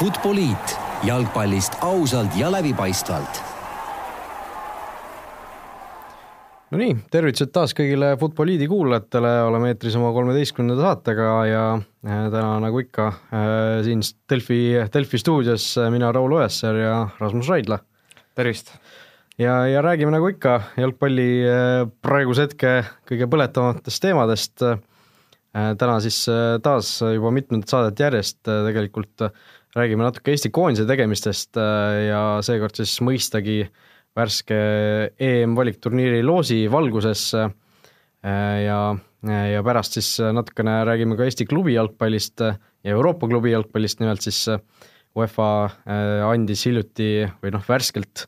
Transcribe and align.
Futboliit 0.00 0.78
jalgpallist 1.04 1.74
ausalt 1.84 2.32
ja 2.40 2.48
läbipaistvalt 2.48 3.40
no 6.70 6.78
nii, 6.80 6.94
tervitused 7.12 7.50
taas 7.52 7.74
kõigile 7.76 8.14
Futboliidi 8.16 8.64
kuulajatele, 8.70 9.32
oleme 9.50 9.74
eetris 9.74 9.98
oma 10.00 10.14
kolmeteistkümnenda 10.16 10.86
saatega 10.86 11.26
ja 11.50 11.66
täna 12.32 12.54
nagu 12.64 12.80
ikka 12.80 13.10
siin 13.84 14.00
Delfi, 14.32 14.62
Delfi 14.94 15.20
stuudios 15.20 15.68
mina, 15.92 16.14
Raul 16.16 16.32
Ojasäär 16.38 16.80
ja 16.80 16.96
Rasmus 17.20 17.52
Raidla. 17.52 17.82
tervist! 18.34 18.72
ja, 19.36 19.66
ja 19.68 19.84
räägime 19.84 20.16
nagu 20.16 20.32
ikka 20.32 20.62
jalgpalli 20.80 21.28
praeguse 22.00 22.48
hetke 22.48 22.76
kõige 23.04 23.28
põletavatest 23.28 24.06
teemadest. 24.08 24.64
täna 25.52 26.00
siis 26.00 26.24
taas 26.62 26.96
juba 27.02 27.36
mitmendat 27.36 27.68
saadet 27.68 28.00
järjest 28.00 28.40
tegelikult 28.48 29.28
räägime 29.76 30.02
natuke 30.02 30.34
Eesti 30.34 30.50
koondise 30.50 30.86
tegemistest 30.88 31.56
ja 31.56 32.22
seekord 32.42 32.74
siis 32.80 32.96
mõistagi 33.06 33.60
äh, 33.64 33.72
värske 34.16 34.58
EM-valikturniiri 35.20 36.22
loosi 36.26 36.64
valguses 36.70 37.30
ja, 37.34 38.78
ja 39.52 39.64
pärast 39.66 39.98
siis 39.98 40.12
natukene 40.34 40.80
räägime 40.88 41.18
ka 41.18 41.26
Eesti 41.28 41.46
klubi 41.48 41.76
jalgpallist 41.76 42.42
ja 42.42 42.94
Euroopa 42.96 43.28
klubi 43.30 43.54
jalgpallist, 43.54 44.00
nimelt 44.02 44.24
siis 44.24 44.46
UEFA 45.18 45.50
äh, 45.66 46.20
andis 46.22 46.62
hiljuti 46.68 47.26
või 47.42 47.50
noh, 47.54 47.64
värskelt 47.66 48.26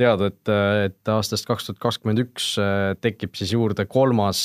teada, 0.00 0.30
et, 0.32 0.48
et 0.86 1.10
aastast 1.12 1.44
kaks 1.44 1.68
tuhat 1.68 1.82
kakskümmend 1.82 2.22
üks 2.24 2.54
äh, 2.60 2.94
tekib 3.04 3.36
siis 3.36 3.52
juurde 3.52 3.84
kolmas, 3.84 4.40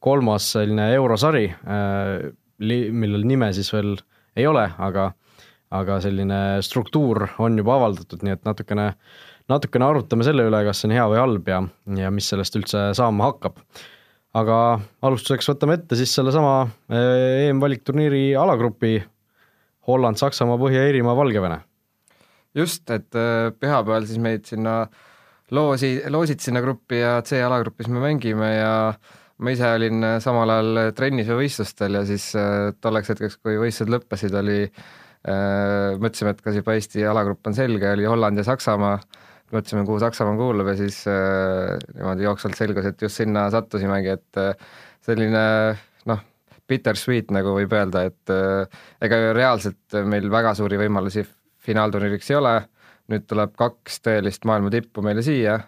kolmas 0.00 0.48
selline 0.56 0.88
eurosari, 0.96 1.50
äh, 1.52 2.30
millel 2.56 3.28
nime 3.28 3.52
siis 3.52 3.68
veel 3.74 3.98
ei 4.36 4.48
ole, 4.48 4.64
aga 4.80 5.10
aga 5.74 6.00
selline 6.04 6.62
struktuur 6.62 7.24
on 7.42 7.56
juba 7.58 7.74
avaldatud, 7.80 8.22
nii 8.22 8.36
et 8.36 8.44
natukene 8.46 8.92
natukene 9.50 9.86
arutame 9.86 10.26
selle 10.26 10.46
üle, 10.48 10.62
kas 10.66 10.82
see 10.82 10.90
on 10.90 10.96
hea 10.96 11.04
või 11.10 11.20
halb 11.20 11.50
ja, 11.50 11.60
ja 12.00 12.10
mis 12.14 12.30
sellest 12.32 12.58
üldse 12.58 12.88
saama 12.98 13.30
hakkab. 13.30 13.60
aga 14.36 14.56
alustuseks 15.06 15.48
võtame 15.52 15.78
ette 15.78 15.96
siis 15.96 16.12
sellesama 16.14 16.66
eh, 16.90 17.46
EM-valikturniiri 17.46 18.34
alagrupi 18.36 18.98
Holland, 19.86 20.18
Saksamaa, 20.18 20.58
Põhja-Iirimaa, 20.58 21.14
Valgevene. 21.16 21.60
just, 22.54 22.90
et 22.90 23.14
eh, 23.14 23.52
pühapäeval 23.54 24.08
siis 24.08 24.18
meid 24.18 24.44
sinna 24.50 24.80
loosi, 25.54 26.00
loosid 26.10 26.42
sinna 26.42 26.60
gruppi 26.60 27.00
ja 27.00 27.20
C-alagrupis 27.22 27.88
me 27.88 28.02
mängime 28.02 28.50
ja 28.56 28.74
ma 29.38 29.52
ise 29.54 29.70
olin 29.78 30.02
eh, 30.02 30.18
samal 30.20 30.50
ajal 30.50 30.92
trennis 30.98 31.30
või 31.30 31.44
võistlustel 31.46 32.00
ja 32.00 32.06
siis 32.08 32.32
tolleks 32.82 33.14
hetkeks, 33.14 33.38
kui 33.38 33.60
võistlused 33.62 33.94
lõppesid, 33.94 34.34
oli 34.42 34.64
mõtlesime, 35.26 36.34
et 36.34 36.42
kas 36.44 36.54
juba 36.54 36.76
Eesti 36.76 37.02
alagrupp 37.08 37.48
on 37.50 37.56
selge, 37.56 37.88
oli 37.96 38.06
Holland 38.06 38.38
ja 38.38 38.44
Saksamaa. 38.46 39.00
Mõtlesime, 39.54 39.84
kuhu 39.86 40.00
Saksamaa 40.02 40.34
kuulub 40.38 40.66
ja 40.72 40.74
siis 40.78 41.00
äh, 41.10 41.76
niimoodi 41.94 42.26
jooksvalt 42.26 42.58
selgus, 42.58 42.88
et 42.88 43.02
just 43.02 43.20
sinna 43.20 43.44
sattusimegi, 43.54 44.16
et 44.16 44.40
äh, 44.42 44.64
selline 45.06 45.42
noh, 46.10 46.22
bittersweet 46.66 47.30
nagu 47.34 47.54
võib 47.54 47.74
öelda, 47.78 48.02
et 48.10 48.34
äh, 48.34 48.82
ega 49.06 49.20
reaalselt 49.36 49.98
meil 50.10 50.26
väga 50.32 50.54
suuri 50.58 50.80
võimalusi 50.80 51.22
finaalturniiriks 51.66 52.32
ei 52.32 52.38
ole, 52.40 52.56
nüüd 53.12 53.26
tuleb 53.30 53.54
kaks 53.58 54.00
tõelist 54.02 54.46
maailma 54.50 54.72
tippu 54.74 55.04
meile 55.06 55.22
siia, 55.26 55.60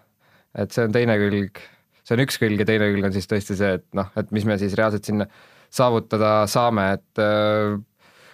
et 0.59 0.75
see 0.75 0.87
on 0.87 0.95
teine 0.95 1.15
külg, 1.21 1.63
see 2.03 2.17
on 2.17 2.23
üks 2.25 2.39
külg 2.41 2.59
ja 2.59 2.67
teine 2.67 2.91
külg 2.91 3.07
on 3.07 3.15
siis 3.15 3.31
tõesti 3.31 3.55
see, 3.59 3.77
et 3.79 3.87
noh, 3.95 4.11
et 4.19 4.35
mis 4.35 4.47
me 4.47 4.59
siis 4.59 4.75
reaalselt 4.79 5.07
sinna 5.07 5.29
saavutada 5.71 6.33
saame, 6.51 6.91
et 6.97 7.23
äh, 7.23 7.79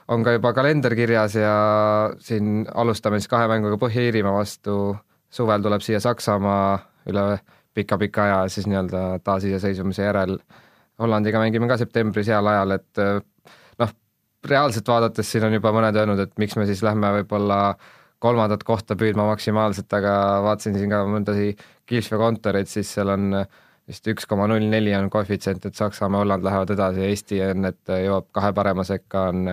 on 0.07 0.23
ka 0.23 0.35
juba 0.35 0.53
kalender 0.53 0.95
kirjas 0.95 1.35
ja 1.35 1.55
siin 2.19 2.65
alustame 2.73 3.19
siis 3.19 3.31
kahe 3.31 3.47
mänguga 3.49 3.79
Põhja-Iirimaa 3.81 4.35
vastu 4.37 4.95
suvel 5.33 5.63
tuleb 5.65 5.81
siia 5.81 5.99
Saksamaa 5.99 6.77
üle 7.09 7.25
pika-pika 7.75 8.23
aja 8.23 8.37
siis 8.49 8.69
nii-öelda 8.69 9.19
taasiseseisvumise 9.23 10.05
järel. 10.07 10.37
Hollandiga 11.01 11.41
mängime 11.41 11.67
ka 11.67 11.77
septembris 11.77 12.29
heal 12.31 12.47
ajal, 12.47 12.77
et 12.77 13.01
eh, 13.03 13.19
noh, 13.81 13.91
reaalselt 14.47 14.87
vaadates 14.87 15.31
siin 15.31 15.43
on 15.47 15.57
juba 15.57 15.73
mõned 15.75 15.97
öelnud, 15.99 16.21
et 16.23 16.37
miks 16.39 16.55
me 16.55 16.67
siis 16.69 16.83
lähme 16.85 17.11
võib-olla 17.17 17.59
kolmandat 18.23 18.63
kohta 18.63 18.95
püüdma 18.95 19.25
maksimaalselt, 19.27 19.91
aga 19.93 20.13
vaatasin 20.45 20.77
siin 20.79 20.93
ka 20.93 21.03
mõndasi 21.09 21.51
Kihlve 21.85 22.17
kontoreid, 22.17 22.69
siis 22.71 22.93
seal 22.95 23.11
on 23.13 23.33
vist 23.85 24.07
üks 24.09 24.25
koma 24.25 24.47
null 24.49 24.63
neli 24.71 24.95
on 24.97 25.11
koefitsient, 25.13 25.67
et 25.67 25.75
Saksamaa, 25.77 26.23
Holland 26.23 26.47
lähevad 26.47 26.71
edasi, 26.73 27.03
Eesti 27.05 27.41
on, 27.45 27.67
et 27.69 27.91
jõuab 28.05 28.31
kahe 28.33 28.53
parema 28.55 28.87
sekka, 28.87 29.27
on 29.33 29.51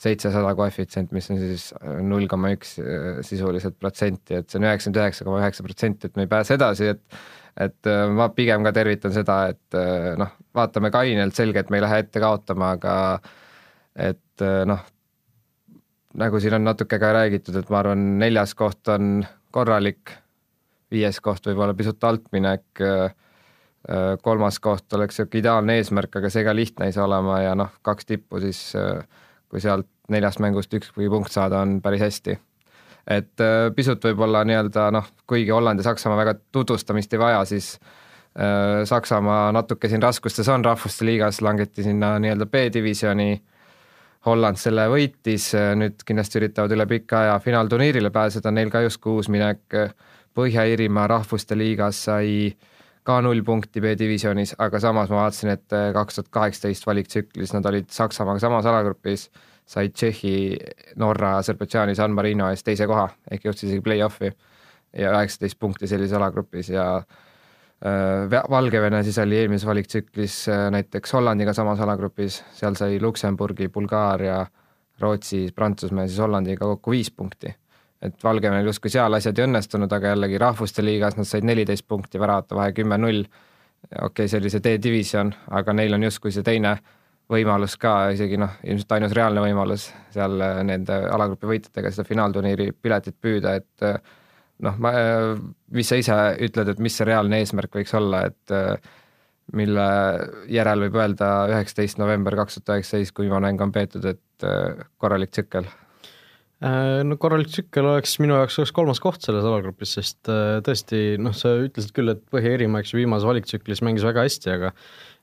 seitsesada 0.00 0.54
koefitsient, 0.58 1.12
mis 1.14 1.28
on 1.30 1.38
siis 1.38 1.68
null 2.02 2.26
koma 2.30 2.50
üks 2.54 2.76
äh, 2.82 3.20
sisuliselt 3.26 3.76
protsenti, 3.78 4.40
et 4.40 4.50
see 4.50 4.58
on 4.58 4.66
üheksakümmend 4.66 5.00
üheksa 5.00 5.26
koma 5.26 5.40
üheksa 5.42 5.66
protsenti, 5.66 6.10
et 6.10 6.18
me 6.18 6.26
ei 6.26 6.30
pääse 6.30 6.58
edasi, 6.58 6.90
et 6.96 7.20
et 7.54 7.86
äh, 7.86 8.08
ma 8.10 8.26
pigem 8.34 8.64
ka 8.66 8.72
tervitan 8.74 9.14
seda, 9.14 9.38
et 9.52 9.78
äh, 9.78 10.16
noh, 10.18 10.32
vaatame 10.58 10.90
kainelt, 10.94 11.36
selge, 11.38 11.62
et 11.62 11.70
me 11.70 11.78
ei 11.78 11.84
lähe 11.86 12.00
ette 12.02 12.22
kaotama, 12.22 12.72
aga 12.74 12.94
et 13.94 14.42
noh, 14.66 14.80
nagu 16.18 16.40
siin 16.42 16.56
on 16.58 16.64
natuke 16.66 16.98
ka 16.98 17.12
räägitud, 17.14 17.54
et 17.60 17.70
ma 17.70 17.78
arvan, 17.84 18.02
neljas 18.18 18.56
koht 18.58 18.90
on 18.90 19.20
korralik, 19.54 20.10
viies 20.90 21.20
koht 21.22 21.46
võib 21.46 21.62
olla 21.62 21.76
pisut 21.78 22.02
altminek, 22.02 22.82
kolmas 24.26 24.58
koht 24.64 24.96
oleks 24.98 25.20
niisugune 25.20 25.42
ideaalne 25.44 25.76
eesmärk, 25.78 26.18
aga 26.18 26.30
see 26.32 26.42
ka 26.46 26.54
lihtne 26.56 26.88
ei 26.88 26.96
saa 26.96 27.06
olema 27.06 27.38
ja 27.44 27.54
noh, 27.58 27.70
kaks 27.86 28.10
tippu 28.10 28.42
siis 28.42 28.60
äh, 28.80 29.04
kui 29.54 29.62
sealt 29.62 29.86
neljast 30.10 30.40
mängust 30.42 30.72
ükski 30.74 31.06
punkt 31.12 31.30
saada, 31.32 31.60
on 31.62 31.78
päris 31.82 32.02
hästi. 32.02 32.38
et 33.06 33.40
äh, 33.40 33.68
pisut 33.76 34.04
võib-olla 34.04 34.40
nii-öelda 34.48 34.88
noh, 34.96 35.06
kuigi 35.28 35.52
Holland 35.52 35.78
ja 35.78 35.84
Saksamaa 35.90 36.16
väga 36.16 36.34
tutvustamist 36.52 37.12
ei 37.12 37.20
vaja, 37.20 37.44
siis 37.44 37.74
äh, 37.78 38.82
Saksamaa 38.88 39.52
natuke 39.52 39.88
siin 39.88 40.02
raskustes 40.02 40.48
on, 40.48 40.64
Rahvuste 40.64 41.04
Liigas 41.04 41.42
langeti 41.44 41.84
sinna 41.84 42.16
nii-öelda 42.18 42.46
B-divisjoni, 42.46 43.42
Holland 44.26 44.56
selle 44.56 44.88
võitis, 44.88 45.50
äh, 45.54 45.74
nüüd 45.76 46.00
kindlasti 46.06 46.40
üritavad 46.40 46.72
üle 46.72 46.86
pika 46.88 47.20
aja 47.26 47.38
finaalturniirile 47.44 48.10
pääseda, 48.10 48.50
neil 48.50 48.72
ka 48.72 48.82
justkui 48.88 49.20
uus 49.20 49.28
minek, 49.28 49.80
Põhja-Iirimaa 50.34 51.06
Rahvuste 51.06 51.54
Liigas 51.54 52.00
sai 52.08 52.56
ka 53.04 53.18
null 53.20 53.42
punkti 53.44 53.82
B-divisjonis, 53.84 54.54
aga 54.64 54.80
samas 54.80 55.10
ma 55.12 55.24
vaatasin, 55.24 55.50
et 55.52 55.74
kaks 55.92 56.20
tuhat 56.20 56.30
kaheksateist 56.32 56.86
valiktsüklis 56.88 57.52
nad 57.52 57.66
olid 57.68 57.90
Saksamaaga 57.92 58.40
samas 58.40 58.68
alagrupis 58.70 59.28
said 59.66 59.92
Tšehhi, 59.92 60.56
Norra, 60.96 61.38
Aserbaidžaani, 61.38 61.94
San 61.96 62.12
Marino 62.12 62.48
eest 62.52 62.66
teise 62.66 62.86
koha 62.88 63.06
ehk 63.30 63.46
jõudsid 63.48 63.70
isegi 63.70 63.84
play-off'i 63.84 64.30
ja 65.00 65.12
üheksateist 65.14 65.58
punkti 65.60 65.88
sellises 65.90 66.16
alagrupis 66.18 66.68
ja 66.74 66.86
äh, 66.98 68.42
Valgevene 68.50 69.02
siis 69.06 69.18
oli 69.22 69.40
eelmises 69.40 69.66
valiktsüklis 69.68 70.38
äh, 70.52 70.66
näiteks 70.74 71.16
Hollandiga 71.16 71.56
samas 71.56 71.80
alagrupis, 71.80 72.42
seal 72.52 72.76
sai 72.78 73.00
Luksemburgi, 73.00 73.70
Bulgaaria, 73.72 74.42
Rootsi, 75.00 75.46
Prantsusmaa 75.54 76.04
ja 76.04 76.12
siis 76.12 76.20
Hollandiga 76.22 76.68
kokku 76.74 76.92
viis 76.94 77.10
punkti. 77.10 77.54
Et 78.04 78.24
Valgevenel 78.24 78.68
justkui 78.68 78.92
seal 78.92 79.16
asjad 79.16 79.38
ei 79.38 79.46
õnnestunud, 79.48 79.92
aga 79.92 80.12
jällegi 80.12 80.40
rahvuste 80.40 80.84
liigas 80.84 81.16
nad 81.16 81.28
said 81.28 81.46
neliteist 81.46 81.86
punkti, 81.88 82.20
väravate 82.20 82.56
vahe 82.58 82.74
kümme-null. 82.76 83.24
okei 83.24 84.06
okay,, 84.08 84.28
see 84.28 84.40
oli 84.40 84.52
see 84.52 84.64
D-divisjon, 84.64 85.32
aga 85.50 85.72
neil 85.76 85.96
on 85.96 86.06
justkui 86.08 86.32
see 86.32 86.44
teine 86.46 86.76
võimalus 87.30 87.76
ka, 87.80 87.94
isegi 88.14 88.38
noh, 88.40 88.58
ilmselt 88.66 88.92
ainus 88.96 89.14
reaalne 89.16 89.44
võimalus 89.44 89.86
seal 90.14 90.36
äh, 90.44 90.60
nende 90.66 90.96
alagrupi 91.12 91.48
võitjatega 91.48 91.92
seda 91.92 92.04
finaalturniiri 92.08 92.70
piletit 92.82 93.16
püüda, 93.20 93.54
et 93.60 93.86
äh, 93.86 93.96
noh, 94.66 94.76
ma, 94.80 94.92
äh, 94.92 95.30
mis 95.72 95.88
sa 95.88 95.98
ise 96.00 96.18
ütled, 96.44 96.74
et 96.74 96.82
mis 96.84 96.96
see 96.96 97.08
reaalne 97.08 97.40
eesmärk 97.40 97.80
võiks 97.80 97.96
olla, 97.96 98.26
et 98.28 98.92
mille 99.52 99.86
järel 100.48 100.86
võib 100.86 100.94
öelda 101.00 101.30
üheksateist 101.52 102.00
november 102.00 102.36
kaks 102.40 102.60
tuhat 102.60 102.78
üheksateist, 102.78 103.12
kui 103.16 103.26
viimane 103.28 103.50
mäng 103.50 103.64
on 103.64 103.72
peetud, 103.72 104.06
et 104.08 104.46
korralik 105.00 105.32
tsükkel? 105.32 105.68
No 106.64 107.16
korralik 107.20 107.50
tsükkel 107.50 107.84
oleks 107.84 108.14
minu 108.22 108.38
jaoks 108.38 108.54
oleks 108.62 108.70
kolmas 108.72 109.00
koht 109.02 109.20
selles 109.26 109.44
alagrupis, 109.44 109.90
sest 109.98 110.30
tõesti 110.64 111.18
noh, 111.20 111.34
sa 111.36 111.50
ütlesid 111.60 111.92
küll, 111.92 112.08
et 112.14 112.22
Põhja-Iirimaa, 112.32 112.80
eks 112.80 112.94
ju, 112.94 113.02
viimases 113.02 113.26
valiktsüklis 113.28 113.82
mängis 113.84 114.06
väga 114.06 114.24
hästi, 114.24 114.52
aga 114.54 114.70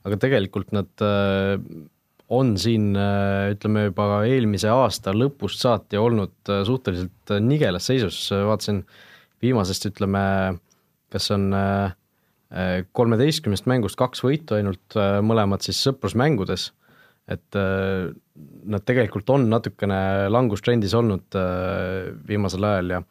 aga 0.07 0.17
tegelikult 0.21 0.73
nad 0.75 1.05
äh, 1.05 1.55
on 2.31 2.55
siin 2.59 2.91
äh, 2.97 3.51
ütleme 3.55 3.88
juba 3.89 4.23
eelmise 4.27 4.71
aasta 4.73 5.13
lõpust 5.15 5.61
saati 5.63 5.99
olnud 6.01 6.51
äh, 6.51 6.63
suhteliselt 6.67 7.35
nigelas 7.43 7.89
seisus, 7.91 8.23
vaatasin 8.31 8.83
viimasest 9.41 9.89
ütleme, 9.89 10.21
kas 11.11 11.31
on 11.33 11.49
kolmeteistkümnest 12.93 13.65
mängust 13.71 13.97
kaks 13.97 14.21
võitu 14.21 14.53
ainult, 14.57 14.95
mõlemad 15.23 15.63
siis 15.65 15.79
sõprusmängudes, 15.81 16.67
et 17.29 17.56
nad 17.56 18.83
tegelikult 18.83 19.29
on 19.29 19.45
natukene 19.51 20.27
langustrendis 20.33 20.95
olnud 20.97 21.38
viimasel 22.27 22.65
ajal 22.65 22.95
ja 22.95 23.01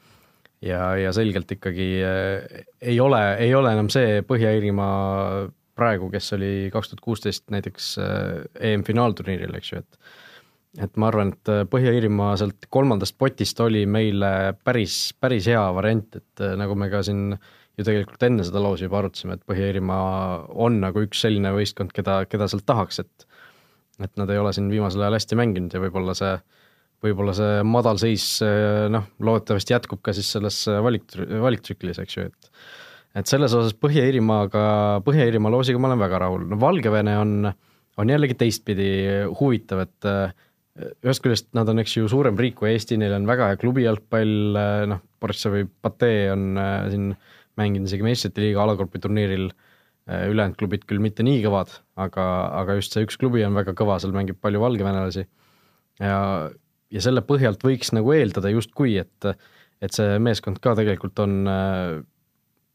ja, 0.67 0.81
ja 0.99 1.12
selgelt 1.17 1.53
ikkagi 1.55 1.87
ei 2.03 2.99
ole, 3.01 3.21
ei 3.41 3.55
ole 3.55 3.73
enam 3.73 3.89
see 3.93 4.21
Põhja-Iirimaa 4.27 5.47
praegu, 5.81 6.11
kes 6.12 6.35
oli 6.37 6.51
kaks 6.73 6.93
tuhat 6.93 7.05
kuusteist 7.05 7.47
näiteks 7.53 7.93
äh, 8.03 8.73
EM-finaalturniiril, 8.73 9.55
eks 9.61 9.73
ju, 9.73 9.85
et 9.85 10.19
et 10.79 10.99
ma 11.03 11.09
arvan, 11.11 11.33
et 11.35 11.51
Põhja-Iirimaa 11.67 12.37
sealt 12.39 12.69
kolmandast 12.71 13.17
potist 13.19 13.59
oli 13.65 13.81
meile 13.91 14.53
päris, 14.63 15.09
päris 15.19 15.49
hea 15.51 15.65
variant, 15.75 16.15
et 16.21 16.43
nagu 16.61 16.77
me 16.79 16.87
ka 16.93 17.01
siin 17.03 17.33
ju 17.35 17.87
tegelikult 17.87 18.23
enne 18.23 18.45
seda 18.47 18.63
loosi 18.63 18.87
juba 18.87 19.01
arutasime, 19.01 19.35
et 19.35 19.43
Põhja-Iirimaa 19.51 20.53
on 20.63 20.79
nagu 20.85 21.03
üks 21.03 21.25
selline 21.27 21.51
võistkond, 21.56 21.91
keda, 21.97 22.21
keda 22.31 22.47
sealt 22.53 22.69
tahaks, 22.71 23.03
et 23.03 23.27
et 24.00 24.12
nad 24.20 24.31
ei 24.32 24.41
ole 24.41 24.52
siin 24.56 24.70
viimasel 24.73 25.05
ajal 25.05 25.19
hästi 25.19 25.38
mänginud 25.38 25.76
ja 25.76 25.82
võib-olla 25.82 26.17
see, 26.19 26.35
võib-olla 27.05 27.35
see 27.37 27.62
madalseis 27.69 28.26
noh, 28.93 29.08
loodetavasti 29.20 29.76
jätkub 29.76 30.02
ka 30.05 30.14
siis 30.17 30.31
selles 30.37 30.62
valik, 30.85 31.08
valiktsüklis, 31.17 32.02
eks 32.05 32.19
ju, 32.19 32.29
et 32.31 32.52
et 33.19 33.26
selles 33.26 33.50
osas 33.58 33.75
Põhja-Iirimaaga, 33.75 34.61
Põhja-Iirimaa 35.02 35.50
loosiga 35.50 35.81
ma 35.82 35.88
olen 35.91 35.99
väga 35.99 36.20
rahul, 36.23 36.44
no 36.47 36.61
Valgevene 36.62 37.17
on, 37.19 37.32
on 37.99 38.12
jällegi 38.12 38.37
teistpidi 38.38 38.93
huvitav, 39.41 39.82
et 39.82 40.11
ühest 40.79 41.23
küljest 41.25 41.49
nad 41.56 41.69
on, 41.70 41.81
eks 41.82 41.96
ju, 41.96 42.08
suurem 42.11 42.38
riik 42.38 42.56
kui 42.61 42.70
Eesti, 42.70 42.99
neil 43.00 43.14
on 43.17 43.26
väga 43.29 43.50
hea 43.50 43.58
klubijalgpall, 43.61 44.61
noh, 44.91 45.03
Borissovi 45.20 45.67
Patee 45.82 46.31
on 46.32 46.55
äh, 46.61 46.87
siin 46.93 47.11
mänginud 47.61 47.91
isegi 47.91 48.06
meistrite 48.06 48.44
liiga 48.44 48.62
alagrupi 48.64 49.03
turniiril, 49.03 49.50
ülejäänud 50.08 50.56
klubid 50.58 50.87
küll 50.88 51.02
mitte 51.02 51.25
nii 51.26 51.43
kõvad, 51.44 51.73
aga, 52.00 52.25
aga 52.62 52.79
just 52.79 52.94
see 52.94 53.05
üks 53.06 53.19
klubi 53.20 53.44
on 53.47 53.56
väga 53.58 53.75
kõva, 53.79 53.99
seal 54.02 54.14
mängib 54.17 54.41
palju 54.43 54.62
valgevenelasi. 54.62 55.26
ja, 56.00 56.20
ja 56.91 57.02
selle 57.05 57.23
põhjalt 57.26 57.62
võiks 57.67 57.93
nagu 57.94 58.14
eeldada 58.17 58.50
justkui, 58.50 58.97
et, 59.02 59.29
et 59.81 59.94
see 59.94 60.19
meeskond 60.23 60.58
ka 60.62 60.75
tegelikult 60.79 61.20
on, 61.23 61.37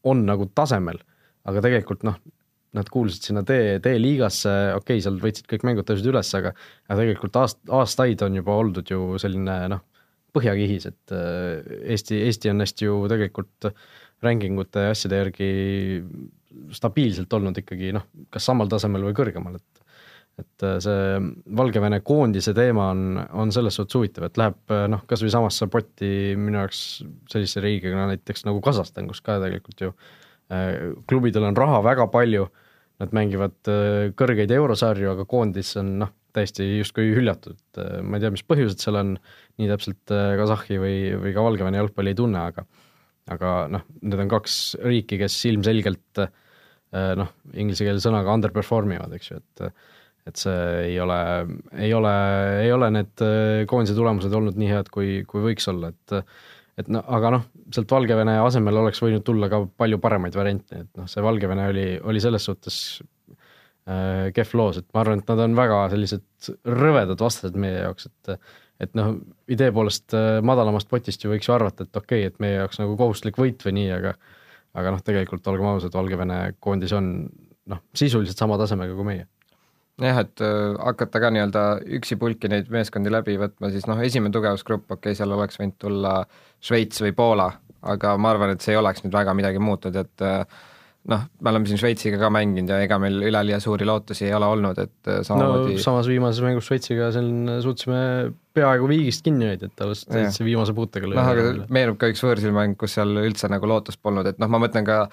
on 0.06 0.24
nagu 0.28 0.48
tasemel, 0.54 1.02
aga 1.46 1.64
tegelikult 1.66 2.06
noh, 2.06 2.16
nad 2.76 2.88
kuulusid 2.92 3.28
sinna 3.28 3.42
D, 3.46 3.78
D-liigasse, 3.84 4.54
okei 4.76 4.98
okay,, 4.98 5.04
seal 5.04 5.20
võitsid 5.20 5.48
kõik 5.50 5.66
mängud 5.66 5.86
tõusid 5.88 6.08
üles, 6.10 6.32
aga 6.36 6.52
aga 6.86 6.98
tegelikult 7.02 7.38
aast-, 7.40 7.62
aastaid 7.72 8.24
on 8.26 8.40
juba 8.40 8.56
oldud 8.62 8.90
ju 8.92 9.20
selline 9.22 9.60
noh, 9.72 9.84
põhjakihis, 10.36 10.88
et 10.90 11.14
Eesti, 11.16 12.18
Eesti 12.28 12.52
on 12.52 12.60
hästi 12.64 12.88
ju 12.88 12.98
tegelikult 13.08 13.70
ranking 14.24 14.60
ute 14.60 14.84
ja 14.84 14.92
asjade 14.92 15.22
järgi 15.22 15.48
stabiilselt 16.74 17.32
olnud 17.36 17.58
ikkagi 17.62 17.92
noh, 17.96 18.06
kas 18.32 18.46
samal 18.48 18.70
tasemel 18.70 19.08
või 19.08 19.16
kõrgemal, 19.16 19.58
et 19.58 19.86
et 20.36 20.64
äh, 20.66 20.76
see 20.84 21.20
Valgevene 21.56 22.02
koondise 22.04 22.52
teema 22.56 22.90
on, 22.92 23.16
on 23.40 23.52
selles 23.54 23.78
suhtes 23.78 23.96
huvitav, 23.96 24.28
et 24.28 24.36
läheb 24.40 24.74
äh, 24.74 24.84
noh, 24.92 25.02
kas 25.08 25.24
või 25.24 25.32
samasse 25.32 25.68
potti 25.72 26.10
minu 26.36 26.60
jaoks 26.60 26.82
sellise 27.32 27.62
riigiga 27.64 28.06
näiteks 28.12 28.44
nagu 28.48 28.60
Kasahstan, 28.64 29.08
kus 29.08 29.22
ka 29.24 29.38
tegelikult 29.42 29.86
ju 29.86 29.92
äh, 30.52 30.92
klubidel 31.08 31.48
on 31.48 31.56
raha 31.56 31.80
väga 31.86 32.08
palju, 32.12 32.50
nad 33.00 33.12
mängivad 33.12 33.68
kõrgeid 34.16 34.52
eurosarju, 34.56 35.10
aga 35.12 35.26
koondis 35.28 35.74
on 35.76 35.98
noh, 36.00 36.12
täiesti 36.36 36.64
justkui 36.78 37.10
hüljatud, 37.12 37.58
ma 37.76 38.16
ei 38.16 38.22
tea, 38.22 38.30
mis 38.32 38.44
põhjused 38.48 38.80
seal 38.80 38.96
on, 38.96 39.10
nii 39.60 39.68
täpselt 39.68 40.12
Kasahhi 40.40 40.78
või, 40.80 40.96
või 41.20 41.34
ka 41.36 41.44
Valgevene 41.44 41.80
jalgpalli 41.82 42.14
ei 42.14 42.16
tunne, 42.16 42.46
aga 42.52 42.64
aga 43.32 43.52
noh, 43.68 43.84
need 44.00 44.22
on 44.22 44.32
kaks 44.32 44.56
riiki, 44.80 45.18
kes 45.20 45.36
ilmselgelt 45.50 46.24
Äh, 46.24 46.45
noh, 47.18 47.30
inglise 47.54 47.86
keele 47.86 48.02
sõnaga 48.02 48.34
underperform 48.36 48.96
ivad, 48.96 49.14
eks 49.18 49.32
ju, 49.32 49.42
et 49.42 49.70
et 50.26 50.40
see 50.40 50.62
ei 50.88 50.96
ole, 50.98 51.16
ei 51.78 51.92
ole, 51.94 52.12
ei 52.64 52.72
ole 52.74 52.90
need 52.90 53.22
äh, 53.22 53.62
koondise 53.70 53.94
tulemused 53.94 54.32
olnud 54.34 54.58
nii 54.58 54.70
head, 54.72 54.88
kui, 54.94 55.20
kui 55.28 55.44
võiks 55.44 55.68
olla, 55.70 55.92
et 55.94 56.16
et 56.76 56.90
no 56.92 57.00
aga 57.16 57.30
noh, 57.32 57.44
sealt 57.72 57.92
Valgevene 57.94 58.34
asemel 58.42 58.82
oleks 58.82 59.00
võinud 59.00 59.24
tulla 59.24 59.48
ka 59.48 59.62
palju 59.80 60.00
paremaid 60.02 60.34
variante, 60.36 60.82
et 60.82 60.98
noh, 60.98 61.06
see 61.08 61.24
Valgevene 61.24 61.70
oli, 61.70 61.86
oli 62.04 62.20
selles 62.20 62.44
suhtes 62.48 62.80
äh, 63.88 64.28
kehv 64.36 64.52
loos, 64.58 64.82
et 64.82 64.88
ma 64.92 65.04
arvan, 65.04 65.22
et 65.22 65.30
nad 65.32 65.44
on 65.46 65.56
väga 65.56 65.80
sellised 65.94 66.50
rõvedad 66.68 67.22
vastased 67.22 67.58
meie 67.60 67.82
jaoks, 67.86 68.10
et 68.10 68.38
et 68.76 68.92
noh, 68.98 69.14
idee 69.48 69.70
poolest 69.72 70.12
äh, 70.12 70.42
madalamast 70.44 70.90
potist 70.90 71.22
ju 71.24 71.30
võiks 71.30 71.46
ju 71.48 71.54
arvata, 71.54 71.86
et 71.86 71.96
okei 71.96 72.26
okay,, 72.26 72.34
et 72.34 72.42
meie 72.44 72.58
jaoks 72.58 72.82
nagu 72.82 72.98
kohustuslik 72.98 73.38
võit 73.40 73.62
või 73.64 73.78
nii, 73.78 73.88
aga 73.94 74.12
aga 74.76 74.92
noh, 74.94 75.02
tegelikult 75.04 75.48
olgem 75.52 75.70
ausad, 75.70 75.94
Valgevene 75.96 76.40
koondis 76.62 76.92
on 76.96 77.10
noh, 77.72 77.82
sisuliselt 77.96 78.38
sama 78.38 78.58
tasemega 78.60 78.96
kui 78.96 79.08
meie. 79.08 79.26
jah, 80.02 80.20
et 80.20 80.44
äh, 80.44 80.76
hakata 80.76 81.22
ka 81.22 81.32
nii-öelda 81.32 81.64
üksipulki 81.98 82.50
neid 82.52 82.68
meeskondi 82.72 83.12
läbi 83.12 83.38
võtma, 83.40 83.70
siis 83.72 83.88
noh, 83.88 84.00
esimene 84.04 84.34
tugevusgrupp, 84.34 84.90
okei 84.90 85.12
okay,, 85.12 85.18
seal 85.18 85.32
oleks 85.32 85.60
võinud 85.60 85.78
tulla 85.80 86.16
Šveits 86.60 87.00
või 87.04 87.14
Poola, 87.16 87.50
aga 87.96 88.16
ma 88.20 88.34
arvan, 88.34 88.52
et 88.52 88.64
see 88.64 88.74
ei 88.74 88.80
oleks 88.80 89.04
nüüd 89.04 89.16
väga 89.16 89.34
midagi 89.38 89.62
muutnud, 89.62 89.96
et 90.02 90.26
äh, 90.26 90.66
noh, 91.10 91.26
me 91.40 91.52
oleme 91.52 91.68
siin 91.70 91.80
Šveitsiga 91.80 92.18
ka 92.20 92.30
mänginud 92.34 92.72
ja 92.72 92.80
ega 92.82 92.98
meil 93.02 93.20
üleliia 93.28 93.60
suuri 93.62 93.86
lootusi 93.86 94.26
ei 94.26 94.34
ole 94.34 94.48
olnud, 94.56 94.80
et 94.82 95.12
äh, 95.12 95.22
samamoodi 95.26 95.76
no 95.76 95.84
samas 95.84 96.10
viimases 96.10 96.42
mängus 96.44 96.66
Šveitsiga 96.68 97.12
siin 97.14 97.46
suutsime 97.62 98.00
peaaegu 98.56 98.88
viigist 98.90 99.24
kinni 99.26 99.50
hoida, 99.50 99.68
et 99.70 99.84
alles 99.84 100.04
täitsa 100.08 100.44
viimase 100.46 100.74
puutega 100.76 101.08
lõi. 101.08 101.18
noh, 101.18 101.32
aga 101.32 101.66
meenub 101.72 101.98
ka 102.00 102.10
üks 102.12 102.24
võõrsilmäng, 102.24 102.78
kus 102.80 102.96
seal 102.98 103.12
üldse 103.22 103.50
nagu 103.52 103.68
lootust 103.70 104.00
polnud, 104.02 104.26
et 104.30 104.40
noh, 104.42 104.50
ma 104.50 104.60
mõtlen 104.62 104.86
ka 104.88 105.04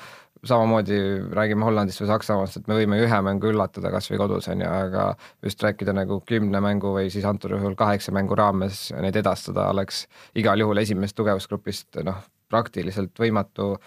samamoodi 0.48 1.00
räägime 1.32 1.64
Hollandist 1.64 2.02
või 2.04 2.10
Saksamaast, 2.10 2.60
et 2.60 2.68
me 2.68 2.78
võime 2.78 3.00
ühe 3.04 3.20
mängu 3.26 3.52
üllatada 3.52 3.92
kas 3.94 4.10
või 4.12 4.20
kodus, 4.20 4.50
on 4.52 4.64
ju, 4.64 4.70
aga 4.70 5.06
just 5.46 5.64
rääkida 5.64 5.96
nagu 5.96 6.20
kümne 6.28 6.60
mängu 6.64 6.92
või 6.98 7.12
siis 7.14 7.26
antud 7.28 7.54
juhul 7.56 7.78
kaheksa 7.80 8.12
mängu 8.16 8.36
raames 8.40 8.90
neid 8.98 9.20
edastada 9.20 9.70
oleks 9.72 10.06
igal 10.40 10.60
juhul 10.60 10.84
esimesest 10.84 11.20
tugevusgrupist 11.20 12.02
noh, 12.04 12.20
praktiliselt 12.52 13.16
võimatu, 13.20 13.78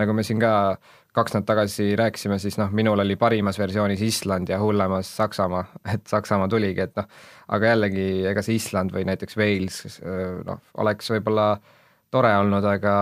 nagu 0.00 0.16
me 0.16 0.24
siin 0.26 0.40
ka 0.40 0.54
kaks 1.16 1.34
nädalat 1.34 1.48
tagasi 1.48 1.88
rääkisime, 1.96 2.38
siis 2.42 2.58
noh, 2.60 2.70
minul 2.76 3.00
oli 3.00 3.16
parimas 3.16 3.58
versioonis 3.58 4.02
Island 4.04 4.50
ja 4.52 4.58
hullemas 4.60 5.10
Saksamaa, 5.16 5.64
et 5.94 6.06
Saksamaa 6.06 6.48
tuligi, 6.52 6.84
et 6.84 6.96
noh, 6.98 7.08
aga 7.56 7.72
jällegi, 7.72 8.06
ega 8.30 8.44
see 8.44 8.58
Island 8.60 8.94
või 8.94 9.06
näiteks 9.08 9.38
Wales 9.40 10.00
noh, 10.46 10.60
oleks 10.82 11.10
võib-olla 11.14 11.54
tore 12.12 12.32
olnud, 12.38 12.64
aga 12.68 12.96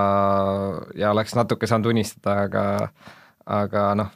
ja 0.98 1.10
oleks 1.12 1.34
natuke 1.36 1.68
saanud 1.70 1.90
unistada, 1.92 2.46
aga 2.48 2.66
aga 3.60 3.88
noh, 3.98 4.14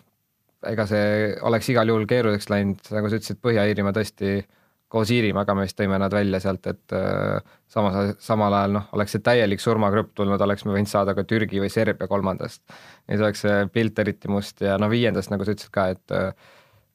ega 0.66 0.86
see 0.88 1.34
oleks 1.46 1.68
igal 1.74 1.90
juhul 1.90 2.06
keeruliseks 2.08 2.48
läinud, 2.52 2.86
nagu 2.94 3.10
sa 3.10 3.18
ütlesid, 3.20 3.42
Põhja-Iirimaa 3.44 3.94
tõesti 3.98 4.30
äh, 4.38 4.46
koos 4.88 5.10
Iirimaaga 5.12 5.54
me 5.54 5.66
vist 5.66 5.76
tõime 5.78 5.98
nad 6.00 6.12
välja 6.12 6.40
sealt, 6.40 6.66
et 6.70 6.94
äh, 6.96 7.56
samas, 7.68 8.14
samal 8.24 8.54
ajal 8.56 8.76
noh, 8.78 8.86
oleks 8.96 9.16
see 9.16 9.24
täielik 9.24 9.60
surmagrupp 9.60 10.14
tulnud, 10.16 10.40
oleks 10.40 10.64
me 10.64 10.74
võinud 10.76 10.90
saada 10.90 11.14
ka 11.16 11.24
Türgi 11.28 11.60
või 11.60 11.68
Serbia 11.72 12.08
kolmandast. 12.08 12.62
siis 13.04 13.20
oleks 13.20 13.44
see 13.44 13.66
pilt 13.72 13.98
eriti 13.98 14.32
must 14.32 14.64
ja 14.64 14.78
no 14.80 14.88
viiendast, 14.90 15.30
nagu 15.34 15.44
sa 15.44 15.52
ütlesid 15.56 15.74
ka, 15.74 15.88
et 15.92 16.16
äh, 16.16 16.32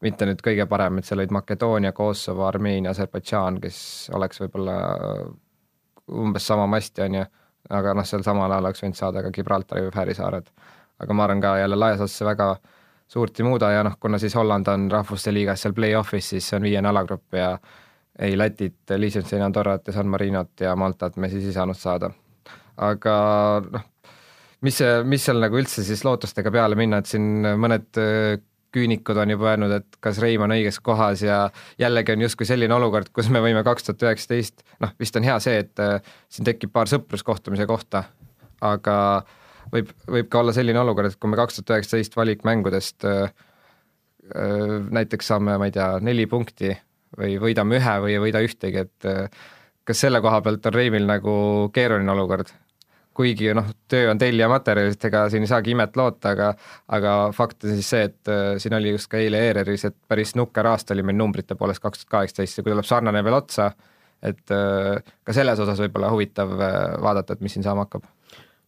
mitte 0.03 0.25
nüüd 0.25 0.41
kõige 0.43 0.65
parem, 0.69 0.97
et 0.97 1.07
seal 1.07 1.21
olid 1.21 1.31
Makedoonia, 1.31 1.93
Kosovo, 1.95 2.47
Armeenia, 2.47 2.91
Aserbaidžaan, 2.91 3.61
kes 3.63 3.79
oleks 4.17 4.41
võib-olla 4.41 4.77
äh, 4.93 5.23
umbes 6.11 6.47
sama 6.47 6.65
masti, 6.67 7.05
on 7.05 7.21
ju, 7.21 7.25
aga 7.69 7.93
noh, 7.95 8.07
seal 8.07 8.25
samal 8.25 8.51
ajal 8.51 8.71
oleks 8.71 8.83
võinud 8.83 8.99
saada 8.99 9.23
ka 9.23 9.31
Gibraltari 9.35 9.85
või 9.85 9.93
Fääri 9.93 10.17
saared. 10.17 10.49
aga 11.03 11.13
ma 11.13 11.23
arvan 11.23 11.41
ka 11.41 11.57
jälle 11.57 11.75
laias 11.75 11.99
laastus 11.99 12.17
see 12.17 12.25
väga 12.25 12.55
suurt 13.07 13.39
ei 13.39 13.45
muuda 13.45 13.71
ja 13.71 13.83
noh, 13.83 13.95
kuna 13.99 14.17
siis 14.17 14.35
Holland 14.35 14.67
on 14.67 14.91
rahvuste 14.91 15.33
liigas 15.33 15.61
seal 15.61 15.73
play-off'is, 15.73 16.29
siis 16.33 16.49
see 16.49 16.57
on 16.57 16.63
viiene 16.63 16.89
alagrupp 16.89 17.37
ja 17.37 17.57
ei 18.19 18.37
Lätit, 18.37 18.77
Liechtensteini, 18.97 19.45
Andorrat 19.45 19.87
ja 19.87 19.93
San 19.93 20.07
Marinot 20.07 20.61
ja 20.61 20.75
Maltat 20.75 21.17
me 21.17 21.29
siis 21.29 21.45
ei 21.49 21.55
saanud 21.55 21.77
saada. 21.77 22.11
aga 22.77 23.15
noh, 23.71 23.85
mis 24.65 24.77
see, 24.77 25.03
mis 25.07 25.25
seal 25.25 25.41
nagu 25.41 25.57
üldse 25.59 25.83
siis 25.85 26.03
lootustega 26.05 26.51
peale 26.53 26.77
minna, 26.79 27.01
et 27.01 27.09
siin 27.09 27.45
mõned 27.59 28.01
äh, 28.01 28.41
küünikud 28.73 29.17
on 29.21 29.33
juba 29.35 29.51
öelnud, 29.51 29.73
et 29.77 29.97
kas 30.01 30.17
Reim 30.21 30.41
on 30.45 30.53
õiges 30.55 30.79
kohas 30.81 31.21
ja 31.21 31.43
jällegi 31.79 32.15
on 32.15 32.25
justkui 32.25 32.47
selline 32.49 32.73
olukord, 32.73 33.11
kus 33.13 33.29
me 33.33 33.41
võime 33.43 33.61
kaks 33.65 33.89
tuhat 33.89 34.07
üheksateist, 34.07 34.65
noh, 34.81 34.93
vist 34.99 35.17
on 35.19 35.27
hea 35.27 35.37
see, 35.43 35.59
et 35.65 35.83
äh, 35.83 36.13
siin 36.33 36.49
tekib 36.49 36.73
paar 36.73 36.89
sõpruskohtumise 36.89 37.67
kohta, 37.69 38.05
aga 38.65 38.95
võib, 39.73 39.93
võib 40.09 40.29
ka 40.31 40.41
olla 40.41 40.55
selline 40.55 40.81
olukord, 40.81 41.11
et 41.11 41.19
kui 41.21 41.29
me 41.29 41.39
kaks 41.39 41.59
tuhat 41.59 41.75
üheksateist 41.77 42.17
valikmängudest 42.17 43.09
äh, 43.09 43.35
näiteks 44.97 45.29
saame, 45.33 45.57
ma 45.59 45.69
ei 45.69 45.75
tea, 45.75 45.91
neli 46.01 46.25
punkti 46.31 46.71
või 47.17 47.37
võidame 47.41 47.79
ühe 47.79 47.95
või 48.03 48.15
ei 48.15 48.21
võida 48.23 48.41
ühtegi, 48.45 48.85
et 48.87 49.07
äh, 49.09 49.47
kas 49.87 50.03
selle 50.05 50.21
koha 50.23 50.41
pealt 50.45 50.65
on 50.69 50.75
Reimil 50.75 51.07
nagu 51.09 51.33
keeruline 51.75 52.13
olukord? 52.15 52.53
kuigi 53.13 53.51
noh, 53.53 53.67
töö 53.85 54.07
on 54.09 54.17
tellija 54.17 54.47
materjalist, 54.49 55.03
ega 55.05 55.27
siin 55.29 55.43
ei 55.45 55.49
saagi 55.51 55.75
imet 55.75 55.93
loota, 55.99 56.31
aga 56.33 56.47
aga 56.97 57.11
fakt 57.37 57.67
on 57.67 57.75
siis 57.77 57.91
see, 57.93 58.07
et 58.09 58.31
äh, 58.33 58.55
siin 58.61 58.73
oli 58.73 58.95
just 58.95 59.11
ka 59.11 59.21
eile 59.21 59.37
ERR-is, 59.51 59.85
et 59.85 59.97
päris 60.09 60.33
nukker 60.39 60.65
aasta 60.71 60.95
oli 60.95 61.05
meil 61.05 61.19
numbrite 61.19 61.53
poolest 61.59 61.83
kaks 61.83 62.01
tuhat 62.01 62.15
kaheksateist 62.15 62.57
ja 62.57 62.65
kui 62.65 62.73
tuleb 62.73 62.89
sarnane 62.89 63.21
veel 63.21 63.37
otsa, 63.37 63.69
et 64.25 64.57
äh, 64.57 65.13
ka 65.21 65.37
selles 65.37 65.61
osas 65.61 65.85
võib-olla 65.85 66.09
huvitav 66.09 66.57
vaadata, 66.57 67.37
et 67.37 67.45
mis 67.45 67.53
siin 67.53 67.69
saama 67.69 67.85
hakkab 67.85 68.09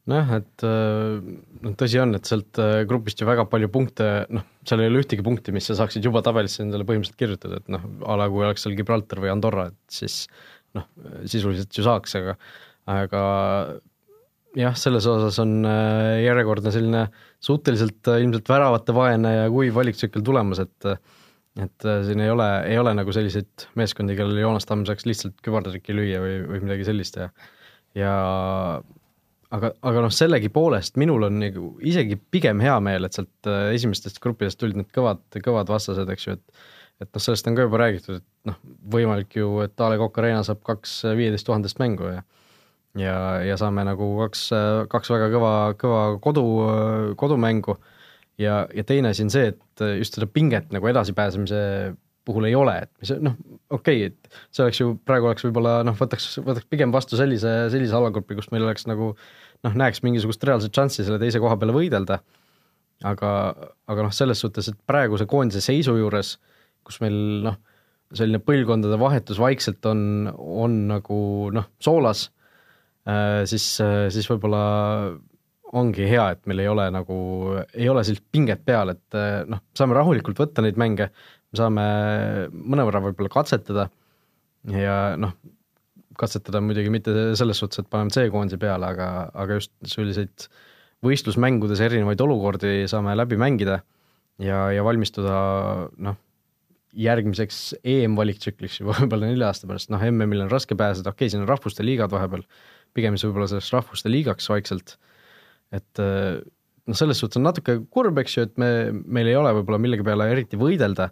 nojah, 0.10 0.36
et 0.38 0.66
noh, 0.66 1.74
tõsi 1.80 2.00
on, 2.02 2.14
et 2.18 2.30
sealt 2.30 2.60
äh, 2.62 2.84
grupist 2.90 3.22
ju 3.22 3.28
väga 3.28 3.48
palju 3.50 3.70
punkte, 3.74 4.10
noh, 4.34 4.46
seal 4.68 4.84
ei 4.84 4.92
ole 4.92 5.02
ühtegi 5.02 5.26
punkti, 5.26 5.54
mis 5.56 5.66
sa 5.70 5.78
saaksid 5.80 6.06
juba 6.06 6.22
tabelisse 6.26 6.62
endale 6.66 6.86
põhimõtteliselt 6.88 7.20
kirjutada, 7.22 7.62
et 7.62 7.74
noh, 7.74 7.88
a 8.06 8.20
la 8.22 8.30
kui 8.32 8.46
oleks 8.46 8.66
seal 8.66 8.78
Gibraltar 8.78 9.24
või 9.24 9.34
Andorra, 9.34 9.70
et 9.72 9.98
siis 9.98 10.24
noh, 10.78 10.86
sisuliselt 11.26 11.74
ju 11.74 11.86
saaks, 11.88 12.18
aga 12.20 12.38
aga 12.92 13.22
jah, 14.60 14.76
selles 14.78 15.08
osas 15.10 15.40
on 15.42 15.58
äh, 15.66 16.22
järjekordne 16.28 16.74
selline 16.74 17.06
suhteliselt 17.44 18.14
ilmselt 18.14 18.50
väravate 18.50 18.94
vaene 18.96 19.34
ja 19.40 19.48
kuiv 19.54 19.74
valiktsükkel 19.80 20.26
tulemas, 20.26 20.62
et 20.66 20.92
et 21.56 21.86
siin 22.04 22.20
ei 22.20 22.28
ole, 22.28 22.46
ei 22.68 22.76
ole 22.76 22.92
nagu 22.98 23.14
selliseid 23.16 23.70
meeskondi, 23.80 24.18
kellel 24.18 24.42
Joonas 24.42 24.68
Tamm 24.68 24.82
saaks 24.84 25.06
lihtsalt 25.08 25.38
kübartrikki 25.40 25.94
lüüa 25.96 26.20
või, 26.20 26.34
või 26.50 26.60
midagi 26.66 26.84
sellist 26.90 27.16
ja 27.16 27.30
ja 27.96 28.12
aga, 29.56 29.72
aga 29.86 30.06
noh, 30.06 30.14
sellegipoolest 30.14 31.00
minul 31.02 31.28
on 31.28 31.40
nagu 31.42 31.74
isegi 31.86 32.18
pigem 32.32 32.62
hea 32.64 32.76
meel, 32.84 33.08
et 33.08 33.18
sealt 33.18 33.50
äh, 33.50 33.72
esimestest 33.78 34.22
gruppidest 34.24 34.60
tulid 34.62 34.80
need 34.80 34.92
kõvad, 34.96 35.24
kõvad 35.44 35.72
vastased, 35.72 36.12
eks 36.12 36.30
ju, 36.30 36.40
et 36.40 36.66
et 37.04 37.10
noh, 37.12 37.20
sellest 37.20 37.48
on 37.50 37.58
ka 37.58 37.66
juba 37.66 37.80
räägitud, 37.82 38.22
et 38.22 38.48
noh, 38.48 38.56
võimalik 38.94 39.36
ju, 39.36 39.50
et 39.66 39.82
A 39.84 39.90
Le 39.92 39.98
Coq 40.00 40.16
Arena 40.22 40.46
saab 40.48 40.62
kaks 40.64 41.02
viieteist 41.18 41.44
tuhandest 41.48 41.82
mängu 41.82 42.08
ja 42.08 42.22
ja, 42.96 43.16
ja 43.44 43.58
saame 43.60 43.84
nagu 43.88 44.08
kaks, 44.22 44.48
kaks 44.92 45.12
väga 45.12 45.28
kõva, 45.34 45.52
kõva 45.80 46.02
kodu, 46.24 46.46
kodumängu. 47.20 47.78
Ja, 48.40 48.66
ja 48.76 48.84
teine 48.84 49.14
asi 49.14 49.24
on 49.24 49.32
see, 49.32 49.54
et 49.54 49.84
just 50.00 50.18
seda 50.18 50.28
pinget 50.28 50.72
nagu 50.76 50.88
edasipääsemise 50.92 51.60
puhul 52.26 52.48
ei 52.50 52.56
ole, 52.58 52.74
et 52.84 52.92
mis 53.00 53.12
noh, 53.24 53.36
okei 53.70 54.08
okay,, 54.08 54.10
et 54.10 54.40
see 54.50 54.64
oleks 54.66 54.80
ju, 54.82 54.96
praegu 55.08 55.30
oleks 55.30 55.46
võib-olla 55.46 55.78
noh, 55.86 55.96
võtaks, 56.00 56.40
võtaks 56.44 56.68
pigem 56.72 56.92
vastu 56.92 57.20
sellise, 57.20 57.54
sellise 57.72 57.96
alagrupi, 57.96 58.38
kus 58.40 58.50
meil 58.52 58.66
oleks 58.66 58.88
nagu 58.90 59.12
noh, 59.64 59.78
näeks 59.84 60.04
mingisugust 60.04 60.44
reaalset 60.44 60.76
šanssi 60.76 61.06
selle 61.06 61.22
teise 61.22 61.40
koha 61.44 61.56
peale 61.62 61.76
võidelda, 61.76 62.20
aga, 63.08 63.32
aga 63.88 64.10
noh, 64.10 64.14
selles 64.16 64.44
suhtes, 64.44 64.72
et 64.72 64.78
praeguse 64.88 65.28
koondise 65.30 65.64
seisu 65.64 65.96
juures, 66.00 66.36
kus 66.86 67.00
meil 67.04 67.18
noh, 67.46 67.60
selline 68.16 68.44
põlvkondade 68.44 69.00
vahetus 69.02 69.40
vaikselt 69.42 69.86
on, 69.90 70.02
on 70.36 70.80
nagu 70.92 71.18
noh, 71.56 71.72
soolas 71.84 72.30
Äh, 73.06 73.44
siis, 73.46 73.66
äh, 73.86 74.08
siis 74.10 74.26
võib-olla 74.32 74.60
ongi 75.78 76.08
hea, 76.10 76.24
et 76.34 76.48
meil 76.50 76.64
ei 76.64 76.70
ole 76.72 76.88
nagu, 76.94 77.18
ei 77.76 77.90
ole 77.92 78.02
sellist 78.06 78.26
pinget 78.34 78.64
peal, 78.66 78.96
et 78.96 79.18
äh, 79.18 79.44
noh, 79.50 79.62
saame 79.78 79.98
rahulikult 79.98 80.40
võtta 80.42 80.64
neid 80.66 80.80
mänge, 80.82 81.12
me 81.14 81.60
saame 81.60 81.84
mõnevõrra 82.50 83.04
võib-olla 83.06 83.30
katsetada 83.36 83.86
ja 84.74 84.96
noh, 85.22 85.36
katsetada 86.20 86.62
muidugi 86.64 86.92
mitte 86.94 87.14
selles 87.40 87.60
suhtes, 87.62 87.82
et 87.82 87.90
paneme 87.92 88.14
C-koondise 88.14 88.60
peale, 88.62 88.92
aga, 88.96 89.10
aga 89.34 89.60
just 89.60 89.74
selliseid 89.92 90.48
võistlusmängudes 91.06 91.82
erinevaid 91.86 92.22
olukordi 92.24 92.86
saame 92.90 93.16
läbi 93.18 93.38
mängida 93.40 93.82
ja, 94.42 94.66
ja 94.74 94.86
valmistuda 94.86 95.36
noh, 96.08 96.18
järgmiseks 96.96 97.62
EM-valiktsükliks 97.84 98.80
juba 98.82 98.96
võib-olla 99.02 99.32
nelja 99.32 99.52
aasta 99.52 99.70
pärast, 99.70 99.92
noh, 99.94 100.04
MM-il 100.12 100.46
on 100.46 100.52
raske 100.52 100.78
pääseda, 100.80 101.12
okei 101.12 101.26
okay,, 101.26 101.34
siin 101.34 101.44
on 101.44 101.52
rahvuste 101.52 101.86
liigad 101.86 102.14
vahepeal 102.14 102.46
pigem 102.96 103.18
siis 103.18 103.28
võib-olla 103.30 103.50
selleks 103.52 103.74
rahvuste 103.76 104.12
liigaks 104.12 104.48
vaikselt, 104.52 104.96
et 105.76 106.04
noh, 106.86 106.98
selles 106.98 107.20
suhtes 107.22 107.40
on 107.40 107.48
natuke 107.48 107.80
kurb, 107.94 108.20
eks 108.22 108.38
ju, 108.38 108.46
et 108.48 108.60
me, 108.62 108.70
meil 109.06 109.30
ei 109.32 109.38
ole 109.40 109.52
võib-olla 109.60 109.82
millegi 109.82 110.06
peale 110.08 110.30
eriti 110.32 110.60
võidelda, 110.60 111.10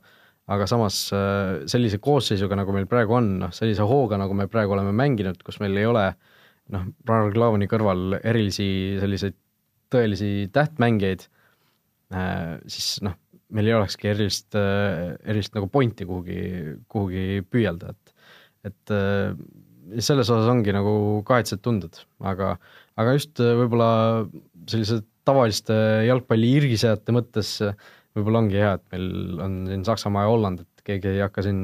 aga 0.52 0.68
samas 0.68 0.98
eh, 1.16 1.64
sellise 1.72 2.00
koosseisuga, 2.04 2.58
nagu 2.60 2.76
meil 2.76 2.88
praegu 2.92 3.18
on, 3.20 3.30
noh, 3.44 3.54
sellise 3.56 3.86
hooga, 3.88 4.20
nagu 4.20 4.36
me 4.38 4.50
praegu 4.52 4.76
oleme 4.76 4.94
mänginud, 4.96 5.40
kus 5.46 5.60
meil 5.64 5.78
ei 5.80 5.88
ole 5.88 6.08
noh, 6.74 6.88
Ragnar 7.08 7.34
Klavani 7.36 7.70
kõrval 7.72 8.20
erilisi 8.22 8.68
selliseid 9.02 9.38
tõelisi 9.94 10.32
tähtmängijaid, 10.54 11.28
eh, 12.16 12.56
siis 12.68 12.98
noh, 13.06 13.16
meil 13.54 13.70
ei 13.70 13.76
olekski 13.78 14.10
erilist, 14.10 14.56
erilist 14.58 15.54
nagu 15.54 15.68
pointi 15.70 16.08
kuhugi, 16.10 16.40
kuhugi 16.90 17.44
püüelda, 17.46 17.94
et 17.94 18.16
et 18.64 18.94
selles 20.04 20.30
osas 20.30 20.50
ongi 20.52 20.74
nagu 20.76 20.94
kahetsed 21.28 21.62
tunded, 21.64 22.00
aga, 22.24 22.56
aga 23.00 23.16
just 23.18 23.42
äh, 23.44 23.54
võib-olla 23.60 23.90
sellise 24.70 25.02
tavaliste 25.28 25.76
jalgpalli 26.08 26.54
irgisejate 26.60 27.16
mõttes 27.16 27.56
äh, 27.66 27.76
võib-olla 28.18 28.44
ongi 28.44 28.60
hea, 28.60 28.76
et 28.78 28.86
meil 28.94 29.42
on 29.44 29.58
siin 29.70 29.88
Saksamaa 29.88 30.26
ja 30.26 30.34
Holland, 30.34 30.64
et 30.64 30.86
keegi 30.88 31.12
ei 31.16 31.24
hakka 31.24 31.46
siin, 31.46 31.62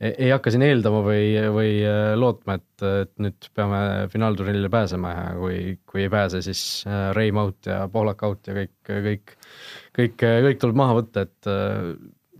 ei 0.00 0.30
hakka 0.32 0.52
siin 0.54 0.64
eeldama 0.66 1.00
või, 1.06 1.24
või 1.54 1.72
äh, 1.86 2.12
lootma, 2.18 2.58
et, 2.60 2.86
et 3.04 3.14
nüüd 3.22 3.48
peame 3.56 3.80
finaalturniirile 4.12 4.70
pääsema 4.72 5.14
ja 5.14 5.24
kui, 5.38 5.58
kui 5.88 6.04
ei 6.06 6.12
pääse, 6.12 6.42
siis 6.46 6.62
Reim 7.16 7.40
out 7.40 7.70
ja 7.70 7.82
Pohlak 7.92 8.22
out 8.28 8.50
ja 8.50 8.56
kõik, 8.60 8.76
kõik, 8.88 9.34
kõik, 9.98 10.16
kõik 10.22 10.62
tuleb 10.62 10.78
maha 10.82 11.00
võtta, 11.02 11.26
et 11.28 11.52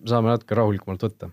saame 0.09 0.33
natuke 0.33 0.57
rahulikumalt 0.59 1.05
võtta. 1.09 1.33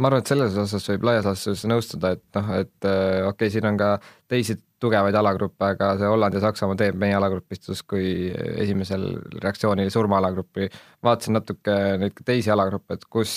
Ma 0.00 0.08
arvan, 0.08 0.22
et 0.22 0.30
selles 0.30 0.56
osas 0.60 0.86
võib 0.92 1.04
laias 1.08 1.26
laastus 1.26 1.64
nõustuda, 1.68 2.14
et 2.16 2.38
noh, 2.38 2.50
et 2.60 2.86
äh, 2.88 3.20
okei 3.26 3.32
okay,, 3.32 3.52
siin 3.52 3.66
on 3.68 3.78
ka 3.80 3.94
teisi 4.30 4.56
tugevaid 4.80 5.14
alagruppe, 5.14 5.72
aga 5.74 5.90
see 6.00 6.08
Holland 6.08 6.36
ja 6.36 6.40
Saksamaa 6.44 6.76
teeb 6.78 6.96
meie 7.00 7.14
alagrupist 7.16 7.68
justkui 7.68 8.30
esimesel 8.62 9.04
reaktsioonil 9.42 9.90
surmaalagrupi. 9.92 10.68
vaatasin 11.04 11.36
natuke 11.36 11.76
neid 12.00 12.22
teisi 12.24 12.50
alagruppe, 12.50 12.96
et 12.96 13.04
kus 13.10 13.32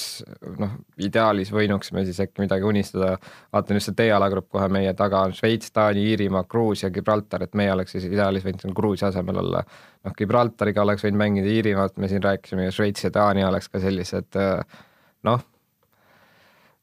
noh, 0.60 0.76
ideaalis 0.98 1.52
võinuksime 1.56 2.06
siis 2.08 2.20
äkki 2.26 2.46
midagi 2.46 2.68
unistada. 2.68 3.18
vaatan 3.54 3.80
just 3.80 3.92
see 3.92 3.98
D-alagrupp 4.02 4.50
kohe 4.56 4.68
meie 4.72 4.94
taga 4.94 5.26
on 5.28 5.36
Šveits, 5.36 5.72
Taani, 5.72 6.06
Iirimaa, 6.12 6.44
Gruusia, 6.50 6.92
Gibraltar, 6.92 7.44
et 7.44 7.54
meie 7.54 7.74
oleks 7.74 7.96
siis 7.98 8.08
ideaalis 8.10 8.46
võinud 8.48 8.64
siin 8.64 8.76
Gruusia 8.76 9.12
asemel 9.12 9.44
olla. 9.44 9.64
noh, 10.04 10.18
Gibraltariga 10.18 10.84
oleks 10.84 11.04
võinud 11.04 11.20
mängida 11.20 11.52
Iirimaalt, 11.52 11.98
me 11.98 12.12
siin 12.12 12.24
rääkisime, 12.24 12.72
Šveits 12.72 13.04
ja 13.04 13.12
Taani 13.12 13.46
oleks 13.46 13.70
ka 13.70 13.84
sellised 13.84 14.40
noh 15.24 15.44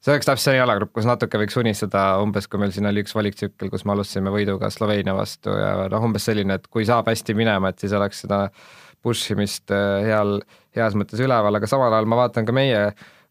see 0.01 0.13
oleks 0.15 0.27
täpselt 0.29 0.49
see 0.49 0.57
jalagrupp, 0.57 0.93
kus 0.97 1.07
natuke 1.07 1.39
võiks 1.41 1.57
unistada, 1.61 2.03
umbes 2.23 2.49
kui 2.49 2.61
meil 2.61 2.73
siin 2.75 2.89
oli 2.89 3.03
üks 3.05 3.13
valiktsükkel, 3.17 3.69
kus 3.73 3.85
me 3.85 3.95
alustasime 3.95 4.33
võiduga 4.33 4.71
Sloveenia 4.73 5.15
vastu 5.17 5.53
ja 5.53 5.87
noh, 5.93 6.09
umbes 6.09 6.25
selline, 6.29 6.57
et 6.57 6.67
kui 6.73 6.87
saab 6.89 7.11
hästi 7.11 7.37
minema, 7.37 7.71
et 7.71 7.81
siis 7.83 7.93
oleks 7.97 8.25
seda 8.25 8.47
push 9.05 9.33
imist 9.33 9.73
äh, 9.73 10.01
heal, 10.07 10.39
heas 10.77 10.97
mõttes 10.97 11.21
üleval, 11.21 11.57
aga 11.57 11.69
samal 11.69 11.93
ajal 11.93 12.09
ma 12.09 12.23
vaatan 12.23 12.47
ka 12.47 12.55
meie 12.55 12.85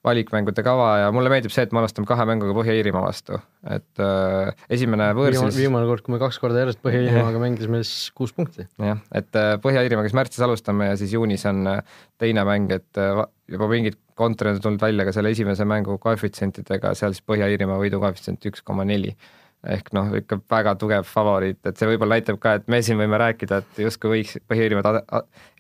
valikmängude 0.07 0.63
kava 0.65 0.87
ja 1.03 1.09
mulle 1.13 1.29
meeldib 1.29 1.53
see, 1.53 1.67
et 1.67 1.75
me 1.77 1.83
alustame 1.83 2.09
kahe 2.09 2.25
mänguga 2.29 2.55
Põhja-Iirimaa 2.57 3.03
vastu, 3.05 3.37
et 3.69 4.01
äh, 4.01 4.63
esimene 4.73 5.11
võõrsis 5.17 5.43
viimane, 5.43 5.59
viimane 5.59 5.89
kord, 5.91 6.05
kui 6.07 6.15
me 6.15 6.21
kaks 6.23 6.39
korda 6.41 6.63
järjest 6.63 6.81
Põhja-Iirimaaga 6.87 7.43
mängisime, 7.43 7.83
siis 7.85 8.09
kuus 8.17 8.33
punkti. 8.37 8.65
jah, 8.81 9.03
et 9.13 9.37
äh, 9.37 9.57
Põhja-Iirimaaga 9.61 10.09
siis 10.09 10.17
märtsis 10.17 10.47
alustame 10.47 10.89
ja 10.89 10.97
siis 11.01 11.13
juunis 11.19 11.45
on 11.51 11.67
äh, 11.75 11.99
teine 12.23 12.47
mäng, 12.49 12.73
et 12.73 13.03
juba 13.51 13.69
mingid 13.69 13.99
kontorid 14.21 14.59
on 14.59 14.65
tulnud 14.65 14.83
välja 14.83 15.07
ka 15.09 15.15
selle 15.17 15.33
esimese 15.35 15.67
mängu 15.69 15.97
koefitsientidega, 16.03 16.95
seal 16.99 17.15
siis 17.17 17.27
Põhja-Iirimaa 17.27 17.79
võidu 17.81 18.01
koefitsient 18.03 18.45
üks 18.51 18.65
koma 18.67 18.87
neli. 18.89 19.17
ehk 19.61 19.91
noh, 19.93 20.07
ikka 20.17 20.39
väga 20.49 20.73
tugev 20.81 21.05
favoriit, 21.05 21.59
et 21.69 21.77
see 21.77 21.85
võib-olla 21.91 22.17
näitab 22.17 22.39
ka, 22.41 22.55
et 22.57 22.69
me 22.73 22.79
siin 22.81 22.97
võime 22.97 23.19
rääkida, 23.21 23.59
et 23.61 23.81
justkui 23.85 24.15
võiks 24.15 24.39
Põhja-Iirimaad 24.49 25.03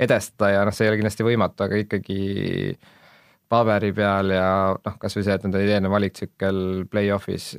edestada 0.00 0.48
ja 0.54 0.62
noh, 0.64 0.72
see 0.72 0.86
ei 0.86 0.92
ole 0.92 1.00
kindlasti 1.02 1.26
võimatu, 1.26 1.66
aga 1.66 1.82
ikkagi 1.82 2.16
paberi 3.52 3.92
peal 3.92 4.32
ja 4.32 4.48
noh, 4.72 4.96
kas 5.02 5.18
või 5.18 5.26
see, 5.26 5.36
et 5.36 5.44
nende 5.44 5.60
ideene 5.66 5.92
valiktsükkel 5.92 6.62
play-off'is 6.88 7.52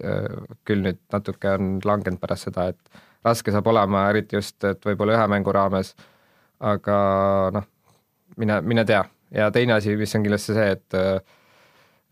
küll 0.65 0.81
nüüd 0.87 1.01
natuke 1.13 1.53
on 1.59 1.75
langenud 1.85 2.17
pärast 2.23 2.49
seda, 2.49 2.71
et 2.73 3.01
raske 3.27 3.53
saab 3.53 3.69
olema, 3.69 4.07
eriti 4.09 4.39
just, 4.39 4.57
et 4.65 4.81
võib-olla 4.85 5.19
ühe 5.19 5.29
mängu 5.35 5.53
raames, 5.53 5.93
aga 6.73 6.97
noh, 7.53 7.69
mine, 8.41 8.63
mine 8.65 8.89
tea 8.89 9.03
ja 9.35 9.51
teine 9.51 9.77
asi, 9.77 9.95
mis 9.99 10.15
on 10.15 10.25
kindlasti 10.25 10.57
see, 10.57 10.75
et 10.75 10.99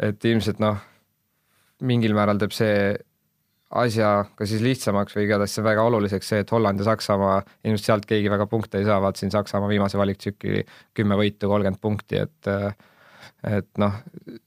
et 0.10 0.26
ilmselt 0.26 0.62
noh, 0.64 0.80
mingil 1.84 2.16
määral 2.16 2.40
teeb 2.40 2.54
see 2.56 2.76
asja 3.70 4.10
ka 4.38 4.48
siis 4.50 4.64
lihtsamaks 4.66 5.14
või 5.16 5.28
igatahes 5.28 5.54
see 5.58 5.66
väga 5.66 5.84
oluliseks 5.86 6.32
see, 6.32 6.44
et 6.44 6.52
Holland 6.54 6.82
ja 6.82 6.88
Saksamaa, 6.88 7.40
ilmselt 7.68 7.86
sealt 7.86 8.08
keegi 8.10 8.32
väga 8.32 8.48
punkte 8.50 8.82
ei 8.82 8.88
saa, 8.88 8.98
vaatasin 9.04 9.34
Saksamaa 9.34 9.70
viimase 9.70 10.00
valiktsükli 10.00 10.64
kümme 10.98 11.18
võitu, 11.20 11.50
kolmkümmend 11.52 11.82
punkti, 11.82 12.24
et 12.24 12.54
et 13.46 13.70
noh, 13.80 13.94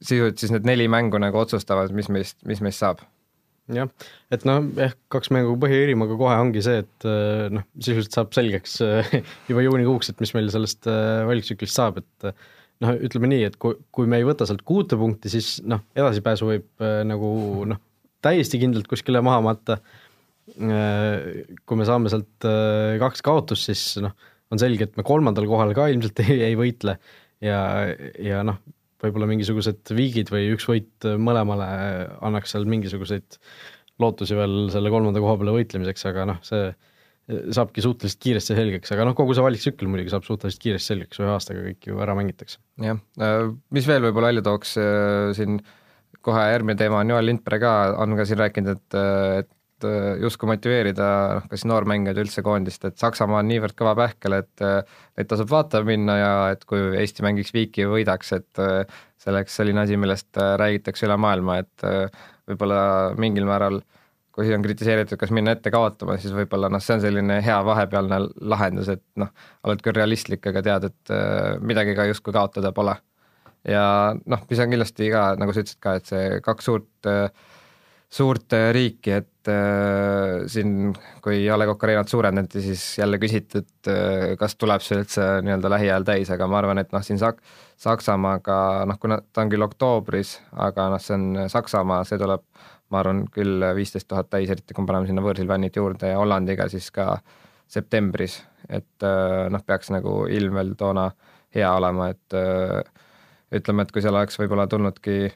sisuliselt 0.02 0.42
siis 0.42 0.52
need 0.52 0.66
neli 0.68 0.88
mängu 0.90 1.20
nagu 1.22 1.38
otsustavad, 1.38 1.92
mis 1.96 2.10
meist, 2.12 2.40
mis 2.48 2.60
meist 2.64 2.82
saab. 2.82 3.04
Jah, 3.72 3.88
et 4.34 4.42
noh, 4.48 4.64
ehk 4.84 4.98
kaks 5.12 5.30
mängu 5.32 5.54
Põhja-Iirimaga 5.62 6.16
kohe 6.18 6.34
ongi 6.42 6.64
see, 6.66 6.82
et 6.82 7.06
noh, 7.54 7.64
sisuliselt 7.78 8.18
saab 8.18 8.34
selgeks 8.34 8.80
juba 9.48 9.64
juunikuuks, 9.64 10.10
et 10.10 10.24
mis 10.24 10.34
meil 10.34 10.50
sellest 10.52 10.90
valiktsüklist 11.30 11.78
saab, 11.78 12.02
et 12.02 12.32
noh, 12.82 12.98
ütleme 13.08 13.30
nii, 13.30 13.46
et 13.48 13.56
kui, 13.60 13.76
kui 13.94 14.10
me 14.10 14.20
ei 14.20 14.26
võta 14.26 14.46
sealt 14.48 14.64
kuute 14.66 14.98
punkti, 15.00 15.30
siis 15.32 15.56
noh, 15.68 15.84
edasipääsu 15.96 16.48
võib 16.48 16.84
äh, 16.84 17.00
nagu 17.08 17.32
noh, 17.70 17.80
täiesti 18.24 18.60
kindlalt 18.62 18.90
kuskile 18.90 19.22
maha 19.24 19.42
matta 19.44 19.78
äh,. 19.78 21.42
kui 21.66 21.80
me 21.80 21.88
saame 21.88 22.12
sealt 22.12 22.48
äh, 22.48 22.98
kaks 23.02 23.24
kaotust, 23.26 23.70
siis 23.70 24.02
noh, 24.04 24.14
on 24.52 24.60
selge, 24.60 24.88
et 24.88 24.98
me 24.98 25.06
kolmandal 25.06 25.48
kohal 25.50 25.74
ka 25.76 25.88
ilmselt 25.92 26.22
ei, 26.26 26.40
ei 26.50 26.58
võitle 26.58 26.98
ja, 27.44 27.60
ja 28.20 28.42
noh, 28.46 28.60
võib-olla 29.02 29.26
mingisugused 29.30 29.94
viigid 29.96 30.30
või 30.30 30.52
üks 30.54 30.68
võit 30.70 31.08
mõlemale 31.18 31.66
annaks 32.22 32.54
seal 32.54 32.68
mingisuguseid 32.70 33.38
lootusi 34.02 34.36
veel 34.38 34.68
selle 34.72 34.90
kolmanda 34.92 35.20
koha 35.22 35.38
peale 35.40 35.54
võitlemiseks, 35.56 36.06
aga 36.10 36.26
noh, 36.32 36.38
see 36.46 36.70
saabki 37.54 37.84
suhteliselt 37.84 38.20
kiiresti 38.22 38.56
selgeks, 38.58 38.92
aga 38.94 39.06
noh, 39.08 39.16
kogu 39.18 39.36
see 39.36 39.44
valiktsükkel 39.44 39.90
muidugi 39.90 40.12
saab 40.12 40.26
suhteliselt 40.26 40.62
kiiresti 40.62 40.94
selgeks, 40.94 41.22
ühe 41.22 41.32
aastaga 41.32 41.64
kõik 41.68 41.88
ju 41.90 42.02
ära 42.04 42.16
mängitakse. 42.18 42.60
jah, 42.82 43.00
äh, 43.22 43.48
mis 43.74 43.88
veel 43.88 44.04
võib-olla 44.06 44.32
välja 44.32 44.44
tooks 44.48 44.76
äh, 44.80 45.32
siin, 45.38 45.60
kohe 46.22 46.44
järgmine 46.52 46.78
teema 46.78 47.00
on 47.02 47.10
Joel 47.10 47.28
Lindberg 47.30 47.64
ka, 47.64 47.74
on 48.02 48.16
ka 48.18 48.28
siin 48.28 48.40
rääkinud, 48.42 48.78
et, 48.78 48.98
äh, 48.98 49.42
et 49.42 49.50
et 49.82 49.88
äh, 49.88 50.20
justkui 50.22 50.46
motiveerida 50.46 51.06
noh, 51.38 51.46
kas 51.50 51.64
noormängijaid 51.66 52.20
üldse 52.22 52.44
koondist, 52.46 52.84
et 52.86 53.00
Saksamaa 53.02 53.40
on 53.42 53.48
niivõrd 53.50 53.74
kõva 53.74 53.96
pähkel, 53.98 54.36
et 54.38 54.62
neid 54.62 55.26
tasub 55.26 55.50
vaatama 55.50 55.88
minna 55.88 56.14
ja 56.20 56.34
et 56.54 56.62
kui 56.70 56.92
Eesti 57.00 57.24
mängiks 57.26 57.50
viiki 57.54 57.82
ja 57.82 57.88
võidaks, 57.90 58.30
et 58.36 58.62
see 59.18 59.32
oleks 59.32 59.56
selline 59.58 59.82
asi, 59.82 59.98
millest 59.98 60.38
räägitakse 60.38 61.08
üle 61.08 61.16
maailma, 61.18 61.58
et 61.64 61.86
võib-olla 62.46 62.84
mingil 63.18 63.48
määral 63.48 63.80
kui 64.32 64.48
on 64.54 64.64
kritiseeritud, 64.64 65.20
kas 65.20 65.32
minna 65.34 65.52
ette 65.56 65.70
kaotama, 65.72 66.16
siis 66.20 66.32
võib-olla 66.32 66.70
noh, 66.72 66.80
see 66.80 66.96
on 66.96 67.02
selline 67.04 67.38
hea 67.44 67.58
vahepealne 67.68 68.20
lahendus, 68.48 68.88
et 68.94 69.04
noh, 69.20 69.28
oled 69.68 69.82
küll 69.84 69.96
realistlik, 69.98 70.46
aga 70.48 70.62
tead, 70.64 70.88
et 70.88 71.16
midagi 71.60 71.96
ka 71.98 72.08
justkui 72.08 72.32
kaotada 72.32 72.72
pole. 72.72 72.96
Ja 73.68 73.84
noh, 74.16 74.46
mis 74.50 74.62
on 74.62 74.72
kindlasti 74.72 75.10
ka, 75.12 75.26
nagu 75.38 75.54
sa 75.54 75.62
ütlesid 75.62 75.82
ka, 75.84 75.98
et 76.00 76.08
see 76.08 76.38
kaks 76.42 76.66
suurt, 76.66 77.10
suurt 78.12 78.56
riiki, 78.74 79.12
et 79.20 79.48
äh, 79.48 80.42
siin, 80.50 80.90
kui 81.24 81.44
A 81.48 81.56
Le 81.56 81.68
Coq 81.70 81.86
Arenat 81.86 82.10
suurendati, 82.12 82.60
siis 82.64 82.82
jälle 82.98 83.20
küsiti, 83.22 83.62
et 83.62 83.88
äh, 83.92 84.34
kas 84.40 84.58
tuleb 84.60 84.84
see 84.84 84.98
üldse 85.00 85.28
nii-öelda 85.46 85.70
lähiajal 85.72 86.08
täis, 86.08 86.32
aga 86.34 86.48
ma 86.50 86.58
arvan, 86.60 86.82
et 86.82 86.92
noh, 86.92 87.04
siin 87.06 87.20
Sak-, 87.22 87.40
Saksamaaga 87.80 88.58
noh, 88.90 88.98
kuna 89.00 89.22
ta 89.32 89.46
on 89.46 89.52
küll 89.52 89.64
oktoobris, 89.64 90.34
aga 90.52 90.90
noh, 90.92 91.00
see 91.00 91.16
on 91.16 91.48
Saksamaa, 91.52 92.02
see 92.08 92.20
tuleb 92.20 92.44
ma 92.92 93.00
arvan 93.00 93.24
küll 93.32 93.64
viisteist 93.76 94.08
tuhat 94.10 94.30
täis, 94.30 94.50
eriti 94.52 94.74
kui 94.76 94.84
me 94.84 94.92
paneme 94.92 95.08
sinna 95.08 95.24
võõrsil 95.24 95.48
fännid 95.48 95.76
juurde 95.78 96.12
ja 96.12 96.20
Hollandiga 96.20 96.68
siis 96.72 96.90
ka 96.94 97.16
septembris, 97.72 98.36
et 98.68 99.04
noh, 99.50 99.62
peaks 99.64 99.88
nagu 99.94 100.26
ilm 100.28 100.58
veel 100.58 100.74
toona 100.76 101.06
hea 101.56 101.70
olema, 101.72 102.10
et 102.12 102.36
ütleme, 103.56 103.86
et 103.86 103.92
kui 103.94 104.04
seal 104.04 104.16
oleks 104.16 104.36
võib-olla 104.40 104.66
tulnudki 104.68 105.32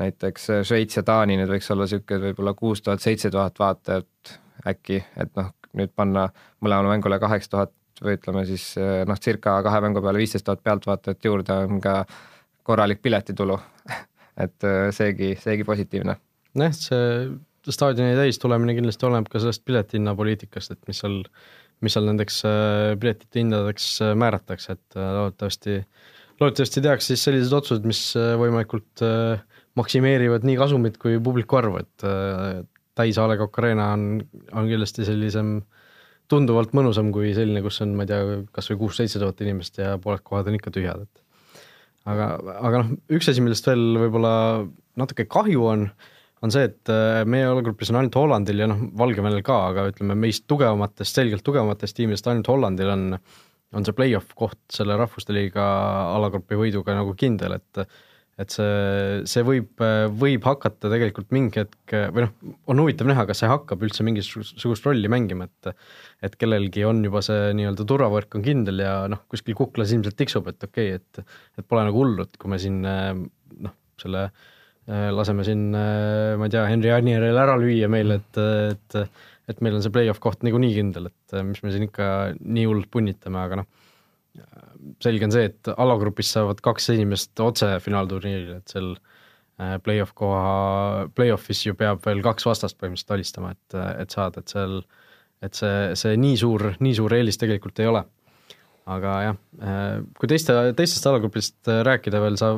näiteks 0.00 0.46
Šveits 0.66 0.98
ja 0.98 1.02
Taani, 1.06 1.38
nüüd 1.38 1.50
võiks 1.50 1.70
olla 1.74 1.86
niisugune 1.88 2.28
võib-olla 2.28 2.54
kuus 2.58 2.82
tuhat, 2.82 3.02
seitse 3.02 3.30
tuhat 3.34 3.58
vaatajat 3.58 4.38
äkki, 4.70 5.00
et 5.20 5.34
noh, 5.38 5.50
nüüd 5.78 5.90
panna 5.96 6.28
mõlemale 6.62 6.94
mängule 6.94 7.18
kaheksa 7.22 7.50
tuhat 7.50 7.74
või 8.02 8.18
ütleme 8.18 8.44
siis 8.46 8.72
noh, 9.06 9.18
circa 9.22 9.60
kahe 9.62 9.82
mängu 9.84 10.02
peale 10.02 10.22
viisteist 10.22 10.46
tuhat 10.46 10.62
pealtvaatajat 10.66 11.30
juurde 11.30 11.58
on 11.66 11.80
ka 11.82 12.00
korralik 12.66 13.02
piletitulu 13.02 13.58
et 14.44 14.70
seegi, 14.96 15.34
seegi 15.40 15.66
positiivne. 15.66 16.16
Nojah, 16.58 16.74
see 16.76 17.74
staadioni 17.74 18.16
täis 18.18 18.40
tulemine 18.42 18.76
kindlasti 18.76 19.06
oleneb 19.08 19.30
ka 19.32 19.40
sellest 19.42 19.64
piletihinnapoliitikast, 19.68 20.74
et 20.74 20.90
mis 20.90 21.00
seal, 21.00 21.22
mis 21.84 21.96
seal 21.96 22.08
nendeks 22.10 22.42
piletite 23.00 23.40
hindadeks 23.40 23.88
määratakse, 24.20 24.76
et 24.76 24.98
loodetavasti 24.98 25.78
äh, 25.80 26.10
loodetavasti 26.40 26.82
tehakse 26.82 27.12
siis 27.12 27.24
sellised 27.28 27.54
otsused, 27.54 27.86
mis 27.88 28.00
äh, 28.18 28.34
võimalikult 28.40 29.02
äh, 29.06 29.42
maksimeerivad 29.78 30.46
nii 30.46 30.56
kasumit 30.58 30.98
kui 31.02 31.18
publiku 31.22 31.60
arvu, 31.60 31.82
et 31.84 32.06
äh, 32.06 32.62
täis 32.98 33.18
A 33.18 33.26
Le 33.30 33.38
Coq 33.40 33.58
Arena 33.62 33.90
on, 33.94 34.22
on 34.52 34.70
kindlasti 34.70 35.06
sellisem 35.06 35.58
tunduvalt 36.30 36.72
mõnusam 36.76 37.10
kui 37.14 37.34
selline, 37.36 37.62
kus 37.64 37.82
on, 37.84 37.92
ma 37.98 38.06
ei 38.06 38.10
tea, 38.10 38.40
kas 38.54 38.70
või 38.72 38.80
kuus-seitse 38.84 39.20
tuhat 39.20 39.42
inimest 39.44 39.78
ja 39.82 39.94
pooled 40.02 40.24
kohad 40.24 40.48
on 40.50 40.58
ikka 40.58 40.72
tühjad, 40.74 41.04
et. 41.04 41.20
Aga, 42.04 42.34
aga 42.60 42.82
noh, 42.82 42.88
üks 43.16 43.30
asi, 43.30 43.40
millest 43.40 43.64
veel 43.64 43.94
võib-olla 43.96 44.32
natuke 45.00 45.24
kahju 45.24 45.62
on, 45.70 45.86
on 46.44 46.52
see, 46.52 46.68
et 46.68 46.92
meie 47.30 47.46
jalgrupis 47.46 47.88
on 47.92 48.02
ainult 48.02 48.18
Hollandil 48.20 48.58
ja 48.60 48.68
noh, 48.68 48.84
Valgevenel 49.00 49.40
ka, 49.46 49.62
aga 49.70 49.88
ütleme, 49.88 50.16
meist 50.26 50.44
tugevamatest, 50.50 51.16
selgelt 51.16 51.44
tugevamatest 51.46 51.96
tiimidest 51.96 52.28
ainult 52.28 52.50
Hollandil 52.52 52.92
on 52.92 53.06
äh, 53.16 53.42
on 53.74 53.86
see 53.86 53.96
play-off 53.96 54.34
koht 54.38 54.60
selle 54.72 54.96
Rahvuste 54.98 55.34
Liiga 55.34 55.64
alagrupi 56.14 56.58
võiduga 56.58 56.96
nagu 56.96 57.14
kindel, 57.18 57.58
et 57.58 57.86
et 58.34 58.50
see, 58.50 59.20
see 59.30 59.44
võib, 59.46 59.78
võib 60.18 60.42
hakata 60.42 60.88
tegelikult 60.90 61.28
mingi 61.30 61.60
hetk 61.60 61.92
või 62.16 62.24
noh, 62.24 62.32
on 62.72 62.80
huvitav 62.82 63.06
näha, 63.06 63.28
kas 63.28 63.44
see 63.44 63.50
hakkab 63.50 63.84
üldse 63.86 64.02
mingisugust 64.02 64.88
rolli 64.88 65.10
mängima, 65.12 65.46
et 65.46 65.70
et 66.26 66.34
kellelgi 66.40 66.82
on 66.88 67.04
juba 67.06 67.22
see 67.22 67.52
nii-öelda 67.60 67.86
turvavõrk 67.86 68.34
on 68.34 68.42
kindel 68.42 68.82
ja 68.82 68.96
noh, 69.10 69.22
kuskil 69.30 69.54
kuklas 69.54 69.94
ilmselt 69.94 70.18
tiksub, 70.18 70.50
et 70.50 70.66
okei 70.66 70.96
okay,, 70.96 71.22
et 71.22 71.62
et 71.62 71.68
pole 71.68 71.86
nagu 71.86 72.02
hullu, 72.02 72.26
et 72.26 72.34
kui 72.40 72.50
me 72.50 72.58
siin 72.58 72.82
noh, 72.82 73.76
selle 74.02 74.26
laseme 74.86 75.44
siin, 75.46 75.70
ma 75.72 76.44
ei 76.44 76.52
tea, 76.52 76.66
Henri 76.68 76.90
Anieril 76.92 77.38
ära 77.40 77.54
lüüa 77.56 77.88
meil, 77.88 78.18
et, 78.18 78.40
et 78.42 78.98
et 79.50 79.60
meil 79.64 79.76
on 79.76 79.82
see 79.84 79.92
play-off 79.92 80.22
koht 80.24 80.44
niikuinii 80.44 80.76
kindel, 80.78 81.10
et 81.10 81.36
äh, 81.36 81.44
mis 81.46 81.60
me 81.64 81.72
siin 81.72 81.86
ikka 81.88 82.06
nii 82.40 82.68
hullult 82.68 82.90
punnitame, 82.92 83.42
aga 83.42 83.60
noh, 83.60 83.68
selge 85.04 85.28
on 85.28 85.34
see, 85.34 85.50
et 85.50 85.70
alagrupis 85.74 86.32
saavad 86.36 86.62
kaks 86.64 86.90
inimest 86.94 87.40
otse 87.44 87.68
finaalturniiril, 87.84 88.58
et 88.60 88.74
seal 88.74 88.94
äh, 88.94 89.76
play-off 89.84 90.14
koha, 90.16 91.08
play-off'is 91.16 91.64
ju 91.68 91.76
peab 91.78 92.02
veel 92.06 92.24
kaks 92.24 92.48
vastast 92.48 92.80
põhimõtteliselt 92.80 93.16
alistama, 93.18 93.52
et, 93.54 93.78
et 94.04 94.16
saada, 94.16 94.40
et 94.40 94.56
seal, 94.56 94.80
et 95.44 95.60
see, 95.60 95.76
see 96.00 96.16
nii 96.20 96.40
suur, 96.40 96.70
nii 96.80 96.96
suur 97.00 97.16
eelis 97.18 97.40
tegelikult 97.40 97.84
ei 97.84 97.92
ole. 97.92 98.04
Aga 98.90 99.12
jah, 99.24 99.36
äh, 99.64 100.00
kui 100.18 100.30
teiste, 100.30 100.56
teistest 100.76 101.06
alagrupist 101.10 101.72
rääkida 101.88 102.20
veel, 102.20 102.40
sa 102.40 102.54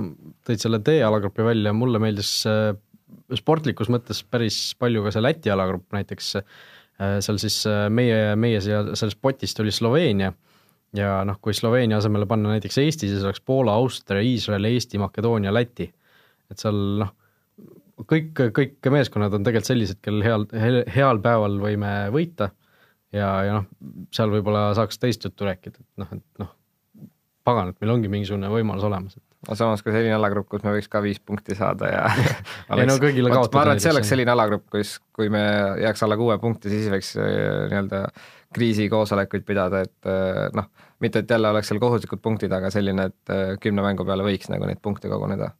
tõid 0.46 0.62
selle 0.62 0.82
D-alagrupi 0.82 1.46
välja, 1.46 1.74
mulle 1.76 2.02
meeldis 2.02 2.40
sportlikus 3.36 3.90
mõttes 3.90 4.22
päris 4.26 4.58
palju 4.78 5.04
ka 5.04 5.12
see 5.14 5.22
Läti 5.22 5.50
alagrupp 5.54 5.94
näiteks 5.94 6.34
Äh, 6.96 7.18
seal 7.20 7.36
siis 7.36 7.58
äh, 7.68 7.90
meie, 7.92 8.32
meie 8.40 8.60
siia 8.64 8.80
sellest 8.96 9.18
potist 9.20 9.58
oli 9.60 9.72
Sloveenia 9.74 10.30
ja 10.96 11.18
noh, 11.28 11.36
kui 11.44 11.52
Sloveenia 11.52 11.98
asemele 12.00 12.24
panna 12.28 12.54
näiteks 12.54 12.78
Eesti, 12.80 13.10
siis 13.10 13.24
oleks 13.26 13.42
Poola, 13.44 13.74
Austria, 13.76 14.22
Iisrael, 14.24 14.64
Eesti, 14.64 14.96
Makedoonia, 15.02 15.52
Läti. 15.52 15.90
et 16.48 16.62
seal 16.62 16.78
noh, 17.02 17.10
kõik, 18.00 18.30
kõik 18.56 18.88
meeskonnad 18.94 19.36
on 19.36 19.44
tegelikult 19.44 19.68
sellised, 19.68 20.00
kellel 20.00 20.24
heal, 20.24 20.46
heal 20.94 21.20
päeval 21.20 21.58
võime 21.60 21.92
võita 22.14 22.48
ja, 23.16 23.30
ja 23.46 23.58
noh, 23.60 23.66
seal 24.14 24.32
võib-olla 24.32 24.68
saaks 24.78 25.00
teist 25.02 25.24
juttu 25.26 25.48
rääkida, 25.48 25.80
et 25.82 26.02
noh, 26.02 26.12
et 26.16 26.42
noh, 26.42 26.52
pagan, 27.46 27.70
et 27.70 27.82
meil 27.82 27.94
ongi 27.96 28.10
mingisugune 28.12 28.50
võimalus 28.52 28.86
olemas, 28.86 29.18
et 29.18 29.26
no 29.46 29.56
samas 29.58 29.82
ka 29.84 29.92
selline 29.94 30.14
alagrupp, 30.16 30.48
kus 30.50 30.64
me 30.64 30.72
võiks 30.74 30.88
ka 30.90 31.02
viis 31.04 31.20
punkti 31.22 31.56
saada 31.58 31.90
ja 31.90 32.06
oleks, 32.10 32.80
ei 32.82 32.88
no 32.88 32.96
kõigile 33.02 33.32
kaotada. 33.32 33.58
ma 33.58 33.62
arvan, 33.64 33.78
et 33.78 33.84
see 33.84 33.92
oleks 33.92 34.10
selline 34.12 34.32
alagrupp, 34.32 34.66
kus, 34.72 34.96
kui 35.16 35.30
me 35.32 35.42
jääks 35.82 36.02
alla 36.06 36.18
kuue 36.20 36.38
punkti, 36.42 36.72
siis 36.72 36.88
võiks 36.92 37.12
äh, 37.20 37.66
nii-öelda 37.70 38.02
kriisikoosolekuid 38.56 39.44
pidada, 39.46 39.84
et 39.86 40.10
äh, 40.10 40.46
noh, 40.56 40.70
mitte 41.04 41.22
et 41.22 41.36
jälle 41.36 41.52
oleks 41.52 41.70
seal 41.70 41.82
kohustuslikud 41.82 42.22
punktid, 42.24 42.54
aga 42.56 42.72
selline, 42.74 43.10
et 43.12 43.34
äh, 43.34 43.54
kümne 43.62 43.84
mängu 43.84 44.06
peale 44.08 44.26
võiks 44.26 44.50
nagu 44.52 44.68
neid 44.68 44.82
punkte 44.82 45.12
koguneda. 45.12 45.52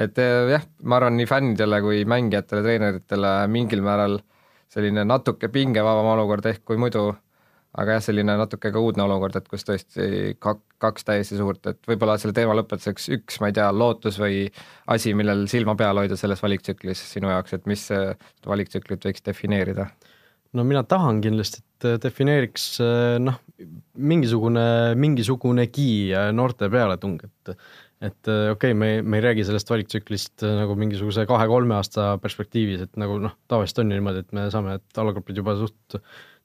et 0.00 0.16
jah, 0.16 0.62
ma 0.88 0.96
arvan, 0.96 1.16
nii 1.20 1.28
fännidele 1.28 1.80
kui 1.84 2.04
mängijatele, 2.08 2.64
treeneritele 2.64 3.32
mingil 3.52 3.82
määral 3.84 4.20
selline 4.70 5.04
natuke 5.06 5.50
pingevabam 5.52 6.12
olukord 6.14 6.46
ehk 6.46 6.64
kui 6.64 6.78
muidu 6.80 7.10
aga 7.78 7.96
jah, 7.96 8.04
selline 8.08 8.34
natuke 8.38 8.72
ka 8.74 8.82
uudne 8.82 9.04
olukord, 9.04 9.36
et 9.38 9.48
kus 9.50 9.64
tõesti 9.66 10.34
kak-, 10.42 10.64
kaks 10.82 11.06
täiesti 11.06 11.38
suurt, 11.38 11.62
et 11.70 11.78
võib-olla 11.86 12.16
selle 12.18 12.34
teema 12.36 12.56
lõpetuseks 12.58 13.10
üks, 13.18 13.38
ma 13.42 13.50
ei 13.50 13.56
tea, 13.60 13.68
lootus 13.74 14.18
või 14.20 14.42
asi, 14.90 15.14
millel 15.18 15.44
silma 15.50 15.76
peal 15.78 16.00
hoida 16.02 16.18
selles 16.18 16.42
valiktsüklis 16.42 17.02
sinu 17.14 17.30
jaoks, 17.30 17.54
et 17.54 17.68
mis 17.70 17.86
valiktsüklit 18.46 19.10
võiks 19.10 19.26
defineerida? 19.26 19.90
no 20.58 20.64
mina 20.66 20.82
tahan 20.82 21.20
kindlasti, 21.22 21.62
et 21.62 22.02
defineeriks 22.02 22.64
noh, 23.22 23.36
mingisugune, 23.94 24.64
mingisugunegi 24.98 25.92
noorte 26.34 26.66
pealetung, 26.72 27.22
et 27.22 27.54
et 28.00 28.30
okei 28.30 28.54
okay,, 28.54 28.74
me, 28.74 28.90
me 29.02 29.20
ei 29.20 29.26
räägi 29.28 29.44
sellest 29.44 29.70
valiktsüklist 29.70 30.44
nagu 30.46 30.74
mingisuguse 30.80 31.26
kahe-kolme 31.28 31.76
aasta 31.76 32.14
perspektiivis, 32.22 32.86
et 32.86 33.00
nagu 33.00 33.18
noh, 33.20 33.36
tavaliselt 33.50 33.82
on 33.82 33.92
ju 33.92 33.98
niimoodi, 33.98 34.24
et 34.24 34.36
me 34.36 34.46
saame, 34.52 34.78
et 34.80 35.00
alagrupid 35.02 35.42
juba 35.42 35.56
suht 35.60 36.00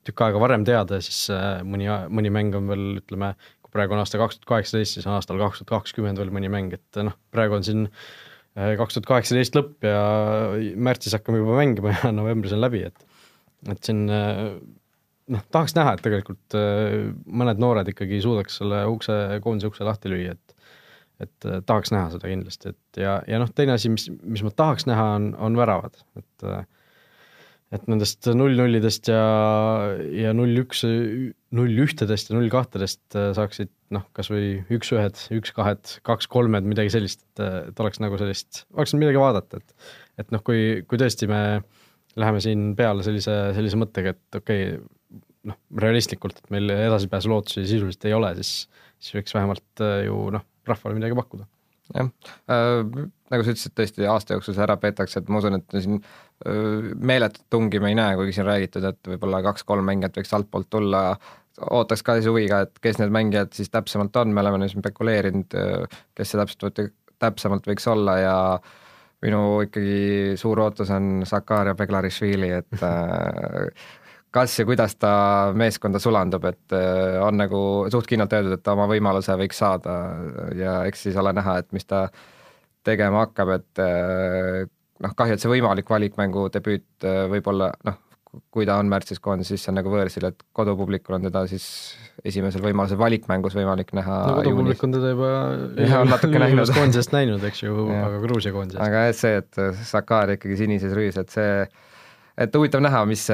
tükk 0.05 0.21
aega 0.27 0.41
varem 0.41 0.65
teada, 0.67 0.99
siis 1.03 1.25
äh, 1.33 1.59
mõni, 1.65 1.89
mõni 2.13 2.31
mäng 2.33 2.55
on 2.57 2.69
veel, 2.69 2.85
ütleme, 3.01 3.33
kui 3.65 3.73
praegu 3.73 3.95
on 3.95 4.03
aasta 4.03 4.21
kaks 4.21 4.39
tuhat 4.39 4.51
kaheksateist, 4.51 4.97
siis 4.97 5.09
on 5.09 5.15
aastal 5.17 5.41
kaks 5.41 5.61
tuhat 5.61 5.73
kakskümmend 5.73 6.21
veel 6.21 6.31
mõni 6.35 6.51
mäng, 6.53 6.75
et 6.77 7.01
noh, 7.05 7.17
praegu 7.33 7.57
on 7.57 7.65
siin 7.65 7.87
äh, 7.87 8.75
kaks 8.79 8.97
tuhat 8.97 9.09
kaheksateist 9.09 9.57
lõpp 9.57 9.87
ja 9.87 9.99
märtsis 10.87 11.17
hakkame 11.17 11.41
juba 11.41 11.57
mängima 11.59 11.95
ja 11.95 12.13
novembris 12.19 12.55
on 12.55 12.63
läbi, 12.63 12.85
et 12.91 13.05
et 13.71 13.87
siin 13.87 14.05
äh, 14.13 14.43
noh, 15.33 15.45
tahaks 15.49 15.73
näha, 15.77 15.95
et 15.95 16.05
tegelikult 16.05 16.57
mõned 17.25 17.61
noored 17.61 17.87
ikkagi 17.89 18.21
suudaks 18.21 18.59
selle 18.61 18.83
ukse, 18.91 19.15
koondise 19.41 19.71
ukse 19.71 19.87
lahti 19.87 20.11
lüüa, 20.11 20.35
et 20.37 20.54
et 21.23 21.49
tahaks 21.67 21.93
näha 21.95 22.09
seda 22.15 22.31
kindlasti, 22.31 22.73
et 22.73 23.01
ja, 23.03 23.19
ja 23.29 23.39
noh, 23.41 23.51
teine 23.55 23.77
asi, 23.77 23.91
mis, 23.93 24.09
mis 24.23 24.43
ma 24.43 24.51
tahaks 24.51 24.87
näha, 24.89 25.05
on, 25.19 25.29
on 25.47 25.59
väravad, 25.59 26.01
et 26.19 26.47
äh, 26.47 26.65
et 27.73 27.87
nendest 27.89 28.27
null-nullidest 28.29 29.09
ja, 29.09 29.21
ja 30.13 30.33
null-üks, 30.37 30.83
null-ühtedest 31.55 32.29
ja 32.29 32.37
null-kahtedest 32.37 33.17
äh, 33.17 33.31
saaksid 33.37 33.71
noh, 33.95 34.05
kas 34.15 34.29
või 34.31 34.59
üks-ühed, 34.73 35.17
üks-kahed, 35.35 35.97
kaks-kolmed, 36.05 36.67
midagi 36.69 36.93
sellist, 36.93 37.23
et, 37.25 37.43
et 37.71 37.81
oleks 37.81 38.01
nagu 38.03 38.19
sellist, 38.21 38.63
oleks 38.77 38.95
midagi 38.97 39.21
vaadata, 39.21 39.61
et 39.61 40.23
et 40.23 40.29
noh, 40.31 40.39
kui, 40.45 40.85
kui 40.87 40.99
tõesti 41.01 41.27
me 41.27 41.41
läheme 42.15 42.39
siin 42.43 42.69
peale 42.77 43.03
sellise, 43.03 43.33
sellise 43.57 43.79
mõttega, 43.79 44.13
et 44.15 44.39
okei 44.39 44.67
okay,, 44.77 45.21
noh, 45.49 45.57
realistlikult, 45.81 46.39
et 46.39 46.53
meil 46.53 46.71
edasipääsu 46.71 47.29
lootusi 47.29 47.65
sisuliselt 47.67 48.07
ei 48.07 48.15
ole, 48.17 48.31
siis, 48.39 48.53
siis 49.01 49.17
võiks 49.19 49.35
vähemalt 49.35 49.83
äh, 49.83 50.05
ju 50.07 50.29
noh, 50.37 50.45
rahvale 50.71 50.97
midagi 50.97 51.17
pakkuda. 51.17 51.47
Jah. 51.93 52.09
Äh,, 52.49 53.07
nagu 53.29 53.45
sa 53.45 53.53
ütlesid, 53.53 53.73
tõesti 53.77 54.07
aasta 54.09 54.37
jooksul 54.37 54.55
see 54.57 54.63
ära 54.65 54.77
peetakse, 54.81 55.21
et 55.21 55.29
ma 55.29 55.41
usun, 55.41 55.59
et 55.59 55.75
siin 55.77 55.99
äh, 55.99 56.91
meeletut 56.97 57.45
tungi 57.53 57.81
me 57.81 57.91
ei 57.93 57.97
näe, 57.99 58.15
kuigi 58.17 58.33
siin 58.37 58.47
räägitud, 58.49 58.87
et 58.89 59.11
võib-olla 59.13 59.43
kaks-kolm 59.45 59.85
mängijat 59.85 60.17
võiks 60.17 60.33
altpoolt 60.37 60.69
tulla, 60.73 61.03
ootaks 61.71 62.03
ka 62.05 62.17
siis 62.17 62.29
huviga, 62.29 62.63
et 62.65 62.81
kes 62.83 62.97
need 62.99 63.13
mängijad 63.13 63.53
siis 63.55 63.69
täpsemalt 63.73 64.17
on, 64.21 64.33
me 64.33 64.41
oleme 64.43 64.63
nüüd 64.63 64.73
spekuleerinud, 64.73 65.57
äh, 65.61 65.99
kes 66.17 66.33
see 66.33 66.41
täpselt, 66.41 66.81
täpsemalt 67.21 67.69
võiks 67.69 67.85
olla 67.91 68.17
ja 68.19 68.37
minu 69.25 69.43
ikkagi 69.65 70.33
suur 70.39 70.59
ootus 70.65 70.89
on 70.93 71.21
Sakaria 71.25 71.77
Beglarišvili, 71.77 72.49
et 72.63 72.83
äh, 72.85 73.85
kas 74.35 74.59
ja 74.59 74.67
kuidas 74.67 74.97
ta 74.99 75.11
meeskonda 75.55 76.01
sulandub, 76.03 76.45
et 76.51 76.75
äh, 76.75 77.17
on 77.23 77.39
nagu 77.39 77.59
suht 77.93 78.09
kindlalt 78.11 78.35
öeldud, 78.35 78.57
et 78.57 78.63
ta 78.65 78.75
oma 78.75 78.87
võimaluse 78.91 79.37
võiks 79.39 79.59
saada 79.63 79.97
ja 80.59 80.79
eks 80.89 81.07
siis 81.07 81.19
ole 81.21 81.33
näha, 81.35 81.59
et 81.63 81.71
mis 81.75 81.87
ta 81.87 82.07
tegema 82.85 83.23
hakkab, 83.23 83.49
et 83.55 83.79
noh, 85.01 85.13
kahju, 85.17 85.33
et 85.33 85.41
see 85.41 85.49
võimalik 85.49 85.89
valikmängu 85.89 86.49
debüüt 86.53 87.07
võib-olla 87.31 87.71
noh, 87.87 87.97
kui 88.53 88.65
ta 88.67 88.77
on 88.81 88.89
märtsis 88.91 89.21
koondises, 89.23 89.55
siis 89.55 89.65
see 89.65 89.71
on 89.71 89.79
nagu 89.79 89.91
võõrsil, 89.91 90.27
et 90.29 90.43
kodupublikul 90.55 91.17
on 91.17 91.27
teda 91.27 91.45
siis 91.49 91.65
esimesel 92.25 92.63
võimalusel 92.63 92.99
valikmängus 92.99 93.55
võimalik 93.57 93.91
näha 93.97 94.19
no 94.29 94.37
kodupublik 94.39 94.83
on 94.85 94.95
teda 94.95 95.11
juba 95.13 95.31
ja, 95.79 96.01
on 96.01 96.11
natuke 96.11 96.41
näinud. 96.41 96.71
koondisest 96.75 97.15
näinud, 97.15 97.43
eks 97.49 97.63
ju, 97.63 97.87
aga 97.95 98.21
Gruusia 98.23 98.53
koondisest. 98.55 98.83
aga 98.83 99.05
et 99.11 99.19
see, 99.19 99.41
et 99.41 99.61
Sakar 99.87 100.35
ikkagi 100.35 100.59
sinises 100.63 100.95
rüüs, 100.97 101.19
et 101.21 101.31
see, 101.33 101.67
et 102.37 102.55
huvitav 102.55 102.83
näha, 102.83 103.05
mis 103.05 103.27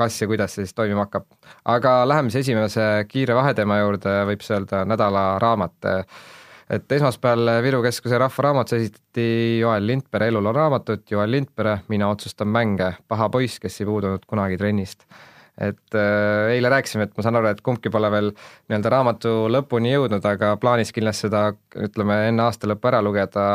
kas 0.00 0.20
ja 0.20 0.28
kuidas 0.30 0.54
see 0.54 0.64
siis 0.64 0.74
toimima 0.74 1.06
hakkab. 1.06 1.26
aga 1.64 1.94
läheme 2.08 2.30
siis 2.30 2.46
esimese 2.46 3.04
kiire 3.08 3.34
vaheteema 3.34 3.80
juurde, 3.80 4.12
võib 4.28 4.44
öelda 4.50 4.84
nädala 4.88 5.24
raamat 5.42 5.90
et 6.70 6.92
esmaspäeval 6.92 7.50
Viru 7.64 7.82
Keskuse 7.82 8.18
Rahvaraamatus 8.18 8.78
esitati 8.78 9.58
Joel 9.58 9.86
Lindpere 9.86 10.28
Elul 10.30 10.46
on 10.46 10.54
raamatud, 10.54 11.02
Joel 11.10 11.30
Lindpere 11.30 11.80
Mina 11.88 12.08
otsustan 12.08 12.48
mänge, 12.48 12.92
paha 13.08 13.28
poiss, 13.28 13.58
kes 13.60 13.80
ei 13.80 13.88
puudunud 13.88 14.26
kunagi 14.26 14.58
trennist. 14.58 15.04
Et 15.60 15.96
äh, 15.98 16.54
eile 16.54 16.70
rääkisime, 16.72 17.06
et 17.06 17.16
ma 17.16 17.24
saan 17.24 17.38
aru, 17.40 17.50
et 17.50 17.62
kumbki 17.64 17.92
pole 17.92 18.10
veel 18.12 18.30
nii-öelda 18.32 18.92
raamatu 18.94 19.34
lõpuni 19.52 19.94
jõudnud, 19.94 20.24
aga 20.26 20.54
plaanis 20.60 20.92
kindlasti 20.96 21.28
seda 21.28 21.46
ütleme, 21.86 22.16
enne 22.30 22.46
aasta 22.46 22.70
lõppu 22.70 22.90
ära 22.92 23.02
lugeda, 23.04 23.46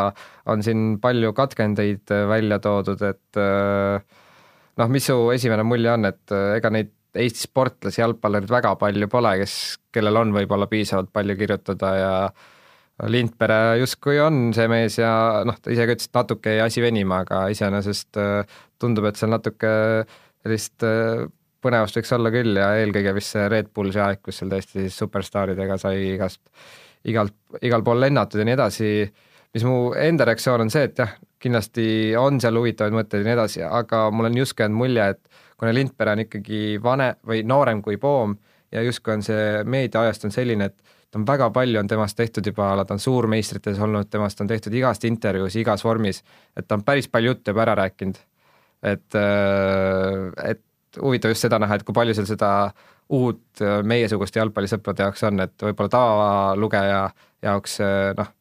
on 0.52 0.66
siin 0.66 1.00
palju 1.04 1.34
katkendeid 1.38 2.16
välja 2.30 2.60
toodud, 2.64 3.02
et 3.10 3.42
äh, 3.42 4.20
noh, 4.82 4.92
mis 4.92 5.10
su 5.10 5.18
esimene 5.36 5.66
mulje 5.68 5.94
on, 5.94 6.12
et 6.12 6.36
äh, 6.36 6.58
ega 6.60 6.74
neid 6.74 6.94
Eesti 7.16 7.46
sportlasi, 7.46 8.02
jalgpallureid 8.02 8.50
väga 8.52 8.74
palju 8.76 9.08
pole, 9.08 9.30
kes, 9.40 9.54
kellel 9.96 10.20
on 10.20 10.34
võib-olla 10.36 10.66
piisavalt 10.68 11.14
palju 11.16 11.38
kirjutada 11.40 11.92
ja 11.96 12.10
äh, 12.26 12.50
Lindpere 13.04 13.76
justkui 13.82 14.22
on 14.24 14.54
see 14.56 14.70
mees 14.72 14.96
ja 15.02 15.44
noh, 15.48 15.58
ta 15.60 15.72
ise 15.74 15.84
ka 15.84 15.96
ütles, 15.98 16.08
et 16.08 16.16
natuke 16.16 16.54
jäi 16.56 16.62
asi 16.64 16.84
venima, 16.84 17.20
aga 17.26 17.42
iseenesest 17.52 18.20
äh, 18.22 18.60
tundub, 18.80 19.10
et 19.10 19.20
seal 19.20 19.34
natuke 19.34 19.72
sellist 20.46 20.86
äh, 20.88 21.26
põnevust 21.66 22.00
võiks 22.00 22.16
olla 22.18 22.32
küll 22.34 22.60
ja 22.62 22.72
eelkõige 22.80 23.14
vist 23.18 23.36
see 23.36 23.46
Red 23.52 23.72
Bulli 23.76 23.96
aeg, 24.00 24.22
kus 24.24 24.42
seal 24.42 24.52
tõesti 24.54 24.86
siis 24.86 24.98
superstaaridega 25.02 25.78
sai 25.82 26.12
igast, 26.14 26.42
igalt, 27.10 27.36
igal 27.66 27.84
pool 27.86 28.04
lennatud 28.06 28.42
ja 28.42 28.48
nii 28.48 28.58
edasi, 28.58 28.92
mis 29.56 29.66
mu 29.68 29.94
enda 30.00 30.28
reaktsioon 30.30 30.66
on 30.66 30.74
see, 30.74 30.88
et 30.90 31.04
jah, 31.04 31.16
kindlasti 31.42 31.88
on 32.20 32.40
seal 32.44 32.58
huvitavaid 32.60 32.96
mõtteid 32.96 33.24
ja 33.24 33.30
nii 33.30 33.38
edasi, 33.38 33.64
aga 33.68 34.08
mul 34.14 34.30
on 34.30 34.42
justkui 34.42 34.66
jäänud 34.66 34.80
mulje, 34.80 35.08
et 35.16 35.42
kuna 35.60 35.74
Lindpere 35.76 36.16
on 36.16 36.26
ikkagi 36.26 36.62
vane 36.84 37.14
või 37.28 37.44
noorem 37.48 37.82
kui 37.86 37.98
Poom 38.02 38.36
ja 38.74 38.84
justkui 38.84 39.16
on 39.16 39.24
see 39.26 39.64
meediaajast 39.64 40.28
on 40.28 40.36
selline, 40.36 40.70
et 40.72 40.96
ta 41.12 41.22
on 41.22 41.28
väga 41.28 41.50
palju 41.56 41.80
on 41.80 41.88
temast 41.88 42.18
tehtud 42.20 42.48
juba, 42.50 42.74
ta 42.84 42.96
on 42.96 43.00
suurmeistrites 43.00 43.80
olnud, 43.80 44.10
temast 44.12 44.42
on 44.44 44.50
tehtud 44.52 44.74
igast 44.76 45.06
intervjuus, 45.08 45.56
igas 45.62 45.86
vormis, 45.86 46.20
et 46.58 46.68
ta 46.68 46.76
on 46.76 46.84
päris 46.84 47.08
palju 47.08 47.32
juttu 47.32 47.54
juba 47.54 47.64
ära 47.64 47.76
rääkinud. 47.80 48.18
et, 48.84 49.16
äh, 49.16 50.50
et 50.96 51.04
huvitav 51.04 51.34
just 51.34 51.46
seda 51.46 51.60
näha, 51.62 51.78
et 51.78 51.84
kui 51.88 51.96
palju 51.96 52.16
seal 52.18 52.30
seda 52.30 52.52
uut 53.16 53.62
äh, 53.62 53.82
meiesuguste 53.84 54.40
jalgpallisõprade 54.40 55.06
jaoks 55.06 55.28
on, 55.28 55.44
et 55.46 55.68
võib-olla 55.68 55.94
tavalugeja 55.94 57.04
jaoks 57.46 57.78
äh, 57.84 58.14
noh, 58.18 58.32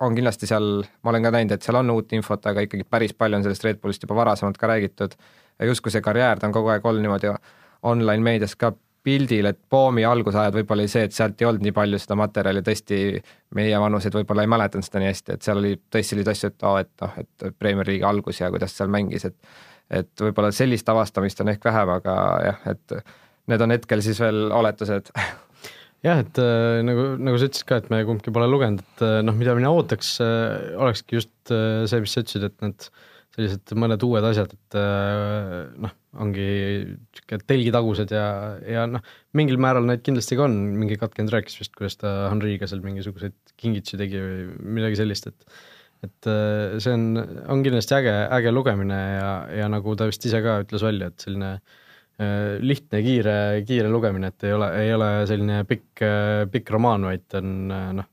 on 0.00 0.16
kindlasti 0.16 0.48
seal, 0.48 0.82
ma 1.04 1.12
olen 1.12 1.24
ka 1.24 1.32
näinud, 1.34 1.54
et 1.56 1.64
seal 1.64 1.80
on 1.80 1.94
uut 1.94 2.12
infot, 2.16 2.44
aga 2.50 2.64
ikkagi 2.66 2.86
päris 2.88 3.14
palju 3.16 3.38
on 3.38 3.46
sellest 3.46 3.64
Red 3.66 3.80
Bullist 3.80 4.04
juba 4.04 4.16
varasemalt 4.16 4.58
ka 4.60 4.70
räägitud. 4.70 5.16
Ja 5.60 5.66
justkui 5.68 5.92
see 5.92 6.00
karjäär, 6.00 6.40
ta 6.40 6.48
on 6.48 6.54
kogu 6.56 6.70
aeg 6.72 6.86
olnud 6.88 7.04
niimoodi 7.04 7.34
online 7.84 8.24
meedias 8.24 8.56
ka 8.56 8.72
pildil, 9.04 9.48
et 9.48 9.58
Poomi 9.72 10.04
algusajad 10.04 10.56
võib-olla 10.56 10.84
oli 10.84 10.92
see, 10.92 11.06
et 11.08 11.16
sealt 11.16 11.40
ei 11.40 11.48
olnud 11.48 11.64
nii 11.64 11.72
palju 11.76 12.00
seda 12.00 12.16
materjali, 12.20 12.62
tõesti 12.64 12.98
meie 13.56 13.80
vanused 13.80 14.16
võib-olla 14.16 14.44
ei 14.44 14.52
mäletanud 14.52 14.84
seda 14.84 15.00
nii 15.00 15.08
hästi, 15.08 15.36
et 15.36 15.46
seal 15.46 15.60
oli 15.60 15.72
tõesti 15.78 16.14
selliseid 16.14 16.32
asju, 16.32 16.50
et 16.52 16.64
aa 16.64 16.72
oh,, 16.72 16.80
et 16.84 17.04
noh, 17.04 17.16
et 17.22 17.58
Premier 17.58 17.88
League'i 17.88 18.08
algus 18.08 18.40
ja 18.42 18.50
kuidas 18.52 18.76
seal 18.76 18.92
mängis, 18.92 19.24
et 19.28 19.36
et 19.90 20.24
võib-olla 20.24 20.52
sellist 20.54 20.88
avastamist 20.88 21.42
on 21.42 21.52
ehk 21.52 21.64
vähem, 21.66 21.92
aga 21.98 22.16
jah, 22.46 22.66
et 22.74 22.98
need 23.50 23.64
on 23.64 23.74
hetkel 23.74 24.02
siis 24.04 24.20
veel 24.22 24.48
oletused. 24.54 25.10
Jah, 26.00 26.22
et 26.22 26.38
äh, 26.40 26.80
nagu, 26.86 27.10
nagu 27.20 27.36
sa 27.36 27.50
ütlesid 27.50 27.66
ka, 27.68 27.76
et 27.82 27.90
me 27.92 28.00
kumbki 28.08 28.32
pole 28.32 28.46
lugenud, 28.48 28.80
et 28.80 29.02
äh, 29.04 29.18
noh, 29.26 29.36
mida 29.36 29.52
mina 29.58 29.68
ootaks 29.76 30.14
äh,, 30.24 30.70
olekski 30.80 31.18
just 31.18 31.52
äh, 31.52 31.82
see, 31.90 32.00
mis 32.00 32.14
sa 32.16 32.22
ütlesid, 32.24 32.46
et 32.48 32.64
need 32.64 32.86
sellised 33.36 33.74
mõned 33.78 34.06
uued 34.06 34.24
asjad, 34.30 34.54
et 34.56 34.78
äh, 34.80 35.58
noh, 35.84 35.92
ongi 36.24 36.46
niisugune 36.88 37.46
telgitagused 37.52 38.14
ja, 38.16 38.24
ja 38.64 38.86
noh, 38.90 39.04
mingil 39.36 39.60
määral 39.60 39.84
neid 39.86 40.00
kindlasti 40.06 40.38
ka 40.40 40.46
on, 40.48 40.56
mingi 40.80 40.96
katkend 41.00 41.34
rääkis 41.34 41.60
vist, 41.60 41.76
kuidas 41.76 42.00
ta 42.00 42.14
Henri'ga 42.30 42.70
seal 42.70 42.80
mingisuguseid 42.86 43.36
kingitusi 43.60 44.00
tegi 44.00 44.24
või 44.24 44.72
midagi 44.80 45.02
sellist, 45.02 45.28
et 45.28 45.60
et 46.06 46.28
äh, 46.30 46.78
see 46.80 46.94
on, 46.96 47.20
on 47.52 47.64
kindlasti 47.64 47.96
äge, 47.98 48.14
äge 48.38 48.52
lugemine 48.54 48.98
ja, 48.98 49.32
ja 49.62 49.68
nagu 49.72 49.96
ta 49.98 50.08
vist 50.08 50.24
ise 50.28 50.40
ka 50.44 50.60
ütles 50.64 50.84
välja, 50.84 51.10
et 51.10 51.26
selline 51.26 51.50
äh, 51.56 52.56
lihtne, 52.64 53.02
kiire, 53.04 53.36
kiire 53.68 53.90
lugemine, 53.92 54.32
et 54.32 54.48
ei 54.48 54.56
ole, 54.56 54.70
ei 54.80 54.94
ole 54.96 55.10
selline 55.28 55.60
pikk, 55.68 56.04
pikk 56.54 56.72
romaan, 56.76 57.04
vaid 57.10 57.36
on 57.40 57.52
noh, 58.00 58.08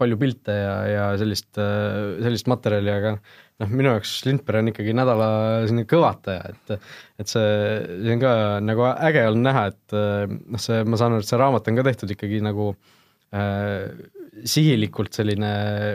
palju 0.00 0.18
pilte 0.20 0.54
ja, 0.56 0.76
ja 0.88 1.06
sellist, 1.20 1.50
sellist 1.56 2.48
materjali, 2.52 2.92
aga 2.92 3.14
noh, 3.16 3.72
minu 3.72 3.92
jaoks 3.94 4.18
Lindberg 4.28 4.64
on 4.64 4.72
ikkagi 4.72 4.94
nädala 4.96 5.30
selline 5.64 5.86
kõvataja, 5.88 6.52
et 6.52 6.76
et 7.22 7.32
see, 7.32 7.48
see 8.02 8.12
on 8.16 8.22
ka 8.24 8.34
nagu 8.64 8.84
äge 8.92 9.24
olnud 9.30 9.48
näha, 9.48 9.66
et 9.72 9.96
noh, 9.96 10.60
see, 10.60 10.84
ma 10.84 11.00
saan 11.00 11.16
aru, 11.16 11.24
et 11.24 11.32
see 11.32 11.40
raamat 11.40 11.72
on 11.72 11.80
ka 11.80 11.88
tehtud 11.90 12.12
ikkagi 12.16 12.40
nagu 12.44 12.70
äh, 13.36 13.88
sihilikult 14.44 15.16
selline 15.16 15.52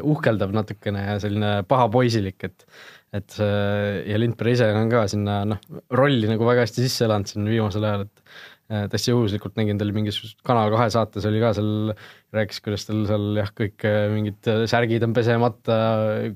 uhkeldav 0.07 0.53
natukene 0.55 1.03
ja 1.05 1.19
selline 1.23 1.61
pahapoisilik, 1.69 2.49
et 2.49 2.65
et 3.11 3.33
see 3.35 4.03
ja 4.07 4.15
Lindberg 4.15 4.53
ise 4.55 4.69
on 4.71 4.87
ka 4.89 5.03
sinna 5.11 5.41
noh, 5.43 5.59
rolli 5.99 6.29
nagu 6.29 6.45
väga 6.47 6.63
hästi 6.63 6.85
sisse 6.85 7.03
elanud 7.03 7.27
siin 7.27 7.49
viimasel 7.51 7.83
ajal, 7.83 8.05
et 8.07 8.23
Äh, 8.71 8.85
täitsa 8.87 9.11
juhuslikult 9.11 9.57
nägin 9.59 9.79
tal 9.79 9.89
mingisuguses 9.91 10.37
Kanal 10.47 10.69
kahe 10.71 10.85
saates 10.93 11.25
oli 11.27 11.41
ka 11.41 11.49
seal, 11.57 11.91
rääkis, 12.31 12.61
kuidas 12.63 12.85
tal 12.87 13.01
seal 13.09 13.25
jah, 13.35 13.49
kõik 13.57 13.83
äh, 13.87 14.05
mingid 14.13 14.47
äh, 14.47 14.61
särgid 14.71 15.03
on 15.03 15.15
pesemata, 15.17 15.79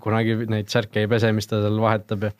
kunagi 0.04 0.36
neid 0.52 0.68
särke 0.72 1.06
ei 1.06 1.12
pese, 1.12 1.32
mis 1.36 1.48
ta 1.48 1.62
seal 1.64 1.80
vahetab 1.80 2.28
ja 2.28 2.34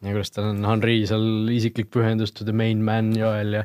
ja 0.00 0.12
kuidas 0.12 0.34
tal 0.34 0.50
on 0.50 0.60
Henri 0.68 0.98
seal 1.08 1.48
isiklik 1.52 1.88
pühendus 1.94 2.34
to 2.36 2.44
the 2.44 2.52
main 2.56 2.84
man 2.84 3.14
Joel 3.16 3.62
ja 3.62 3.64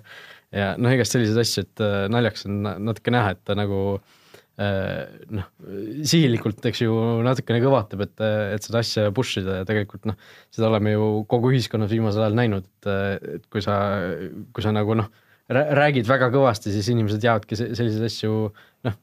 ja 0.55 0.69
noh, 0.79 0.95
igast 0.95 1.17
selliseid 1.17 1.41
asju, 1.43 1.65
et 1.65 1.83
naljakas 2.13 2.47
on 2.47 2.61
natuke 2.87 3.11
näha, 3.11 3.35
et 3.35 3.43
ta 3.43 3.57
nagu 3.59 3.81
noh, 4.55 5.47
sihilikult, 6.07 6.61
eks 6.69 6.85
ju, 6.85 6.95
natukene 7.25 7.59
kõvatab, 7.63 8.05
et, 8.05 8.23
et 8.55 8.63
seda 8.63 8.79
asja 8.79 9.09
push 9.15 9.41
ida 9.41 9.59
ja 9.59 9.67
tegelikult 9.67 10.07
noh, 10.07 10.15
seda 10.55 10.69
oleme 10.69 10.93
ju 10.93 11.09
kogu 11.31 11.51
ühiskonnas 11.51 11.91
viimasel 11.91 12.23
ajal 12.23 12.37
näinud, 12.39 12.69
et 12.87 13.47
kui 13.51 13.63
sa, 13.65 13.77
kui 14.55 14.63
sa 14.63 14.71
nagu 14.75 14.95
noh, 14.95 15.09
räägid 15.51 16.07
väga 16.09 16.31
kõvasti, 16.33 16.71
siis 16.73 16.87
inimesed 16.93 17.23
jäävadki 17.27 17.57
selliseid 17.59 18.07
asju 18.07 18.37
noh, 18.87 18.95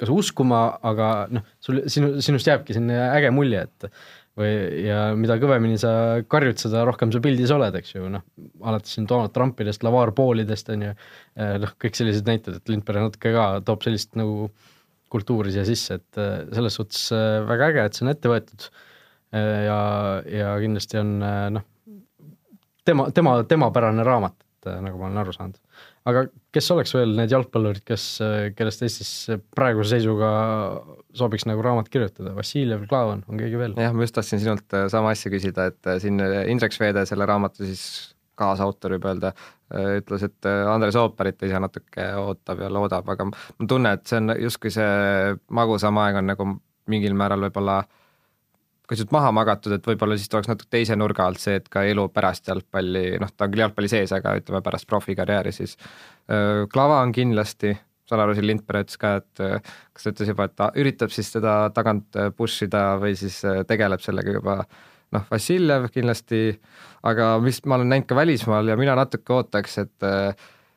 kas 0.00 0.10
uskuma, 0.10 0.66
aga 0.86 1.08
noh, 1.34 1.46
sul, 1.62 1.82
sinu, 1.90 2.14
sinust 2.24 2.48
jääbki 2.50 2.76
selline 2.76 2.98
äge 3.10 3.34
mulje, 3.34 3.66
et 3.66 3.90
või, 4.38 4.52
ja 4.86 4.98
mida 5.18 5.36
kõvemini 5.42 5.78
sa 5.80 5.92
karjud, 6.30 6.58
seda 6.60 6.84
rohkem 6.88 7.12
sa 7.14 7.20
pildis 7.24 7.52
oled, 7.54 7.76
eks 7.80 7.94
ju, 7.96 8.06
noh, 8.12 8.24
alates 8.66 8.96
siin 8.96 9.08
Donald 9.10 9.34
Trumpidest, 9.34 9.84
Lavar 9.86 10.14
Paulidest 10.16 10.70
on 10.74 10.86
ju, 10.88 10.94
eh, 11.38 11.56
noh, 11.62 11.74
kõik 11.80 11.98
sellised 11.98 12.28
näited, 12.28 12.58
et 12.58 12.72
Lindberg 12.72 13.08
natuke 13.08 13.34
ka 13.34 13.46
toob 13.66 13.86
sellist 13.86 14.14
nagu 14.18 14.48
kultuuri 15.14 15.54
siia 15.54 15.66
sisse, 15.68 16.00
et 16.00 16.20
eh, 16.20 16.40
selles 16.54 16.80
suhtes 16.80 17.06
eh, 17.14 17.38
väga 17.46 17.70
äge, 17.72 17.86
et 17.86 17.98
see 17.98 18.06
on 18.06 18.14
ette 18.14 18.32
võetud. 18.32 18.72
Ja, 19.34 19.76
ja 20.30 20.52
kindlasti 20.62 20.94
on 21.00 21.08
noh, 21.56 21.62
tema, 22.86 23.08
tema, 23.10 23.32
temapärane 23.50 24.04
raamat 24.06 24.43
et 24.64 24.72
äh, 24.72 24.80
nagu 24.84 24.98
ma 25.00 25.08
olen 25.08 25.20
aru 25.22 25.34
saanud. 25.34 25.60
aga 26.08 26.24
kes 26.54 26.70
oleks 26.74 26.94
veel 26.96 27.14
need 27.18 27.32
jalgpallurid, 27.32 27.84
kes, 27.86 28.06
äh, 28.24 28.48
kellest 28.56 28.84
Eestis 28.86 29.12
praeguse 29.56 29.96
seisuga 29.96 30.30
sobiks 31.16 31.46
nagu 31.48 31.62
raamat 31.64 31.90
kirjutada, 31.92 32.34
Vassiljev, 32.36 32.86
Klaavan, 32.90 33.24
on 33.28 33.40
keegi 33.40 33.60
veel? 33.60 33.76
jah, 33.80 33.94
ma 33.94 34.06
just 34.06 34.16
tahtsin 34.18 34.42
sinult 34.42 34.76
äh, 34.76 34.88
sama 34.92 35.14
asja 35.14 35.32
küsida, 35.32 35.68
et 35.72 35.94
siin 36.02 36.20
Indrek 36.50 36.76
Sveede, 36.76 37.06
selle 37.08 37.28
raamatu 37.28 37.66
siis 37.68 37.84
kaasautor 38.34 38.96
võib 38.96 39.04
öelda, 39.06 39.30
ütles, 39.94 40.24
et 40.26 40.46
Andres 40.50 40.96
Ooperit 40.98 41.44
ise 41.46 41.60
natuke 41.62 42.08
ootab 42.18 42.64
ja 42.64 42.70
loodab, 42.72 43.06
aga 43.12 43.28
mul 43.30 43.68
tunne, 43.70 43.92
et 43.94 44.10
see 44.10 44.18
on 44.18 44.32
justkui 44.42 44.72
see 44.74 45.36
magusam 45.54 46.00
aeg 46.02 46.18
on 46.18 46.26
nagu 46.32 46.48
mingil 46.90 47.14
määral 47.14 47.46
võib-olla 47.46 47.84
pisut 48.88 49.12
maha 49.14 49.30
magatud, 49.34 49.72
et 49.76 49.86
võib-olla 49.88 50.16
siis 50.18 50.30
tuleks 50.32 50.50
natuke 50.50 50.68
teise 50.72 50.96
nurga 50.98 51.26
alt 51.28 51.40
see, 51.40 51.56
et 51.60 51.68
ka 51.72 51.84
elu 51.88 52.04
pärast 52.12 52.48
jalgpalli, 52.50 53.16
noh, 53.22 53.32
ta 53.32 53.46
on 53.46 53.54
küll 53.54 53.64
jalgpalli 53.64 53.90
sees, 53.90 54.12
aga 54.12 54.36
ütleme 54.40 54.60
pärast 54.64 54.88
profikarjääri 54.90 55.52
siis. 55.56 55.76
Klava 56.72 57.00
on 57.00 57.12
kindlasti, 57.16 57.72
saan 58.08 58.24
aru, 58.24 58.34
siin 58.36 58.48
Lindberg 58.50 58.84
ütles 58.84 59.00
ka, 59.00 59.14
et 59.22 59.44
kas 59.96 60.04
ta 60.04 60.12
ütles 60.12 60.32
juba, 60.34 60.48
et 60.48 60.56
ta 60.60 60.68
üritab 60.80 61.14
siis 61.14 61.32
teda 61.32 61.54
tagant 61.76 62.20
push 62.36 62.66
ida 62.68 62.84
või 63.00 63.16
siis 63.16 63.40
tegeleb 63.68 64.04
sellega 64.04 64.36
juba 64.36 64.58
noh, 65.14 65.24
Vassiljev 65.30 65.88
kindlasti, 65.94 66.42
aga 67.08 67.34
mis 67.44 67.62
ma 67.64 67.78
olen 67.78 67.92
näinud 67.92 68.08
ka 68.10 68.18
välismaal 68.18 68.68
ja 68.68 68.76
mina 68.80 68.96
natuke 68.98 69.36
ootaks, 69.38 69.78
et 69.84 69.96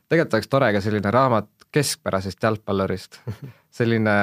tegelikult 0.08 0.40
oleks 0.40 0.52
tore 0.52 0.72
ka 0.76 0.84
selline 0.84 1.12
raamat 1.12 1.52
keskpärasest 1.76 2.44
jalgpallurist, 2.44 3.20
selline 3.80 4.18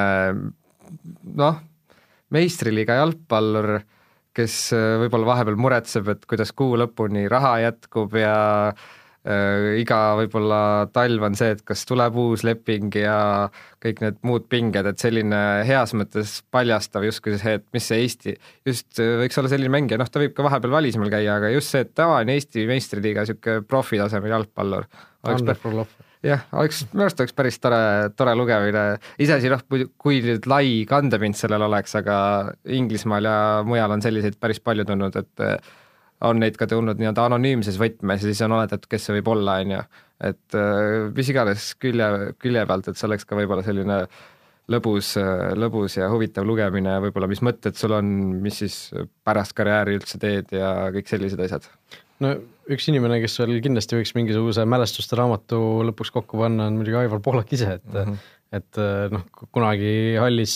noh, 1.37 1.61
meistriliiga 2.33 2.99
jalgpallur, 3.01 3.79
kes 4.35 4.59
äh, 4.75 4.97
võib-olla 5.03 5.33
vahepeal 5.33 5.57
muretseb, 5.59 6.11
et 6.11 6.27
kuidas 6.29 6.51
kuu 6.55 6.75
lõpuni 6.79 7.25
raha 7.31 7.53
jätkub 7.63 8.15
ja 8.19 8.35
äh, 8.71 9.75
iga 9.79 9.99
võib-olla 10.19 10.59
talv 10.95 11.27
on 11.29 11.37
see, 11.39 11.53
et 11.55 11.63
kas 11.67 11.85
tuleb 11.87 12.17
uus 12.19 12.43
leping 12.47 12.97
ja 12.99 13.17
kõik 13.83 14.01
need 14.03 14.19
muud 14.27 14.49
pinged, 14.51 14.89
et 14.89 15.01
selline 15.01 15.41
heas 15.67 15.95
mõttes 15.97 16.39
paljastav 16.51 17.07
justkui 17.07 17.37
see, 17.39 17.55
et 17.61 17.67
mis 17.75 17.87
see 17.91 18.01
Eesti, 18.03 18.35
just 18.67 18.99
äh, 18.99 19.15
võiks 19.23 19.39
olla 19.39 19.53
selline 19.53 19.71
mängija, 19.77 20.01
noh, 20.01 20.11
ta 20.11 20.23
võib 20.23 20.35
ka 20.35 20.47
vahepeal 20.49 20.75
välismaal 20.79 21.13
käia, 21.13 21.37
aga 21.39 21.53
just 21.55 21.71
see, 21.71 21.85
et 21.87 21.95
tavaline 21.95 22.35
Eesti 22.35 22.67
meistriliiga 22.69 23.23
niisugune 23.23 23.63
profitasemel 23.69 24.35
jalgpallur. 24.35 24.89
Ander 25.25 25.57
Frolov 25.57 25.93
jah, 26.25 26.43
oleks, 26.55 26.83
minu 26.93 27.05
arust 27.05 27.21
oleks 27.23 27.35
päris 27.35 27.57
tore, 27.61 27.79
tore 28.17 28.35
lugemine, 28.37 28.83
iseasi 29.21 29.51
noh, 29.51 29.63
kui 30.01 30.21
nüüd 30.25 30.47
lai 30.49 30.83
kandepind 30.89 31.37
sellel 31.37 31.65
oleks, 31.67 31.95
aga 31.99 32.17
Inglismaal 32.77 33.27
ja 33.29 33.39
mujal 33.67 33.95
on 33.95 34.03
selliseid 34.05 34.37
päris 34.41 34.61
palju 34.63 34.85
tulnud, 34.87 35.17
et 35.21 35.45
eh, 35.45 35.73
on 36.25 36.39
neid 36.41 36.57
ka 36.59 36.67
tulnud 36.71 37.01
nii-öelda 37.01 37.27
anonüümses 37.29 37.79
võtmes 37.81 38.23
ja 38.23 38.31
siis 38.31 38.43
on 38.45 38.55
oletatud, 38.57 38.87
kes 38.91 39.09
see 39.09 39.17
võib 39.19 39.33
olla, 39.35 39.59
on 39.63 39.75
ju. 39.75 39.81
et 40.31 40.61
eh, 40.61 41.09
mis 41.17 41.33
iganes 41.33 41.73
külje, 41.81 42.09
külje 42.41 42.65
pealt, 42.69 42.89
et 42.89 43.01
see 43.01 43.09
oleks 43.09 43.27
ka 43.27 43.37
võib-olla 43.39 43.65
selline 43.65 44.05
lõbus, 44.71 45.11
lõbus 45.61 45.99
ja 45.99 46.09
huvitav 46.09 46.47
lugemine, 46.47 46.97
võib-olla 47.03 47.29
mis 47.29 47.43
mõtted 47.45 47.77
sul 47.77 47.93
on, 47.93 48.07
mis 48.41 48.63
siis 48.63 48.79
pärast 49.27 49.53
karjääri 49.57 49.99
üldse 49.99 50.17
teed 50.21 50.55
ja 50.57 50.71
kõik 50.95 51.11
sellised 51.11 51.43
asjad 51.45 51.69
no 52.23 52.31
üks 52.73 52.87
inimene, 52.89 53.19
kes 53.23 53.39
veel 53.41 53.59
kindlasti 53.63 53.99
võiks 53.99 54.13
mingisuguse 54.17 54.65
mälestuste 54.69 55.17
raamatu 55.19 55.59
lõpuks 55.89 56.13
kokku 56.15 56.39
panna, 56.41 56.69
on 56.69 56.79
muidugi 56.79 56.97
Aivar 57.03 57.21
Pohlak 57.25 57.51
ise, 57.53 57.77
et 57.79 57.89
mm 57.91 58.13
-hmm. 58.13 58.31
et 58.59 58.79
noh, 59.13 59.25
kunagi 59.53 60.15
hallis, 60.21 60.55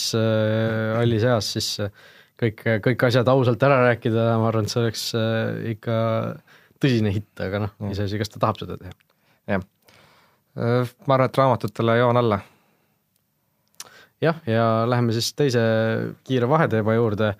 hallis 0.96 1.26
eas 1.26 1.52
siis 1.56 1.68
kõik, 2.40 2.64
kõik 2.86 3.06
asjad 3.08 3.28
ausalt 3.28 3.62
ära 3.62 3.80
rääkida, 3.88 4.26
ma 4.40 4.48
arvan, 4.48 4.66
et 4.66 4.72
see 4.72 4.82
oleks 4.82 5.04
ikka 5.74 5.96
tõsine 6.80 7.12
hitt, 7.14 7.32
aga 7.42 7.66
noh, 7.66 7.74
iseasi, 7.92 8.18
kas 8.20 8.32
ta 8.32 8.42
tahab 8.42 8.60
seda 8.62 8.78
teha. 8.80 8.94
jah, 9.54 9.66
ma 11.06 11.16
arvan, 11.16 11.28
et 11.28 11.42
raamatutele 11.42 11.98
joon 12.00 12.20
alla. 12.20 12.40
jah, 14.20 14.40
ja 14.46 14.86
läheme 14.88 15.12
siis 15.16 15.32
teise 15.36 15.60
kiire 16.24 16.48
vaheteema 16.48 16.96
juurde 16.96 17.34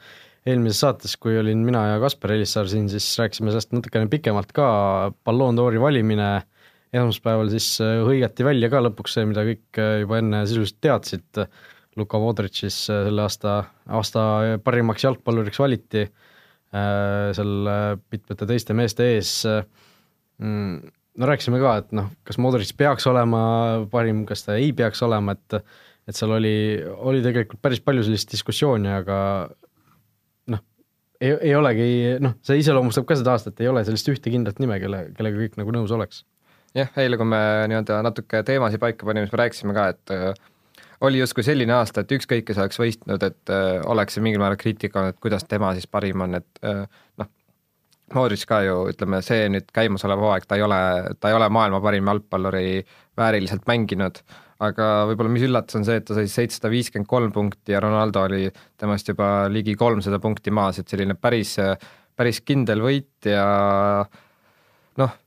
eelmises 0.49 0.81
saates, 0.81 1.17
kui 1.21 1.37
olin 1.39 1.61
mina 1.67 1.83
ja 1.93 1.99
Kaspar 2.01 2.33
Elissaar 2.37 2.69
siin, 2.71 2.89
siis 2.93 3.07
rääkisime 3.21 3.53
sellest 3.53 3.75
natukene 3.77 4.09
pikemalt 4.13 4.55
ka, 4.57 4.69
Ballon 5.25 5.59
d'Ori 5.59 5.81
valimine 5.83 6.31
esmaspäeval 6.91 7.51
siis 7.53 7.75
äh, 7.85 8.01
hõigati 8.07 8.47
välja 8.47 8.71
ka 8.73 8.81
lõpuks 8.83 9.15
see, 9.17 9.27
mida 9.31 9.45
kõik 9.47 9.81
äh, 9.81 10.01
juba 10.03 10.19
enne 10.21 10.43
sisuliselt 10.49 10.81
teadsid, 10.83 11.43
Luka 11.99 12.21
Modric 12.23 12.57
siis 12.57 12.79
äh, 12.91 13.05
selle 13.07 13.27
aasta, 13.27 13.61
aasta 13.99 14.25
parimaks 14.65 15.07
jalgpalluriks 15.07 15.61
valiti 15.61 16.09
seal 16.71 17.67
mitmete 18.15 18.47
teiste 18.47 18.75
meeste 18.79 19.03
ees, 19.17 19.31
mm, 20.39 20.75
no 21.19 21.27
rääkisime 21.27 21.59
ka, 21.59 21.73
et 21.83 21.89
noh, 21.99 22.13
kas 22.23 22.39
Modric 22.39 22.71
peaks 22.79 23.09
olema 23.11 23.41
parim, 23.91 24.21
kas 24.29 24.47
ta 24.47 24.55
ei 24.55 24.71
peaks 24.79 25.03
olema, 25.03 25.35
et 25.35 25.59
et 26.07 26.17
seal 26.17 26.31
oli, 26.37 26.53
oli 26.79 27.25
tegelikult 27.27 27.59
päris 27.63 27.83
palju 27.83 28.07
sellist 28.07 28.31
diskussiooni, 28.31 28.87
aga 29.01 29.19
ei, 31.21 31.35
ei 31.51 31.55
olegi, 31.57 31.87
noh, 32.25 32.37
see 32.47 32.61
iseloomustab 32.63 33.07
ka 33.09 33.17
seda 33.21 33.35
aastat, 33.37 33.61
ei 33.61 33.71
ole 33.71 33.85
sellist 33.87 34.09
ühte 34.13 34.33
kindlat 34.33 34.61
nime, 34.63 34.79
kelle, 34.83 35.07
kellega 35.17 35.43
kõik 35.45 35.59
nagu 35.61 35.75
nõus 35.77 35.93
oleks. 35.97 36.25
jah, 36.77 36.91
eile, 37.03 37.19
kui 37.19 37.27
me 37.27 37.41
nii-öelda 37.71 37.99
natuke 38.07 38.45
teemasid 38.47 38.83
paika 38.83 39.07
panime, 39.07 39.27
siis 39.27 39.35
me 39.35 39.43
rääkisime 39.43 39.77
ka, 39.77 39.89
et 39.95 40.15
äh, 40.15 40.87
oli 41.07 41.19
justkui 41.19 41.45
selline 41.47 41.75
aasta, 41.75 42.05
et 42.05 42.15
ükskõik, 42.15 42.47
kes 42.49 42.61
oleks 42.63 42.79
võistnud, 42.81 43.25
et 43.27 43.53
äh, 43.53 43.81
oleks 43.91 44.17
see 44.17 44.25
mingil 44.25 44.43
määral 44.43 44.61
kriitika 44.61 45.01
olnud, 45.01 45.17
et 45.17 45.23
kuidas 45.23 45.47
tema 45.49 45.73
siis 45.77 45.89
parim 45.91 46.27
on, 46.27 46.39
et 46.41 46.65
äh, 46.67 46.85
noh, 47.21 47.31
Modric 48.11 48.43
ka 48.51 48.57
ju, 48.67 48.89
ütleme, 48.91 49.21
see 49.23 49.45
nüüd 49.55 49.69
käimasolev 49.71 50.19
hooaeg, 50.19 50.47
ta 50.51 50.57
ei 50.59 50.65
ole, 50.67 50.79
ta 51.23 51.31
ei 51.31 51.37
ole 51.37 51.47
maailma 51.55 51.79
parim 51.85 52.09
jalgpalluri 52.11 52.81
vääriliselt 53.19 53.69
mänginud, 53.71 54.19
aga 54.61 54.89
võib-olla 55.09 55.33
mis 55.33 55.47
üllatas, 55.47 55.79
on 55.79 55.87
see, 55.89 56.01
et 56.01 56.07
ta 56.09 56.17
sai 56.19 56.29
seitsesada 56.29 56.71
viiskümmend 56.73 57.09
kolm 57.09 57.33
punkti 57.33 57.73
ja 57.75 57.81
Ronaldo 57.81 58.27
oli 58.29 58.51
temast 58.81 59.09
juba 59.09 59.49
ligi 59.53 59.75
kolmsada 59.79 60.21
punkti 60.21 60.53
maas, 60.53 60.81
et 60.81 60.89
selline 60.91 61.17
päris, 61.17 61.57
päris 62.17 62.43
kindel 62.45 62.85
võit 62.85 63.31
ja 63.31 63.47
noh, 65.01 65.19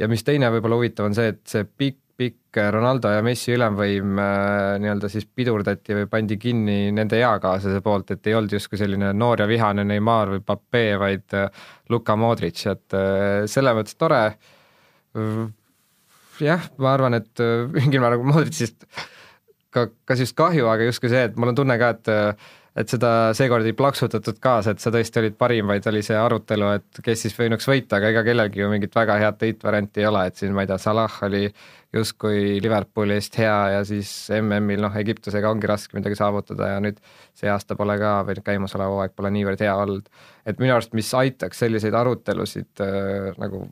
ja 0.00 0.08
mis 0.10 0.24
teine 0.26 0.50
võib-olla 0.54 0.80
huvitav, 0.80 1.10
on 1.10 1.16
see, 1.16 1.34
et 1.34 1.42
see 1.50 1.66
pikk, 1.66 2.00
pikk 2.20 2.58
Ronaldo 2.74 3.12
ja 3.14 3.22
Messi 3.24 3.54
ülemvõim 3.54 4.18
äh, 4.20 4.74
nii-öelda 4.82 5.08
siis 5.12 5.24
pidurdati 5.24 5.96
või 5.96 6.08
pandi 6.10 6.36
kinni 6.40 6.90
nende 6.92 7.16
eakaaslase 7.22 7.80
poolt, 7.84 8.12
et 8.12 8.26
ei 8.28 8.36
olnud 8.36 8.52
justkui 8.58 8.80
selline 8.80 9.14
noor 9.16 9.44
ja 9.44 9.48
vihane 9.48 9.86
Neimar 9.88 10.34
või 10.34 10.42
Pape, 10.44 10.84
vaid 11.00 11.38
äh, 11.38 11.64
Luka 11.94 12.18
Modric, 12.20 12.60
et 12.68 12.98
äh, 12.98 13.46
selles 13.50 13.78
mõttes 13.78 13.96
tore 13.96 14.24
jah, 16.44 16.70
ma 16.82 16.94
arvan, 16.96 17.18
et 17.20 17.42
äh, 17.44 17.66
mingil 17.76 18.02
määral 18.04 18.24
Modricist 18.26 18.86
ka, 19.74 19.88
kas 20.08 20.24
just 20.24 20.38
kahju, 20.38 20.66
aga 20.70 20.88
justkui 20.88 21.12
see, 21.12 21.28
et 21.30 21.38
mul 21.38 21.52
on 21.52 21.62
tunne 21.62 21.78
ka, 21.80 21.94
et 21.96 22.14
et 22.78 22.92
seda 22.92 23.32
seekord 23.34 23.66
ei 23.66 23.74
plaksutatud 23.76 24.36
kaasa, 24.42 24.74
et 24.74 24.82
sa 24.82 24.92
tõesti 24.94 25.18
olid 25.20 25.34
parim, 25.38 25.66
vaid 25.72 25.86
oli 25.90 26.04
see 26.06 26.16
arutelu, 26.16 26.68
et 26.78 27.00
kes 27.02 27.24
siis 27.26 27.34
võinuks 27.34 27.66
võita, 27.66 27.98
aga 27.98 28.12
ega 28.12 28.22
kellelgi 28.26 28.62
ju 28.62 28.68
mingit 28.70 28.94
väga 28.94 29.16
head 29.20 29.40
võitvarianti 29.42 30.04
ei 30.04 30.06
ole, 30.06 30.22
et 30.30 30.38
siin 30.38 30.54
ma 30.54 30.62
ei 30.62 30.70
tea, 30.70 30.78
Salah 30.78 31.16
oli 31.26 31.42
justkui 31.96 32.60
Liverpooli 32.62 33.16
eest 33.18 33.40
hea 33.42 33.56
ja 33.74 33.82
siis 33.86 34.12
MM-il 34.38 34.84
noh, 34.84 34.94
Egiptusega 35.02 35.50
ongi 35.50 35.66
raske 35.66 35.98
midagi 35.98 36.18
saavutada 36.18 36.70
ja 36.76 36.78
nüüd 36.84 37.00
see 37.34 37.50
aasta 37.50 37.74
pole 37.78 37.98
ka 37.98 38.20
või 38.28 38.38
käimasolev 38.46 38.94
hooaeg 38.94 39.16
pole 39.18 39.34
niivõrd 39.34 39.66
hea 39.66 39.74
olnud. 39.74 40.06
et 40.46 40.62
minu 40.62 40.76
arust, 40.76 40.94
mis 40.94 41.10
aitaks 41.14 41.64
selliseid 41.64 41.94
arutelusid 41.98 42.84
äh, 42.86 43.32
nagu 43.42 43.66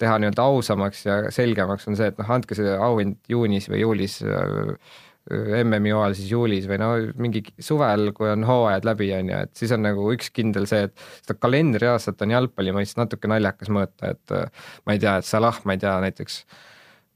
teha 0.00 0.18
nii-öelda 0.20 0.44
ausamaks 0.50 1.04
ja 1.06 1.16
selgemaks, 1.34 1.88
on 1.90 1.98
see, 1.98 2.10
et 2.10 2.20
noh, 2.20 2.30
andke 2.36 2.56
see 2.58 2.76
auhind 2.76 3.18
juunis 3.30 3.68
või 3.70 3.82
juulis 3.84 4.20
äh, 4.26 4.74
MM-i 5.64 5.92
hooajal 5.94 6.14
siis 6.18 6.32
juulis 6.34 6.66
või 6.68 6.78
no 6.82 6.90
mingi 7.16 7.40
suvel, 7.62 8.10
kui 8.16 8.28
on 8.28 8.44
hooajad 8.44 8.84
läbi, 8.84 9.08
on 9.16 9.30
ju, 9.32 9.40
et 9.46 9.56
siis 9.56 9.72
on 9.72 9.84
nagu 9.86 10.10
üks 10.12 10.28
kindel 10.36 10.68
see, 10.68 10.84
et 10.90 11.06
seda 11.24 11.38
kalendriaastat 11.40 12.20
on 12.26 12.34
jalgpalli 12.34 12.74
mõistes 12.76 12.98
natuke 13.00 13.30
naljakas 13.32 13.72
mõõta, 13.72 14.12
et 14.12 14.36
äh, 14.36 14.68
ma 14.84 14.96
ei 14.96 15.00
tea, 15.00 15.16
et 15.20 15.28
Salah, 15.28 15.62
ma 15.64 15.76
ei 15.76 15.80
tea, 15.80 15.96
näiteks 16.04 16.42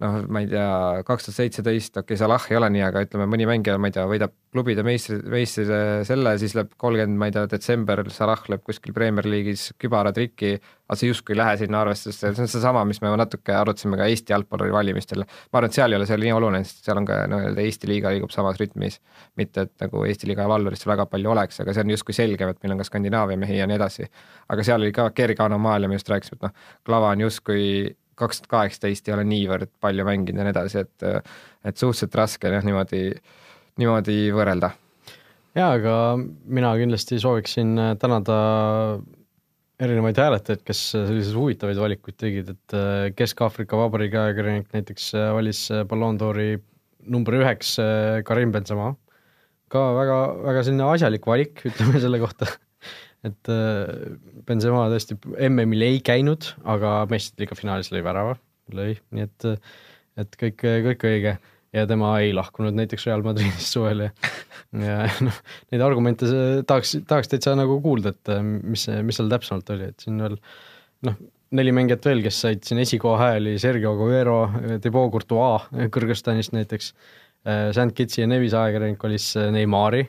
noh, 0.03 0.19
ma 0.31 0.43
ei 0.43 0.49
tea, 0.51 0.69
kaks 1.07 1.27
tuhat 1.27 1.37
seitseteist, 1.41 1.97
okei 1.97 2.15
okay,, 2.15 2.21
Salah 2.21 2.45
ei 2.51 2.59
ole 2.59 2.69
nii, 2.75 2.83
aga 2.87 3.03
ütleme, 3.07 3.27
mõni 3.31 3.49
mängija, 3.51 3.79
ma 3.83 3.91
ei 3.91 3.95
tea, 3.97 4.05
võidab 4.11 4.35
klubide 4.55 4.85
meistri, 4.87 5.19
meistri 5.29 5.65
selle, 6.07 6.35
siis 6.41 6.55
läheb 6.57 6.71
kolmkümmend, 6.81 7.19
ma 7.19 7.29
ei 7.29 7.35
tea, 7.35 7.45
detsember, 7.51 8.05
Salah 8.15 8.45
lööb 8.53 8.63
kuskil 8.67 8.95
Premier 8.95 9.27
League'is 9.27 9.73
kübaratriki, 9.83 10.55
aga 10.89 10.99
see 11.01 11.11
justkui 11.11 11.35
ei 11.35 11.41
lähe 11.43 11.59
sinna 11.61 11.83
arvestusse, 11.83 12.31
see 12.31 12.47
on 12.47 12.51
seesama, 12.51 12.85
mis 12.89 13.03
me 13.03 13.13
natuke 13.19 13.55
arutasime 13.59 13.99
ka 13.99 14.09
Eesti 14.09 14.35
jalgpalluri 14.37 14.73
valimistel. 14.73 15.27
ma 15.27 15.61
arvan, 15.61 15.73
et 15.73 15.81
seal 15.81 15.93
ei 15.93 16.01
ole 16.01 16.09
see 16.09 16.23
nii 16.23 16.35
oluline, 16.39 16.65
sest 16.65 16.87
seal 16.87 17.03
on 17.03 17.09
ka 17.09 17.21
nii-öelda 17.35 17.67
Eesti 17.67 17.91
liiga 17.91 18.15
liigub 18.15 18.33
samas 18.35 18.61
rütmis. 18.63 19.01
mitte, 19.37 19.67
et 19.67 19.75
nagu 19.83 20.07
Eesti 20.07 20.31
liiga 20.31 20.49
vallurist 20.49 20.87
väga 20.87 21.07
palju 21.11 21.35
oleks, 21.35 21.61
aga 21.61 21.75
see 21.75 21.87
on 21.87 21.97
justkui 21.97 22.17
selgem, 22.17 22.55
et 22.55 22.63
meil 22.63 22.77
on 22.77 22.85
ka 22.85 22.87
Skandinaavia 22.87 23.37
mehi 23.37 23.59
ja 23.59 23.67
nii 23.67 23.83
edasi. 23.83 24.07
aga 24.49 24.65
seal 24.65 24.81
oli 24.81 24.95
ka 24.95 25.11
kerge 25.11 25.43
anomaalia, 25.43 25.91
me 25.91 25.99
just 25.99 26.09
rääkisime, 26.09 26.39
et 26.39 26.49
noh, 26.49 26.69
Klava 26.87 27.11
on 27.17 27.27
justkui 27.27 27.65
kaks 28.18 28.42
tuhat 28.42 28.52
kaheksateist 28.54 29.09
ei 29.09 29.14
ole 29.16 29.24
niivõrd 29.28 29.70
palju 29.83 30.07
mänginud 30.09 30.42
ja 30.42 30.48
nii 30.48 30.54
edasi, 30.54 30.85
et 30.85 31.07
et 31.68 31.76
suhteliselt 31.81 32.16
raske 32.18 32.48
on 32.48 32.59
jah, 32.59 32.66
niimoodi, 32.66 33.02
niimoodi 33.81 34.18
võrrelda. 34.35 34.72
jaa, 35.59 35.70
aga 35.70 35.94
mina 36.18 36.74
kindlasti 36.81 37.20
sooviksin 37.22 37.74
tänada 38.00 38.38
erinevaid 39.78 40.18
hääletajaid, 40.18 40.62
kes 40.66 40.85
selliseid 40.94 41.37
huvitavaid 41.38 41.78
valikuid 41.78 42.16
tegid, 42.18 42.54
et 42.54 42.78
Kesk-Aafrika 43.18 43.78
Vabariigi 43.78 44.18
ajakirjanik 44.18 44.72
näiteks 44.74 45.12
valis 45.37 45.68
Ballon 45.90 46.18
d'Ori 46.18 46.57
number 47.07 47.38
üheks 47.38 47.76
Karim 48.26 48.54
Benzema, 48.54 48.92
ka 49.70 49.85
väga, 49.94 50.16
väga 50.48 50.64
selline 50.66 50.88
asjalik 50.94 51.28
valik, 51.31 51.62
ütleme 51.70 52.02
selle 52.02 52.18
kohta 52.22 52.50
et 53.26 53.50
äh, 53.52 54.16
Benzema 54.46 54.87
tõesti 54.92 55.18
MM-il 55.48 55.87
ei 55.87 56.02
käinud, 56.04 56.52
aga 56.68 57.02
meistrite 57.11 57.44
liiga 57.44 57.59
finaalis 57.59 57.92
lõi 57.94 58.02
värava, 58.07 58.37
lõi, 58.74 58.92
nii 59.14 59.26
et, 59.26 59.48
et 60.22 60.37
kõik, 60.40 60.66
kõik 60.90 61.09
õige. 61.11 61.38
ja 61.76 61.85
tema 61.87 62.14
ei 62.22 62.31
lahkunud 62.33 62.76
näiteks 62.78 63.04
Real 63.07 63.24
Madridist 63.26 63.74
suvel 63.74 64.07
ja 64.07 64.12
ja 64.85 65.09
noh, 65.24 65.40
neid 65.72 65.83
argumente 65.85 66.28
tahaks, 66.68 66.94
tahaks 67.09 67.31
täitsa 67.33 67.54
nagu 67.59 67.78
kuulda, 67.85 68.12
et 68.12 68.33
mis 68.44 68.87
see, 68.88 69.02
mis 69.07 69.16
seal 69.18 69.31
täpsemalt 69.33 69.70
oli, 69.74 69.90
et 69.92 70.04
siin 70.04 70.18
veel 70.20 70.37
noh, 71.09 71.18
neli 71.57 71.72
mängijat 71.72 72.09
veel, 72.11 72.20
kes 72.24 72.40
said 72.44 72.64
siin 72.66 72.83
esikoha 72.83 73.31
hääli, 73.33 73.57
Sergio 73.61 73.94
Aguero, 73.96 74.40
Thibaut 74.83 75.12
Courtois 75.14 75.68
Kõrgõzstanist 75.94 76.52
näiteks, 76.57 76.92
St 77.48 77.94
Kitsi 77.96 78.20
ja 78.20 78.28
Nevis 78.28 78.57
ajakirjanik 78.57 79.00
valis 79.02 79.31
Neimari 79.54 80.02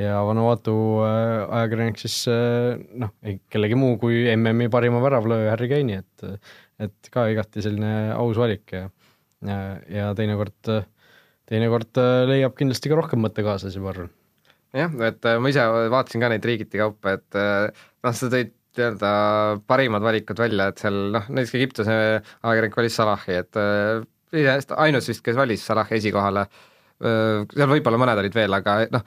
ja 0.00 0.18
Vanuatu 0.26 0.74
ajakirjanik 1.04 2.00
siis 2.02 2.24
noh, 2.28 3.12
ei 3.22 3.38
kellegi 3.52 3.78
muu 3.78 3.98
kui 4.02 4.24
MM-i 4.34 4.70
parima 4.72 5.02
väravlööja 5.04 5.52
Harry 5.54 5.70
Kane'i, 5.70 6.02
et 6.02 6.84
et 6.84 7.10
ka 7.14 7.28
igati 7.30 7.62
selline 7.62 8.10
aus 8.16 8.38
valik 8.40 8.74
ja 8.74 8.88
ja, 9.44 9.58
ja 9.90 10.10
teinekord, 10.18 10.72
teinekord 11.50 12.02
leiab 12.30 12.56
kindlasti 12.58 12.90
ka 12.90 12.98
rohkem 12.98 13.22
mõttekaaslasi, 13.24 13.82
ma 13.82 13.92
arvan. 13.92 14.10
jah, 14.74 14.92
et 15.06 15.30
ma 15.38 15.52
ise 15.52 15.64
vaatasin 15.92 16.24
ka 16.24 16.30
neid 16.32 16.46
riigiti 16.48 16.80
kaupa, 16.80 17.18
et 17.18 17.38
noh, 17.38 18.14
sa 18.14 18.30
tõid 18.32 18.54
nii-öelda 18.74 19.10
parimad 19.70 20.02
valikud 20.02 20.40
välja, 20.40 20.68
et 20.70 20.80
seal 20.82 20.96
noh, 21.14 21.28
näiteks 21.30 21.54
Egiptuse 21.54 21.94
ajakirjanik 21.94 22.78
valis 22.80 22.96
Salahi, 22.98 23.36
et 23.38 23.60
ainus 24.74 25.10
vist, 25.10 25.22
kes 25.24 25.38
valis 25.38 25.62
Salahi 25.66 26.00
esikohale, 26.00 26.48
seal 26.98 27.70
võib-olla 27.70 28.00
mõned 28.02 28.24
olid 28.24 28.34
veel, 28.34 28.58
aga 28.58 28.80
noh, 28.90 29.06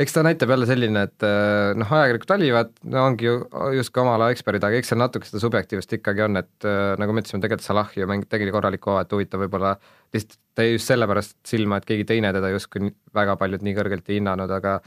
eks 0.00 0.14
ta 0.14 0.22
näitab 0.24 0.50
jälle 0.54 0.66
selline, 0.68 1.02
et 1.08 1.24
äh, 1.26 1.72
noh, 1.76 1.90
ajakirjanikud 1.92 2.32
valivad, 2.32 2.70
no 2.92 3.04
ongi 3.04 3.26
ju 3.26 3.34
justkui 3.76 4.02
oma 4.02 4.14
ala 4.16 4.30
eksperdid, 4.32 4.64
aga 4.64 4.78
eks 4.80 4.92
seal 4.92 5.00
natuke 5.00 5.28
seda 5.28 5.42
subjektiivsust 5.42 5.96
ikkagi 5.98 6.24
on, 6.24 6.40
et 6.40 6.68
äh, 6.68 6.92
nagu 7.00 7.12
me 7.12 7.20
ütlesime, 7.22 7.42
tegelikult 7.44 7.66
Salah 7.66 7.90
ju 7.96 8.08
mängib, 8.08 8.30
tegi 8.32 8.48
korraliku 8.54 8.94
hooaja, 8.94 9.06
et 9.06 9.14
huvitav 9.16 9.42
võib-olla 9.44 9.74
lihtsalt 10.16 10.62
jäi 10.62 10.74
just 10.74 10.88
sellepärast 10.88 11.36
silma, 11.48 11.78
et 11.80 11.88
keegi 11.88 12.06
teine 12.08 12.32
teda 12.36 12.52
justkui 12.54 12.92
väga 13.16 13.36
paljud 13.40 13.64
nii 13.66 13.76
kõrgelt 13.76 14.08
ei 14.08 14.20
hinnanud, 14.20 14.52
aga 14.56 14.78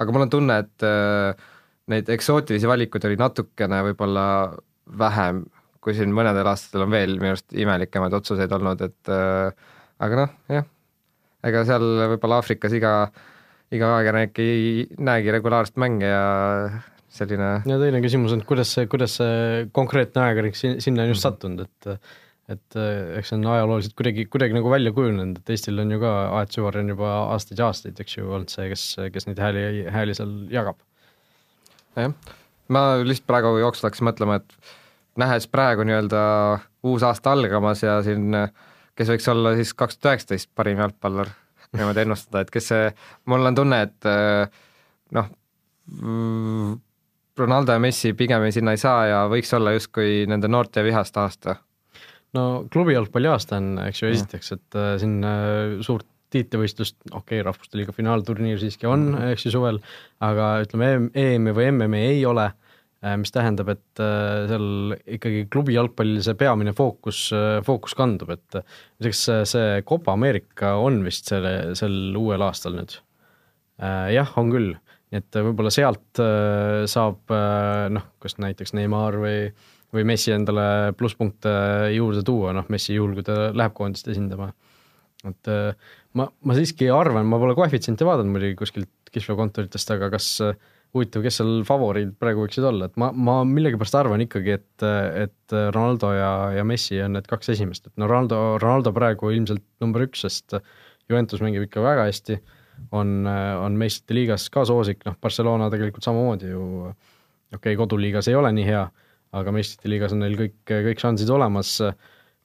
aga 0.00 0.14
mul 0.14 0.24
on 0.24 0.32
tunne, 0.32 0.60
et 0.64 0.86
äh, 0.88 1.50
neid 1.92 2.08
eksootilisi 2.14 2.70
valikuid 2.70 3.04
oli 3.10 3.18
natukene 3.20 3.82
võib-olla 3.90 4.26
vähem, 4.98 5.44
kui 5.84 5.96
siin 5.98 6.14
mõnedel 6.16 6.48
aastatel 6.48 6.86
on 6.86 6.94
veel 6.94 7.18
minu 7.18 7.34
arust 7.34 7.52
imelikemaid 7.58 8.14
otsuseid 8.16 8.52
olnud, 8.54 8.86
et 8.86 9.10
aga 10.06 10.18
noh, 10.18 10.32
jah, 10.52 10.66
ega 11.44 11.64
seal 11.66 11.86
võib-olla 12.14 12.38
Aafrikas 12.38 12.76
iga 12.78 12.92
iga 13.72 13.92
ajakirjanik 13.98 14.40
ei 14.42 14.64
näegi 15.00 15.32
regulaarset 15.34 15.78
mänge 15.80 16.08
ja 16.08 16.24
selline 17.12 17.54
ja 17.68 17.78
teine 17.80 18.02
küsimus 18.04 18.34
on, 18.34 18.42
et 18.42 18.48
kuidas 18.48 18.72
see, 18.76 18.88
kuidas 18.90 19.16
see 19.20 19.64
konkreetne 19.76 20.26
ajakirjanik 20.26 20.58
sin-, 20.58 20.78
sinna 20.84 21.06
on 21.06 21.12
just 21.12 21.24
mhm. 21.24 21.28
sattunud, 21.30 21.64
et 21.66 22.12
et 22.52 22.76
eks 23.16 23.30
see 23.30 23.38
on 23.38 23.46
ajalooliselt 23.48 23.94
kuidagi, 23.96 24.26
kuidagi 24.28 24.56
nagu 24.56 24.68
välja 24.68 24.90
kujunenud, 24.92 25.38
et 25.38 25.52
Eestil 25.54 25.78
on 25.78 25.92
ju 25.94 26.00
ka 26.02 26.10
Aet 26.40 26.52
Süvar 26.52 26.76
on 26.80 26.90
juba 26.90 27.12
aastaid 27.32 27.62
ja 27.62 27.68
aastaid, 27.70 28.00
eks 28.02 28.16
ju, 28.18 28.26
olnud 28.28 28.50
see, 28.52 28.66
kes, 28.72 28.82
kes 29.14 29.28
neid 29.28 29.40
hääli, 29.40 29.62
hääli 29.94 30.16
seal 30.18 30.34
jagab. 30.52 30.82
jah, 31.96 32.12
ma 32.74 32.82
lihtsalt 33.00 33.28
praegu 33.30 33.54
jooksvalt 33.62 33.92
hakkasin 33.92 34.08
mõtlema, 34.10 34.40
et 34.42 34.74
nähes 35.22 35.46
praegu 35.48 35.86
nii-öelda 35.86 36.24
uus 36.90 37.06
aasta 37.06 37.32
algamas 37.36 37.86
ja 37.86 38.00
siin 38.04 38.34
kes 38.98 39.14
võiks 39.14 39.28
olla 39.32 39.54
siis 39.56 39.72
kaks 39.76 39.98
tuhat 39.98 40.12
üheksateist 40.12 40.50
parim 40.58 40.80
jalgpallur 40.82 41.30
niimoodi 41.76 42.04
ennustada, 42.04 42.42
et 42.44 42.52
kes 42.52 42.70
see, 42.72 42.88
mul 43.30 43.48
on 43.48 43.56
tunne, 43.56 43.80
et 43.86 44.08
äh, 44.08 44.62
noh, 45.16 45.30
Ronaldo 47.38 47.74
ja 47.74 47.82
Messi 47.82 48.12
pigem 48.16 48.44
sinna 48.54 48.74
ei 48.76 48.80
saa 48.80 49.04
ja 49.08 49.20
võiks 49.30 49.50
olla 49.56 49.72
justkui 49.74 50.24
nende 50.30 50.50
noorte 50.52 50.84
vihast 50.84 51.16
aasta. 51.18 51.56
no 52.36 52.64
klubi 52.72 52.94
jalgpalli 52.94 53.28
aasta 53.28 53.58
on, 53.60 53.74
eks 53.86 54.02
ju, 54.02 54.12
esiteks, 54.12 54.52
et 54.56 54.78
äh, 54.78 54.94
siin 55.00 55.20
äh, 55.24 55.78
suurt 55.84 56.08
tiitlivõistlust, 56.32 56.96
okei 57.10 57.18
okay,, 57.18 57.42
Rahvuste 57.44 57.76
Liiga 57.76 57.92
finaalturniir 57.92 58.60
siiski 58.60 58.88
on, 58.88 59.10
eks 59.28 59.46
ju, 59.46 59.52
suvel, 59.52 59.82
aga 60.24 60.54
ütleme, 60.64 61.10
EM-i 61.12 61.52
või 61.52 61.66
MM-i 61.74 62.06
ei 62.14 62.22
ole. 62.24 62.46
Äh, 62.48 62.71
mis 63.18 63.34
tähendab, 63.34 63.72
et 63.72 64.02
äh, 64.02 64.44
seal 64.50 64.94
ikkagi 65.16 65.46
klubi 65.52 65.74
jalgpallil 65.74 66.22
see 66.22 66.36
peamine 66.38 66.74
fookus, 66.76 67.24
äh, 67.34 67.58
fookus 67.66 67.96
kandub, 67.98 68.30
et 68.34 68.58
näiteks 68.60 69.22
see 69.50 69.82
Copa 69.88 70.14
Ameerika 70.14 70.76
on 70.78 71.00
vist 71.06 71.32
selle, 71.32 71.74
sel 71.78 72.16
uuel 72.18 72.44
aastal 72.46 72.78
nüüd. 72.78 73.00
jah, 73.82 74.28
on 74.38 74.50
küll, 74.52 74.74
nii 75.10 75.18
et 75.18 75.36
võib-olla 75.48 75.70
sealt 75.74 76.20
saab 76.92 77.32
noh, 77.90 78.04
kas 78.22 78.36
näiteks 78.38 78.76
Neimar 78.78 79.16
või, 79.18 79.48
või 79.90 80.04
Messi 80.06 80.30
endale 80.30 80.92
plusspunkte 80.94 81.50
juurde 81.90 82.22
tuua, 82.22 82.52
noh 82.54 82.68
Messi 82.70 82.94
juhul, 82.94 83.16
kui 83.18 83.26
ta 83.26 83.48
läheb 83.50 83.74
koondist 83.74 84.06
esindama. 84.12 84.52
et 85.26 85.50
ma, 86.14 86.28
ma 86.28 86.54
siiski 86.54 86.92
arvan, 86.94 87.26
ma 87.26 87.40
pole 87.42 87.56
koefitsiente 87.58 88.06
vaadanud 88.06 88.36
muidugi 88.36 88.60
kuskilt 88.60 88.92
kihlveokontoritest, 89.12 89.92
aga 89.96 90.10
kas 90.12 90.28
äh, 90.44 90.56
huvitav, 90.92 91.24
kes 91.24 91.38
seal 91.40 91.62
favoriid 91.68 92.14
praegu 92.20 92.44
võiksid 92.44 92.66
olla, 92.68 92.88
et 92.90 92.98
ma, 93.00 93.08
ma 93.16 93.38
millegipärast 93.48 93.96
arvan 93.96 94.24
ikkagi, 94.24 94.56
et, 94.58 94.84
et 94.84 95.54
Ronaldo 95.72 96.12
ja, 96.12 96.32
ja 96.58 96.64
Messi 96.68 97.00
on 97.04 97.16
need 97.16 97.28
kaks 97.30 97.52
esimest, 97.54 97.88
et 97.88 97.94
no 98.00 98.08
Ronaldo, 98.10 98.40
Ronaldo 98.60 98.92
praegu 98.96 99.32
ilmselt 99.32 99.64
number 99.84 100.04
üks, 100.04 100.26
sest 100.26 100.58
Juventus 101.10 101.40
mängib 101.44 101.64
ikka 101.66 101.84
väga 101.84 102.04
hästi, 102.10 102.38
on, 102.98 103.22
on 103.26 103.78
meistrite 103.80 104.16
liigas 104.16 104.48
ka 104.52 104.66
soosik, 104.68 105.04
noh, 105.08 105.16
Barcelona 105.22 105.70
tegelikult 105.72 106.04
samamoodi 106.04 106.52
ju, 106.52 106.64
okei 106.90 107.58
okay,, 107.58 107.78
koduliigas 107.80 108.28
ei 108.28 108.36
ole 108.36 108.52
nii 108.56 108.68
hea, 108.68 108.84
aga 109.40 109.54
meistrite 109.54 109.88
liigas 109.88 110.12
on 110.12 110.20
neil 110.26 110.36
kõik, 110.38 110.58
kõik 110.68 111.00
šansid 111.00 111.32
olemas 111.32 111.78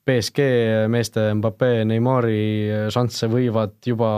BSG 0.07 0.43
meeste 0.91 1.25
Mbappe, 1.35 1.71
Neimari 1.89 2.89
šansse 2.93 3.27
võivad 3.31 3.75
juba 3.85 4.11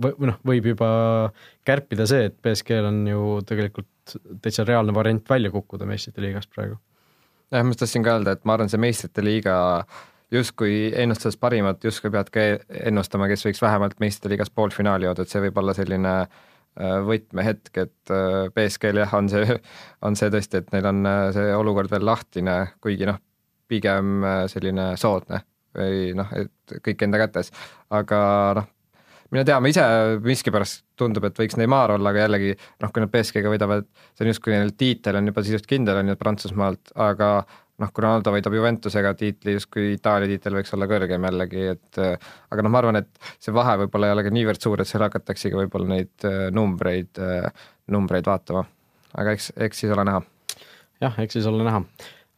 või 0.00 0.30
noh, 0.30 0.40
võib 0.46 0.66
juba 0.72 0.88
kärpida 1.66 2.06
see, 2.10 2.30
et 2.30 2.40
BSG-l 2.42 2.88
on 2.88 3.04
ju 3.06 3.36
tegelikult 3.46 4.16
täitsa 4.42 4.66
reaalne 4.66 4.94
variant 4.96 5.30
välja 5.30 5.52
kukkuda 5.54 5.86
meistrite 5.88 6.24
liigast 6.24 6.50
praegu. 6.54 6.80
jah, 7.52 7.62
ma 7.62 7.70
just 7.70 7.84
tahtsin 7.84 8.04
ka 8.04 8.16
öelda, 8.18 8.34
et 8.34 8.42
ma 8.44 8.56
arvan, 8.56 8.72
see 8.72 8.82
meistrite 8.82 9.24
liiga 9.24 9.54
justkui 10.34 10.90
ennustades 10.96 11.36
parimat, 11.40 11.84
justkui 11.84 12.10
peadki 12.10 12.46
ennustama, 12.88 13.28
kes 13.30 13.46
võiks 13.46 13.62
vähemalt 13.62 14.00
meistrite 14.02 14.32
liigas 14.32 14.50
poolfinaali 14.50 15.06
jõuda, 15.08 15.24
et 15.24 15.32
see 15.32 15.42
võib 15.46 15.60
olla 15.62 15.74
selline 15.76 16.14
äh, 16.24 16.96
võtmehetk, 17.06 17.78
et 17.84 18.14
äh, 18.14 18.48
BSG-l 18.54 19.04
jah, 19.04 19.14
on 19.14 19.30
see, 19.30 19.60
on 20.06 20.18
see 20.18 20.32
tõesti, 20.34 20.64
et 20.64 20.74
neil 20.74 20.90
on 20.90 21.04
äh, 21.10 21.28
see 21.36 21.54
olukord 21.54 21.92
veel 21.94 22.06
lahtine, 22.10 22.58
kuigi 22.84 23.08
noh, 23.10 23.20
pigem 23.70 24.22
äh, 24.24 24.44
selline 24.52 24.92
soodne 25.00 25.42
või 25.74 26.12
noh, 26.14 26.30
et 26.38 26.78
kõik 26.84 27.02
enda 27.06 27.18
kätes, 27.24 27.50
aga 27.94 28.20
noh, 28.60 28.68
mine 29.34 29.42
tea, 29.46 29.58
ma 29.58 29.70
ise 29.72 29.84
miskipärast 30.22 30.84
tundub, 30.98 31.26
et 31.26 31.40
võiks 31.40 31.58
Neimar 31.58 31.96
olla, 31.96 32.12
aga 32.12 32.28
jällegi 32.28 32.54
noh, 32.54 32.92
kui 32.94 33.02
nad 33.02 33.10
BSG-ga 33.10 33.50
võidavad, 33.50 33.88
see 34.14 34.26
on 34.26 34.30
justkui 34.30 34.54
neil 34.54 34.72
tiitel 34.78 35.18
on 35.18 35.30
juba 35.30 35.42
sisuliselt 35.42 35.70
kindel, 35.70 35.98
on 36.00 36.12
ju, 36.12 36.18
Prantsusmaalt, 36.20 36.94
aga 37.02 37.30
noh, 37.82 37.90
kui 37.90 38.04
Ronaldo 38.04 38.32
võidab 38.34 38.54
Juventusega 38.54 39.14
tiitli, 39.18 39.56
justkui 39.56 39.94
Itaalia 39.96 40.30
tiitel 40.30 40.58
võiks 40.60 40.74
olla 40.76 40.88
kõrgem 40.90 41.26
jällegi, 41.26 41.64
et 41.74 42.00
aga 42.00 42.64
noh, 42.64 42.70
ma 42.70 42.82
arvan, 42.82 43.00
et 43.02 43.32
see 43.42 43.54
vahe 43.54 43.76
võib-olla 43.82 44.10
ei 44.10 44.16
ole 44.16 44.26
ka 44.26 44.34
niivõrd 44.34 44.62
suur, 44.62 44.82
et 44.82 44.90
seal 44.90 45.02
hakataksegi 45.06 45.58
võib-olla 45.64 45.90
neid 45.96 46.28
äh, 46.28 46.44
numbreid, 46.54 47.18
äh, 47.18 47.66
numbreid 47.90 48.30
vaatama. 48.30 48.64
aga 49.18 49.34
eks, 49.34 49.52
eks 49.66 49.82
siis 49.82 49.94
ole 49.94 50.06
näha. 50.06 50.22
jah, 51.02 51.18
eks 51.24 51.40
siis 51.40 51.50
ole 51.50 51.66
näha 51.66 51.82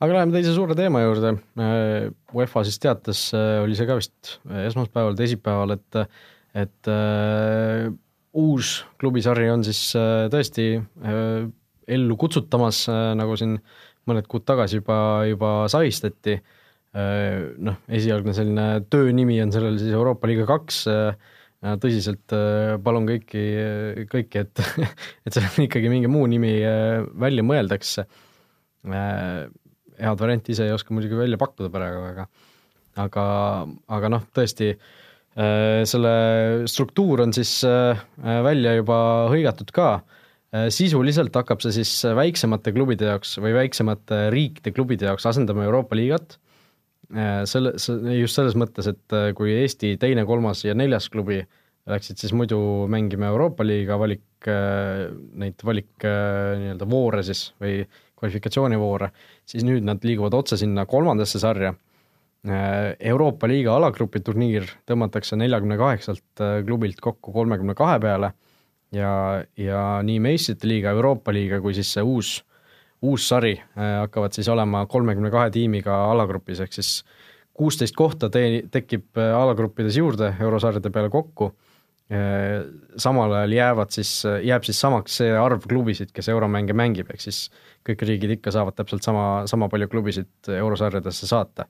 aga 0.02 0.18
läheme 0.18 0.34
teise 0.34 0.54
suure 0.56 0.76
teema 0.78 1.02
juurde. 1.04 1.36
Äh, 1.60 2.08
UEFA 2.36 2.64
siis 2.66 2.80
teatas, 2.82 3.28
äh, 3.36 3.60
oli 3.64 3.76
see 3.78 3.88
ka 3.88 3.96
vist 3.98 4.36
äh, 4.48 4.66
esmaspäeval, 4.68 5.16
teisipäeval, 5.18 5.76
et, 5.76 6.00
et 6.64 6.90
äh, 6.92 7.88
uus 8.36 8.80
klubisari 9.00 9.48
on 9.52 9.64
siis 9.66 9.80
äh, 9.96 10.26
tõesti 10.32 10.68
äh, 10.76 11.46
ellu 11.96 12.18
kutsutamas 12.20 12.84
äh,, 12.90 13.14
nagu 13.18 13.36
siin 13.38 13.56
mõned 14.06 14.26
kuud 14.30 14.44
tagasi 14.46 14.80
juba, 14.80 14.98
juba 15.30 15.52
saistati 15.72 16.36
äh,. 16.36 17.54
noh, 17.62 17.80
esialgne 17.88 18.34
selline 18.36 18.66
töönimi 18.90 19.38
on 19.44 19.54
sellel 19.54 19.78
siis 19.80 19.94
Euroopa 19.94 20.28
liiga 20.28 20.48
kaks 20.50 20.82
äh, 20.92 21.32
tõsiselt 21.80 22.30
palun 22.84 23.06
kõiki, 23.08 23.42
kõiki, 24.12 24.42
et, 24.44 24.60
et 25.26 25.34
seal 25.34 25.64
ikkagi 25.64 25.88
mingi 25.90 26.10
muu 26.12 26.26
nimi 26.30 26.52
välja 27.18 27.42
mõeldakse 27.42 28.04
head 30.00 30.20
varianti 30.20 30.54
ise 30.54 30.66
ei 30.68 30.74
oska 30.74 30.94
muidugi 30.94 31.18
välja 31.18 31.38
pakkuda 31.40 31.72
praegu, 31.72 32.04
aga 32.10 32.28
aga, 33.02 33.24
aga 33.92 34.10
noh, 34.12 34.24
tõesti 34.34 34.70
äh, 34.72 35.82
selle 35.88 36.14
struktuur 36.70 37.24
on 37.26 37.34
siis 37.36 37.58
äh, 37.68 38.00
välja 38.46 38.76
juba 38.78 38.98
hõigatud 39.32 39.72
ka, 39.76 39.90
äh, 40.54 40.68
sisuliselt 40.74 41.36
hakkab 41.36 41.62
see 41.64 41.74
siis 41.80 41.92
väiksemate 42.16 42.74
klubide 42.76 43.12
jaoks 43.12 43.36
või 43.42 43.54
väiksemate 43.58 44.26
riikide 44.34 44.74
klubide 44.76 45.10
jaoks 45.10 45.28
asendama 45.32 45.66
Euroopa 45.68 45.98
liigat, 45.98 46.40
selle, 47.46 47.70
just 48.18 48.34
selles 48.34 48.56
mõttes, 48.58 48.88
et 48.90 49.14
kui 49.38 49.52
Eesti 49.60 49.92
teine, 50.02 50.24
kolmas 50.26 50.64
ja 50.64 50.72
neljas 50.74 51.04
klubi 51.06 51.36
läksid 51.86 52.18
siis 52.18 52.32
muidu 52.34 52.58
mängima 52.90 53.28
Euroopa 53.30 53.62
liiga 53.62 53.94
valik, 54.00 54.24
neid 54.42 55.62
valik 55.68 56.02
nii-öelda 56.02 56.88
voore 56.90 57.22
siis 57.28 57.44
või 57.62 57.76
kvalifikatsioonivoore, 58.16 59.10
siis 59.48 59.64
nüüd 59.66 59.84
nad 59.86 60.02
liiguvad 60.04 60.34
otse 60.38 60.58
sinna 60.60 60.86
kolmandasse 60.88 61.40
sarja. 61.42 61.74
Euroopa 62.46 63.48
liiga 63.50 63.74
alagrupi 63.74 64.20
turniir 64.22 64.68
tõmmatakse 64.86 65.36
neljakümne 65.36 65.76
kaheksalt 65.80 66.42
klubilt 66.66 67.00
kokku 67.02 67.32
kolmekümne 67.34 67.74
kahe 67.74 67.98
peale. 68.00 68.32
Ja, 68.94 69.42
ja 69.58 69.80
nii 70.06 70.20
meistrite 70.22 70.68
liiga, 70.70 70.92
Euroopa 70.94 71.34
liiga 71.34 71.58
kui 71.60 71.74
siis 71.74 71.90
see 71.96 72.04
uus, 72.06 72.36
uus 73.02 73.26
sari 73.28 73.56
hakkavad 73.74 74.36
siis 74.36 74.48
olema 74.52 74.84
kolmekümne 74.86 75.32
kahe 75.34 75.50
tiimiga 75.50 75.96
alagrupis, 76.12 76.62
ehk 76.62 76.76
siis 76.76 77.00
kuusteist 77.56 77.96
kohta 77.98 78.30
te-, 78.30 78.62
tekib 78.70 79.18
alagruppides 79.18 79.98
juurde 79.98 80.30
eurosarjade 80.38 80.94
peale 80.94 81.10
kokku 81.10 81.50
samal 82.06 83.32
ajal 83.34 83.54
jäävad 83.56 83.90
siis, 83.90 84.10
jääb 84.46 84.66
siis 84.66 84.78
samaks 84.78 85.16
see 85.20 85.32
arv 85.34 85.64
klubisid, 85.66 86.12
kes 86.14 86.28
euromänge 86.30 86.76
mängib, 86.76 87.08
ehk 87.10 87.24
siis 87.24 87.48
kõik 87.86 88.04
riigid 88.06 88.36
ikka 88.36 88.52
saavad 88.54 88.76
täpselt 88.78 89.06
sama, 89.06 89.24
sama 89.50 89.66
palju 89.72 89.88
klubisid 89.90 90.50
eurosarjadesse 90.54 91.26
saata. 91.26 91.66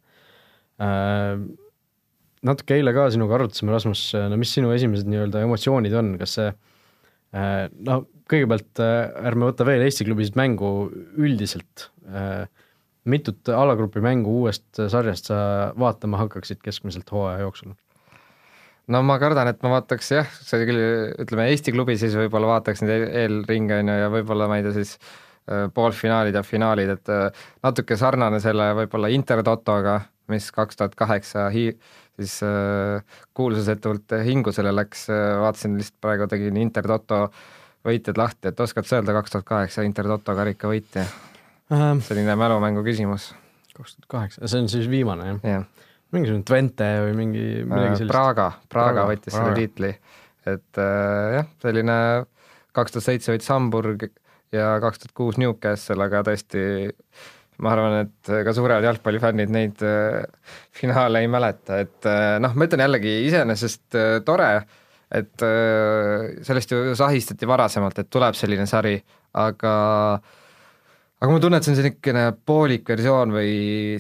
Natuke 2.47 2.77
eile 2.77 2.93
ka 2.93 3.07
sinuga 3.15 3.39
arutasime, 3.39 3.73
Rasmus, 3.73 4.11
no 4.29 4.37
mis 4.37 4.53
sinu 4.53 4.75
esimesed 4.77 5.09
nii-öelda 5.09 5.41
emotsioonid 5.47 5.97
on, 5.97 6.13
kas 6.21 6.37
see 6.37 6.53
no 7.89 8.03
kõigepealt 8.29 8.83
ärme 8.83 9.49
võta 9.51 9.67
veel 9.67 9.87
Eesti 9.87 10.07
klubisid 10.07 10.37
mängu 10.39 10.91
üldiselt, 11.17 11.89
mitut 13.09 13.49
alagrupi 13.55 14.05
mängu 14.05 14.37
uuest 14.43 14.85
sarjast 14.93 15.33
sa 15.33 15.41
vaatama 15.79 16.21
hakkaksid 16.27 16.61
keskmiselt 16.65 17.11
hooaja 17.13 17.45
jooksul? 17.47 17.73
No 18.93 19.03
ma 19.07 19.19
kardan, 19.23 19.51
et 19.51 19.63
ma 19.65 19.73
vaataks 19.77 20.11
jah, 20.15 20.33
see 20.47 20.67
küll, 20.69 20.81
ütleme 21.25 21.49
Eesti 21.51 21.75
klubi 21.75 21.97
siis 22.01 22.15
võib-olla 22.19 22.55
vaataks 22.55 22.85
neid 22.85 23.07
eelringe 23.09 23.81
on 23.83 23.93
ju 23.93 24.01
ja 24.03 24.11
võib-olla 24.13 24.49
ma 24.51 24.61
ei 24.61 24.67
tea 24.67 24.75
siis 24.77 24.97
äh, 24.97 25.67
poolfinaalid 25.75 26.37
ja 26.39 26.45
finaalid, 26.47 26.93
et 26.99 27.13
äh, 27.13 27.47
natuke 27.67 27.99
sarnane 27.99 28.41
selle 28.43 28.71
võib-olla 28.83 29.11
Intertotoga, 29.15 30.01
mis 30.33 30.49
kaks 30.55 30.79
tuhat 30.79 30.97
kaheksa 30.99 31.49
hi-, 31.55 31.75
siis 32.19 32.39
äh, 32.47 33.19
kuulsusetult 33.37 34.19
hingusele 34.27 34.75
läks, 34.75 35.09
vaatasin 35.43 35.79
lihtsalt 35.81 36.03
praegu 36.07 36.31
tegin 36.31 36.61
Intertoto 36.63 37.27
võitjad 37.87 38.19
lahti, 38.19 38.51
et 38.51 38.61
oskad 38.63 38.87
sa 38.87 39.01
öelda 39.01 39.15
kaks 39.19 39.35
tuhat 39.35 39.51
kaheksa 39.51 39.87
Intertoto 39.87 40.35
karika 40.39 40.71
võitja 40.71 41.09
ähm.? 41.75 42.05
selline 42.07 42.39
mälumängu 42.39 42.87
küsimus. 42.87 43.33
kaks 43.75 43.99
tuhat 43.99 44.13
kaheksa, 44.15 44.47
see 44.47 44.63
on 44.63 44.71
siis 44.71 44.91
viimane 44.91 45.33
jah 45.33 45.43
yeah.? 45.43 45.67
Mingisugune 46.15 46.47
Twente 46.47 46.91
või 47.07 47.17
mingi 47.19 47.45
midagi 47.65 47.93
äh, 47.93 47.99
sellist. 48.01 48.15
Praga, 48.15 48.51
Praga 48.73 49.07
võttis 49.09 49.35
Praga. 49.35 49.49
selle 49.49 49.57
tiitli, 49.59 49.91
et 50.53 50.81
äh, 50.83 51.39
jah, 51.39 51.51
selline 51.65 51.97
kaks 52.77 52.95
tuhat 52.95 53.09
seitse 53.09 53.33
võitis 53.33 53.51
Hamburg 53.53 54.07
ja 54.55 54.77
kaks 54.83 55.03
tuhat 55.03 55.17
kuus 55.17 55.41
Newcastle, 55.41 55.99
aga 56.07 56.23
tõesti 56.29 56.63
ma 57.65 57.73
arvan, 57.73 57.99
et 58.05 58.33
ka 58.47 58.55
suured 58.55 58.85
jalgpallifännid 58.85 59.53
neid 59.53 59.85
äh, 59.87 60.23
finaale 60.77 61.25
ei 61.25 61.31
mäleta, 61.33 61.81
et 61.85 62.09
äh, 62.09 62.37
noh, 62.43 62.55
ma 62.55 62.69
ütlen 62.69 62.85
jällegi 62.85 63.19
iseenesest 63.27 63.97
äh, 63.97 64.17
tore, 64.27 64.51
et 65.17 65.47
äh, 65.47 66.43
sellest 66.47 66.75
ju 66.75 66.97
sahistati 66.99 67.49
varasemalt, 67.49 68.03
et 68.03 68.13
tuleb 68.13 68.37
selline 68.37 68.67
sari, 68.69 68.99
aga 69.41 69.77
äh, 70.19 70.35
aga 71.17 71.33
ma 71.33 71.41
tunnen, 71.41 71.57
et 71.57 71.65
see 71.65 71.73
on 71.73 71.79
niisugune 71.81 72.25
poolik 72.49 72.91
versioon 72.93 73.31
või 73.33 73.53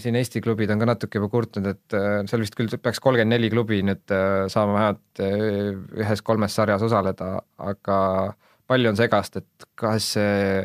siin 0.03 0.19
Eesti 0.21 0.43
klubid 0.45 0.73
on 0.73 0.83
ka 0.83 0.89
natuke 0.91 1.21
juba 1.21 1.31
kurtnud, 1.33 1.69
et 1.71 1.97
äh, 1.97 2.19
seal 2.29 2.45
vist 2.45 2.59
küll 2.59 2.69
peaks 2.77 3.01
kolmkümmend 3.05 3.33
neli 3.33 3.49
klubi 3.53 3.81
nüüd 3.87 4.13
äh, 4.13 4.45
saama 4.53 4.77
vähemalt 4.77 5.23
äh, 5.25 6.03
ühes 6.05 6.25
kolmes 6.27 6.59
sarjas 6.59 6.85
osaleda, 6.85 7.39
aga 7.57 7.97
palju 8.69 8.93
on 8.93 9.01
segast, 9.01 9.41
et 9.41 9.67
kas 9.81 10.11
see, 10.19 10.61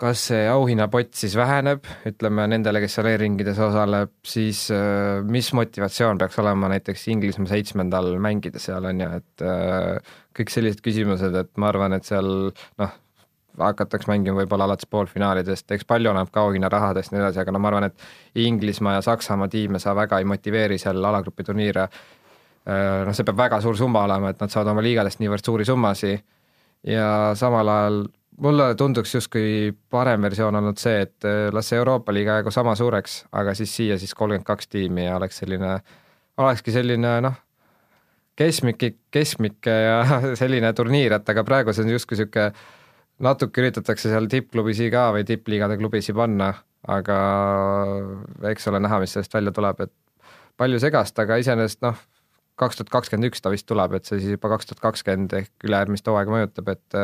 kas 0.00 0.24
see 0.30 0.48
auhinnapott 0.48 1.12
siis 1.18 1.36
väheneb, 1.36 1.84
ütleme 2.08 2.48
nendele, 2.48 2.80
kes 2.80 2.96
seal 2.96 3.12
e-ringides 3.12 3.60
osaleb, 3.68 4.14
siis 4.24 4.64
mis 5.28 5.52
motivatsioon 5.58 6.22
peaks 6.22 6.40
olema 6.40 6.70
näiteks 6.72 7.08
Inglismaa 7.12 7.52
seitsmendal 7.52 8.14
mängida 8.22 8.62
seal, 8.62 8.86
on 8.88 9.02
ju, 9.02 9.10
et 9.18 9.48
kõik 10.38 10.54
sellised 10.54 10.84
küsimused, 10.86 11.34
et 11.36 11.52
ma 11.58 11.72
arvan, 11.74 11.98
et 11.98 12.06
seal 12.06 12.30
noh, 12.54 13.00
hakataks 13.58 14.08
mängima 14.10 14.42
võib-olla 14.42 14.66
alates 14.68 14.88
poolfinaalidest, 14.90 15.70
eks 15.76 15.86
palju 15.88 16.10
oleneb 16.10 16.30
ka 16.34 16.42
auhinnarahadest 16.48 17.12
ja 17.12 17.18
nii 17.18 17.24
edasi, 17.24 17.40
aga 17.42 17.54
no 17.54 17.62
ma 17.62 17.70
arvan, 17.70 17.88
et 17.90 18.44
Inglismaa 18.46 18.96
ja 18.96 19.04
Saksamaa 19.04 19.48
tiime 19.48 19.78
sa 19.82 19.94
väga 19.96 20.18
ei 20.18 20.28
motiveeri 20.28 20.78
seal 20.78 21.04
alagrupi 21.04 21.46
turniire. 21.46 21.88
Noh, 22.64 23.12
see 23.12 23.26
peab 23.28 23.38
väga 23.38 23.60
suur 23.60 23.76
summa 23.76 24.06
olema, 24.08 24.32
et 24.32 24.40
nad 24.40 24.52
saavad 24.52 24.72
oma 24.72 24.82
liigadest 24.84 25.20
niivõrd 25.20 25.44
suuri 25.44 25.66
summasid 25.68 26.22
ja 26.88 27.08
samal 27.36 27.68
ajal 27.68 27.98
mulle 28.40 28.74
tunduks 28.74 29.14
justkui 29.14 29.74
parem 29.90 30.24
versioon 30.24 30.56
olnud 30.58 30.80
see, 30.80 31.04
et 31.06 31.26
las 31.52 31.68
see 31.70 31.78
Euroopa 31.78 32.12
liiga 32.12 32.38
jäägu 32.38 32.50
sama 32.50 32.74
suureks, 32.74 33.24
aga 33.32 33.54
siis 33.54 33.76
siia 33.76 33.98
siis 33.98 34.14
kolmkümmend 34.14 34.46
kaks 34.48 34.68
tiimi 34.68 35.04
ja 35.04 35.16
oleks 35.16 35.38
selline, 35.42 35.76
olekski 36.40 36.72
selline 36.74 37.18
noh, 37.24 37.36
keskmik, 38.36 38.86
keskmik 39.10 39.68
ja 39.68 40.20
selline 40.40 40.72
turniir, 40.72 41.14
et 41.18 41.28
aga 41.28 41.44
praegu 41.44 41.72
see 41.72 41.86
on 41.86 41.94
justkui 41.94 42.18
niisugune 42.18 42.48
natuke 43.22 43.62
üritatakse 43.62 44.10
seal 44.10 44.26
tippklubisi 44.30 44.90
ka 44.92 45.08
või 45.14 45.26
tippliigade 45.28 45.76
klubisi 45.78 46.14
panna, 46.16 46.50
aga 46.90 47.18
eks 48.50 48.68
ole 48.70 48.80
näha, 48.82 48.98
mis 49.02 49.14
sellest 49.14 49.34
välja 49.34 49.52
tuleb, 49.54 49.84
et 49.86 49.92
palju 50.60 50.80
segast, 50.82 51.18
aga 51.22 51.38
iseenesest 51.42 51.82
noh, 51.84 51.98
kaks 52.60 52.78
tuhat 52.78 52.92
kakskümmend 52.92 53.30
üks 53.30 53.42
ta 53.42 53.52
vist 53.54 53.66
tuleb, 53.70 53.96
et 53.96 54.06
see 54.06 54.20
siis 54.20 54.36
juba 54.36 54.50
kaks 54.54 54.70
tuhat 54.70 54.82
kakskümmend 54.82 55.34
ehk 55.40 55.66
ülejärgmist 55.66 56.06
hooaega 56.10 56.34
mõjutab, 56.34 56.70
et 56.74 57.00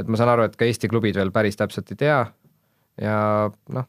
et 0.00 0.08
ma 0.08 0.18
saan 0.18 0.32
aru, 0.32 0.46
et 0.48 0.54
ka 0.56 0.66
Eesti 0.66 0.88
klubid 0.88 1.18
veel 1.18 1.32
päris 1.34 1.58
täpselt 1.58 1.90
ei 1.92 1.98
tea 2.00 2.20
ja 3.02 3.16
noh, 3.76 3.88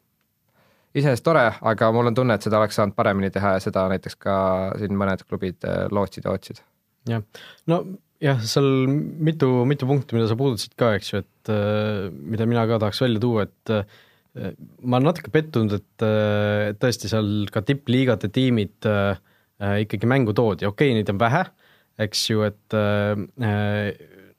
iseenesest 0.94 1.26
tore, 1.26 1.46
aga 1.62 1.92
mul 1.96 2.12
on 2.12 2.18
tunne, 2.18 2.38
et 2.38 2.46
seda 2.46 2.60
oleks 2.60 2.78
saanud 2.80 2.96
paremini 2.98 3.32
teha 3.34 3.56
ja 3.58 3.64
seda 3.64 3.86
näiteks 3.92 4.18
ka 4.22 4.36
siin 4.82 4.98
mõned 5.00 5.26
klubid 5.28 5.66
lootsid 5.92 6.28
ja 6.28 6.36
otsid. 6.36 6.64
jah, 7.10 7.24
no 7.68 7.84
jah, 8.24 8.40
seal 8.48 8.68
mitu, 8.88 9.50
mitu 9.68 9.88
punkti, 9.90 10.16
mida 10.16 10.30
sa 10.30 10.38
puudutasid 10.40 10.76
ka, 10.80 10.94
eks 10.98 11.12
ju, 11.12 11.22
et 11.24 11.52
äh, 11.52 12.08
mida 12.12 12.48
mina 12.50 12.66
ka 12.70 12.80
tahaks 12.82 13.04
välja 13.04 13.22
tuua, 13.24 13.48
et 13.50 13.74
äh, 13.74 13.84
ma 14.82 15.00
olen 15.00 15.12
natuke 15.12 15.34
pettunud, 15.34 15.76
et 15.78 16.06
äh, 16.06 16.72
tõesti 16.80 17.12
seal 17.12 17.30
ka 17.54 17.64
tippliigade 17.66 18.32
tiimid 18.34 18.90
ikkagi 19.64 20.08
mängu 20.10 20.34
toodi, 20.36 20.66
okei 20.68 20.90
okay,, 20.90 20.98
neid 20.98 21.12
on 21.14 21.20
vähe, 21.22 21.44
eks 22.04 22.24
ju, 22.32 22.42
et 22.44 22.76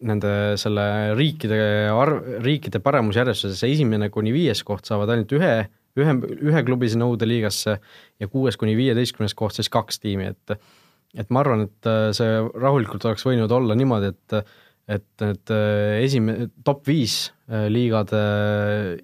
nende 0.05 0.33
selle 0.61 0.85
riikide 1.17 1.57
arv, 1.95 2.19
riikide 2.45 2.81
paremusjärjestuses 2.85 3.63
esimene 3.65 4.11
kuni 4.13 4.35
viies 4.35 4.61
koht 4.67 4.91
saavad 4.91 5.15
ainult 5.15 5.33
ühe, 5.39 5.53
ühe, 5.97 6.17
ühe 6.51 6.65
klubi 6.67 6.91
sinna 6.93 7.07
uude 7.09 7.29
liigasse 7.31 7.79
ja 7.79 8.29
kuues 8.29 8.59
kuni 8.61 8.75
viieteistkümnes 8.77 9.37
koht 9.39 9.57
siis 9.57 9.71
kaks 9.73 10.03
tiimi, 10.03 10.35
et 10.35 10.59
et 11.19 11.31
ma 11.31 11.43
arvan, 11.45 11.65
et 11.69 11.89
äh, 11.89 12.11
see 12.17 12.37
rahulikult 12.59 13.05
oleks 13.09 13.25
võinud 13.27 13.53
olla 13.55 13.79
niimoodi, 13.79 14.13
et 14.15 14.39
et 14.85 15.23
need 15.23 15.49
äh, 15.55 16.03
esime-, 16.05 16.51
top 16.61 16.83
viis 16.85 17.31
äh, 17.49 17.71
liigad 17.73 18.11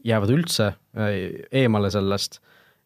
jäävad 0.05 0.33
üldse 0.35 0.75
eemale 0.93 1.89
sellest 1.95 2.37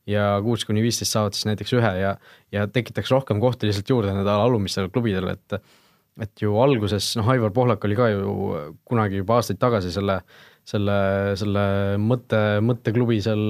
ja 0.06 0.36
kuus 0.44 0.62
kuni 0.68 0.84
viisteist 0.84 1.16
saavad 1.16 1.34
siis 1.34 1.48
näiteks 1.48 1.74
ühe 1.74 1.90
ja, 1.98 2.12
ja 2.54 2.68
tekitaks 2.70 3.10
rohkem 3.10 3.40
kohti 3.42 3.66
lihtsalt 3.66 3.90
juurde 3.90 4.12
nendele 4.12 4.46
alumistele 4.46 4.92
klubidele, 4.94 5.34
et 5.34 5.58
et 6.22 6.44
ju 6.44 6.54
alguses, 6.62 7.08
noh, 7.18 7.26
Aivar 7.32 7.50
Pohlak 7.50 7.82
oli 7.88 7.96
ka 7.98 8.06
ju 8.12 8.34
kunagi 8.86 9.18
juba 9.18 9.40
aastaid 9.40 9.58
tagasi 9.58 9.90
selle, 9.90 10.20
selle, 10.62 10.98
selle 11.40 11.64
mõtte, 11.98 12.38
mõtteklubi 12.62 13.18
seal 13.24 13.42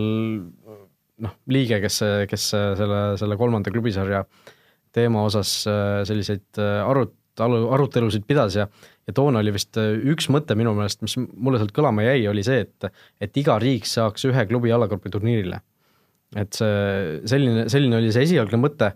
noh, 1.20 1.34
liige, 1.52 1.82
kes, 1.84 2.00
kes 2.30 2.46
selle, 2.54 3.02
selle 3.20 3.36
kolmanda 3.36 3.74
klubisarja 3.74 4.22
äh, 4.24 4.54
teema 4.94 5.24
osas 5.28 5.52
äh, 5.70 6.02
selliseid 6.08 6.60
äh, 6.62 6.80
arut-, 6.86 7.16
arutelusid 7.42 8.26
pidas 8.28 8.58
ja 8.58 8.68
ja 9.04 9.12
toona 9.12 9.42
oli 9.42 9.52
vist 9.52 9.76
äh, 9.80 9.94
üks 10.12 10.30
mõte 10.32 10.56
minu 10.56 10.72
meelest, 10.76 11.02
mis 11.04 11.16
mulle 11.18 11.60
sealt 11.60 11.74
kõlama 11.76 12.06
jäi, 12.06 12.22
oli 12.30 12.44
see, 12.46 12.64
et 12.64 12.88
et 13.24 13.42
iga 13.42 13.58
riik 13.62 13.88
saaks 13.88 14.24
ühe 14.30 14.46
klubi 14.48 14.72
alagrupi 14.72 15.12
turniirile. 15.12 15.60
et 16.36 16.56
see, 16.56 17.20
selline, 17.30 17.68
selline 17.70 18.00
oli 18.00 18.14
see 18.14 18.24
esialgne 18.26 18.58
mõte, 18.58 18.94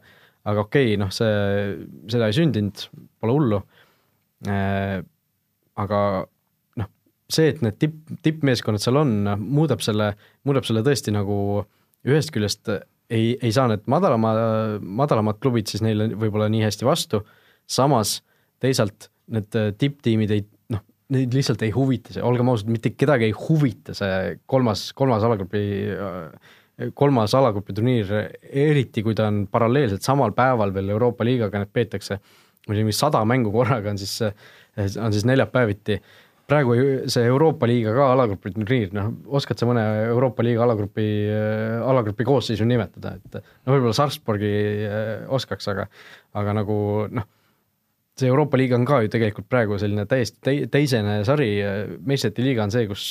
aga 0.48 0.64
okei 0.64 0.94
okay,, 0.94 1.00
noh, 1.02 1.12
see, 1.14 1.76
seda 2.10 2.30
ei 2.30 2.34
sündinud, 2.34 2.88
pole 3.20 3.34
hullu, 3.36 3.60
aga 5.78 6.00
noh, 6.82 6.88
see, 7.30 7.52
et 7.52 7.62
need 7.62 7.78
tipp, 7.78 8.00
tippmeeskonnad 8.26 8.82
seal 8.82 8.98
on, 9.04 9.14
muudab 9.38 9.84
selle, 9.86 10.14
muudab 10.48 10.66
selle 10.66 10.82
tõesti 10.86 11.14
nagu 11.14 11.38
ühest 12.08 12.32
küljest 12.34 12.72
ei, 13.10 13.36
ei 13.42 13.52
saa 13.54 13.68
need 13.70 13.86
madalama, 13.90 14.32
madalamad 14.82 15.40
klubid 15.42 15.70
siis 15.70 15.82
neile 15.84 16.10
võib-olla 16.14 16.48
nii 16.52 16.64
hästi 16.66 16.88
vastu, 16.88 17.22
samas 17.68 18.18
teisalt 18.62 19.08
need 19.34 19.58
äh, 19.58 19.72
tipptiimid 19.78 20.32
ei 20.34 20.44
noh, 20.74 20.84
neid 21.14 21.34
lihtsalt 21.36 21.62
ei 21.66 21.72
huvita 21.74 22.14
see, 22.14 22.24
olgem 22.24 22.52
ausad, 22.52 22.70
mitte 22.72 22.92
kedagi 22.96 23.28
ei 23.28 23.36
huvita 23.36 23.96
see 23.96 24.38
kolmas, 24.50 24.88
kolmas 24.98 25.24
alagrupi, 25.28 25.64
äh, 25.94 26.90
kolmas 26.98 27.34
alagrupi 27.38 27.76
turniir, 27.76 28.12
eriti 28.48 29.04
kui 29.04 29.16
ta 29.18 29.28
on 29.32 29.46
paralleelselt 29.50 30.04
samal 30.06 30.34
päeval 30.36 30.72
veel 30.76 30.94
Euroopa 30.94 31.26
liigaga, 31.26 31.64
need 31.64 31.74
peetakse, 31.74 32.20
kui 32.66 32.76
mingi 32.76 32.96
sada 32.96 33.24
mängu 33.26 33.52
korraga 33.54 33.90
on 33.94 34.00
siis, 34.00 34.20
on 35.00 35.14
siis 35.14 35.24
neljapäeviti 35.26 35.98
praegu 36.48 36.76
see 37.12 37.24
Euroopa 37.28 37.68
liiga 37.68 37.92
ka 37.96 38.10
alagrupi 38.14 38.54
turniir, 38.54 38.92
noh, 38.96 39.10
oskad 39.36 39.60
sa 39.60 39.68
mõne 39.68 39.82
Euroopa 40.08 40.46
liiga 40.46 40.64
alagrupi, 40.64 41.08
alagrupi 41.84 42.26
koosseisu 42.28 42.64
nimetada, 42.68 43.18
et 43.18 43.40
no 43.42 43.74
võib-olla 43.74 43.96
Sarpsborgi 43.96 44.52
oskaks, 45.38 45.68
aga, 45.74 45.88
aga 46.40 46.56
nagu 46.62 46.78
noh 47.12 47.28
see 48.18 48.28
Euroopa 48.28 48.58
liiga 48.58 48.76
on 48.78 48.86
ka 48.88 49.00
ju 49.04 49.10
tegelikult 49.12 49.48
praegu 49.50 49.78
selline 49.78 50.04
täiesti 50.10 50.40
tei-, 50.44 50.66
teisene 50.70 51.20
sari, 51.26 51.50
meistrite 52.06 52.44
liiga 52.44 52.64
on 52.66 52.74
see, 52.74 52.88
kus, 52.90 53.04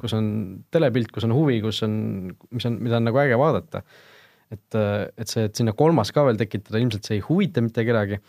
kus 0.00 0.16
on 0.16 0.28
telepilt, 0.74 1.10
kus 1.14 1.26
on 1.26 1.34
huvi, 1.34 1.60
kus 1.64 1.82
on, 1.86 1.96
mis 2.54 2.68
on, 2.68 2.78
mida 2.84 3.00
on 3.00 3.08
nagu 3.08 3.22
äge 3.24 3.38
vaadata. 3.40 3.82
et, 4.54 4.76
et 5.18 5.26
see, 5.30 5.48
et 5.48 5.56
sinna 5.56 5.74
kolmas 5.74 6.12
ka 6.14 6.26
veel 6.28 6.38
tekitada, 6.38 6.78
ilmselt 6.78 7.08
see 7.08 7.18
ei 7.18 7.24
huvita 7.26 7.64
mitte 7.64 7.82
kedagi, 7.86 8.20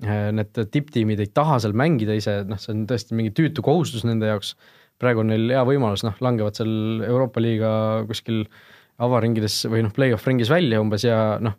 need 0.00 0.60
tipptiimid 0.72 1.20
ei 1.20 1.30
taha 1.34 1.58
seal 1.60 1.74
mängida 1.76 2.16
ise, 2.16 2.40
noh, 2.48 2.60
see 2.60 2.72
on 2.74 2.86
tõesti 2.88 3.16
mingi 3.18 3.34
tüütu 3.36 3.64
kohustus 3.64 4.06
nende 4.08 4.30
jaoks, 4.30 4.54
praegu 5.00 5.20
on 5.22 5.32
neil 5.32 5.50
hea 5.52 5.64
võimalus, 5.68 6.04
noh, 6.06 6.16
langevad 6.24 6.56
seal 6.56 7.04
Euroopa 7.04 7.42
liiga 7.42 7.72
kuskil 8.08 8.46
avaringides 9.00 9.62
või 9.72 9.84
noh, 9.84 9.92
play-off 9.96 10.28
ringis 10.28 10.52
välja 10.52 10.80
umbes 10.80 11.04
ja 11.04 11.36
noh, 11.42 11.58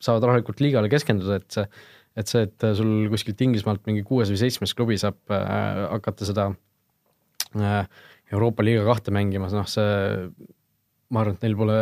saavad 0.00 0.28
rahulikult 0.28 0.60
liigale 0.64 0.90
keskenduda, 0.92 1.40
et 1.40 1.52
see 1.52 1.68
et 2.16 2.30
see, 2.30 2.46
et 2.46 2.66
sul 2.78 3.08
kuskilt 3.12 3.42
Inglismaalt 3.44 3.84
mingi 3.88 4.04
kuues 4.06 4.30
või 4.32 4.40
seitsmes 4.40 4.72
klubi 4.76 4.96
saab 5.00 5.18
äh, 5.32 5.82
hakata 5.92 6.28
seda 6.28 6.46
äh, 7.60 7.82
Euroopa 8.32 8.64
liiga 8.64 8.86
kahte 8.88 9.12
mängimas, 9.14 9.54
noh 9.54 9.68
see, 9.70 10.30
ma 11.12 11.22
arvan, 11.22 11.36
et 11.36 11.44
neil 11.44 11.56
pole, 11.58 11.80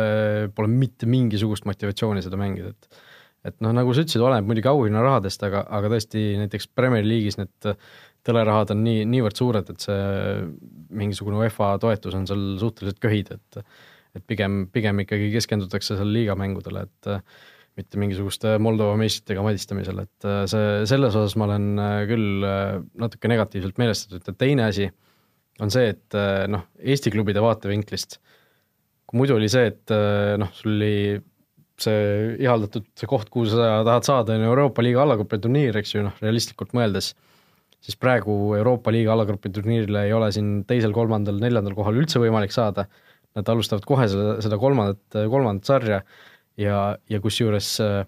pole 0.57 0.71
mitte 0.71 1.07
mingisugust 1.09 1.65
motivatsiooni 1.69 2.23
seda 2.25 2.39
mängida, 2.39 2.73
et 2.75 2.99
et 3.45 3.57
noh, 3.63 3.73
nagu 3.75 3.93
sa 3.93 4.03
ütlesid, 4.03 4.23
oleneb 4.25 4.49
muidugi 4.49 4.71
auhinnarahadest, 4.71 5.43
aga, 5.47 5.63
aga 5.77 5.91
tõesti 5.93 6.25
näiteks 6.41 6.69
Premier 6.77 7.05
League'is 7.05 7.39
need 7.39 7.71
telerahad 8.25 8.73
on 8.73 8.81
nii, 8.85 9.03
niivõrd 9.09 9.37
suured, 9.37 9.67
et 9.69 9.85
see 9.85 9.97
mingisugune 10.97 11.37
UEFA 11.43 11.75
toetus 11.81 12.17
on 12.17 12.25
seal 12.29 12.55
suhteliselt 12.61 13.01
köhid, 13.03 13.35
et 13.37 13.65
et 14.15 14.23
pigem, 14.23 14.61
pigem 14.71 15.01
ikkagi 15.03 15.25
keskendutakse 15.33 15.97
seal 15.99 16.07
liigamängudele, 16.15 16.85
et 16.87 17.09
mitte 17.75 17.99
mingisuguste 17.99 18.55
Moldova 18.63 18.95
meistritega 18.99 19.43
madistamisel, 19.43 19.99
et 20.05 20.27
äh, 20.27 20.43
see, 20.47 20.69
selles 20.89 21.15
osas 21.19 21.35
ma 21.39 21.47
olen 21.49 21.81
äh, 21.81 21.97
küll 22.09 22.45
äh, 22.47 22.77
natuke 23.01 23.31
negatiivselt 23.31 23.81
meelestatud. 23.81 24.23
Ja 24.23 24.35
teine 24.39 24.69
asi 24.69 24.87
on 25.63 25.71
see, 25.71 25.87
et 25.93 26.15
noh, 26.51 26.65
Eesti 26.83 27.11
klubide 27.13 27.39
vaatevinklist, 27.43 28.17
kui 29.07 29.21
muidu 29.21 29.37
oli 29.37 29.47
see, 29.51 29.69
et 29.69 29.93
noh, 30.41 30.49
sul 30.51 30.73
oli 30.73 30.95
see 31.81 32.35
ihaldatud 32.43 32.85
see 32.97 33.09
koht, 33.09 33.29
kuhu 33.33 33.49
sa 33.51 33.81
tahad 33.87 34.07
saada, 34.07 34.35
on 34.37 34.45
Euroopa 34.47 34.83
liiga 34.85 35.03
alagrupi 35.03 35.39
turniir, 35.43 35.75
eks 35.81 35.95
ju, 35.95 36.05
noh, 36.05 36.15
realistlikult 36.23 36.75
mõeldes, 36.77 37.11
siis 37.83 37.99
praegu 37.99 38.55
Euroopa 38.57 38.93
liiga 38.95 39.13
alagrupi 39.15 39.51
turniirile 39.53 40.05
ei 40.07 40.13
ole 40.15 40.31
siin 40.35 40.63
teisel, 40.69 40.95
kolmandal, 40.95 41.39
neljandal 41.41 41.75
kohal 41.77 41.99
üldse 42.01 42.21
võimalik 42.23 42.55
saada, 42.55 42.87
nad 43.35 43.51
alustavad 43.51 43.85
kohe 43.87 44.07
seda, 44.11 44.37
seda 44.43 44.59
kolmandat, 44.61 45.21
kolmandat 45.31 45.73
sarja. 45.73 46.01
Ja, 46.55 46.95
ja 47.11 47.17
kusjuures 47.19 47.67
äh, 47.83 48.05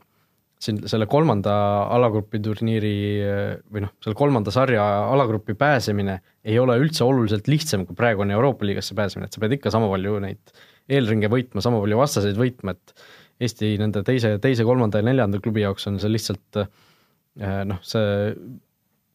siin 0.64 0.80
selle 0.90 1.04
kolmanda 1.12 1.54
alagrupi 1.94 2.40
turniiri 2.40 2.94
äh, 3.20 3.42
või 3.68 3.84
noh, 3.84 3.92
selle 4.04 4.16
kolmanda 4.18 4.54
sarja 4.56 4.86
alagrupi 5.12 5.52
pääsemine 5.60 6.16
ei 6.48 6.56
ole 6.62 6.78
üldse 6.80 7.04
oluliselt 7.04 7.50
lihtsam, 7.52 7.84
kui 7.86 7.98
praegu 7.98 8.24
on 8.24 8.32
Euroopa 8.32 8.66
liigasse 8.66 8.96
pääsemine, 8.98 9.28
et 9.28 9.36
sa 9.36 9.44
pead 9.44 9.58
ikka 9.58 9.74
sama 9.74 9.90
palju 9.92 10.16
neid 10.24 10.56
eelringe 10.88 11.30
võitma, 11.32 11.62
sama 11.64 11.82
palju 11.84 12.00
vastaseid 12.00 12.40
võitma, 12.40 12.74
et 12.78 13.08
Eesti 13.44 13.76
nende 13.78 14.02
teise, 14.06 14.36
teise, 14.42 14.66
kolmanda 14.66 15.02
ja 15.02 15.06
neljanda 15.06 15.42
klubi 15.44 15.62
jaoks 15.62 15.86
on 15.92 16.00
see 16.02 16.10
lihtsalt 16.10 16.62
äh, 16.64 17.62
noh, 17.70 17.82
see 17.86 18.34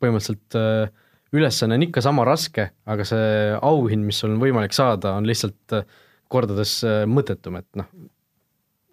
põhimõtteliselt 0.03 0.59
ülesanne 1.33 1.79
on 1.79 1.87
ikka 1.87 2.03
sama 2.05 2.27
raske, 2.29 2.69
aga 2.85 3.05
see 3.09 3.53
auhind, 3.65 4.05
mis 4.05 4.19
sul 4.21 4.35
on 4.35 4.43
võimalik 4.43 4.75
saada, 4.77 5.15
on 5.17 5.27
lihtsalt 5.27 5.77
kordades 6.33 6.81
mõttetum, 7.09 7.57
et 7.61 7.69
noh, 7.79 7.89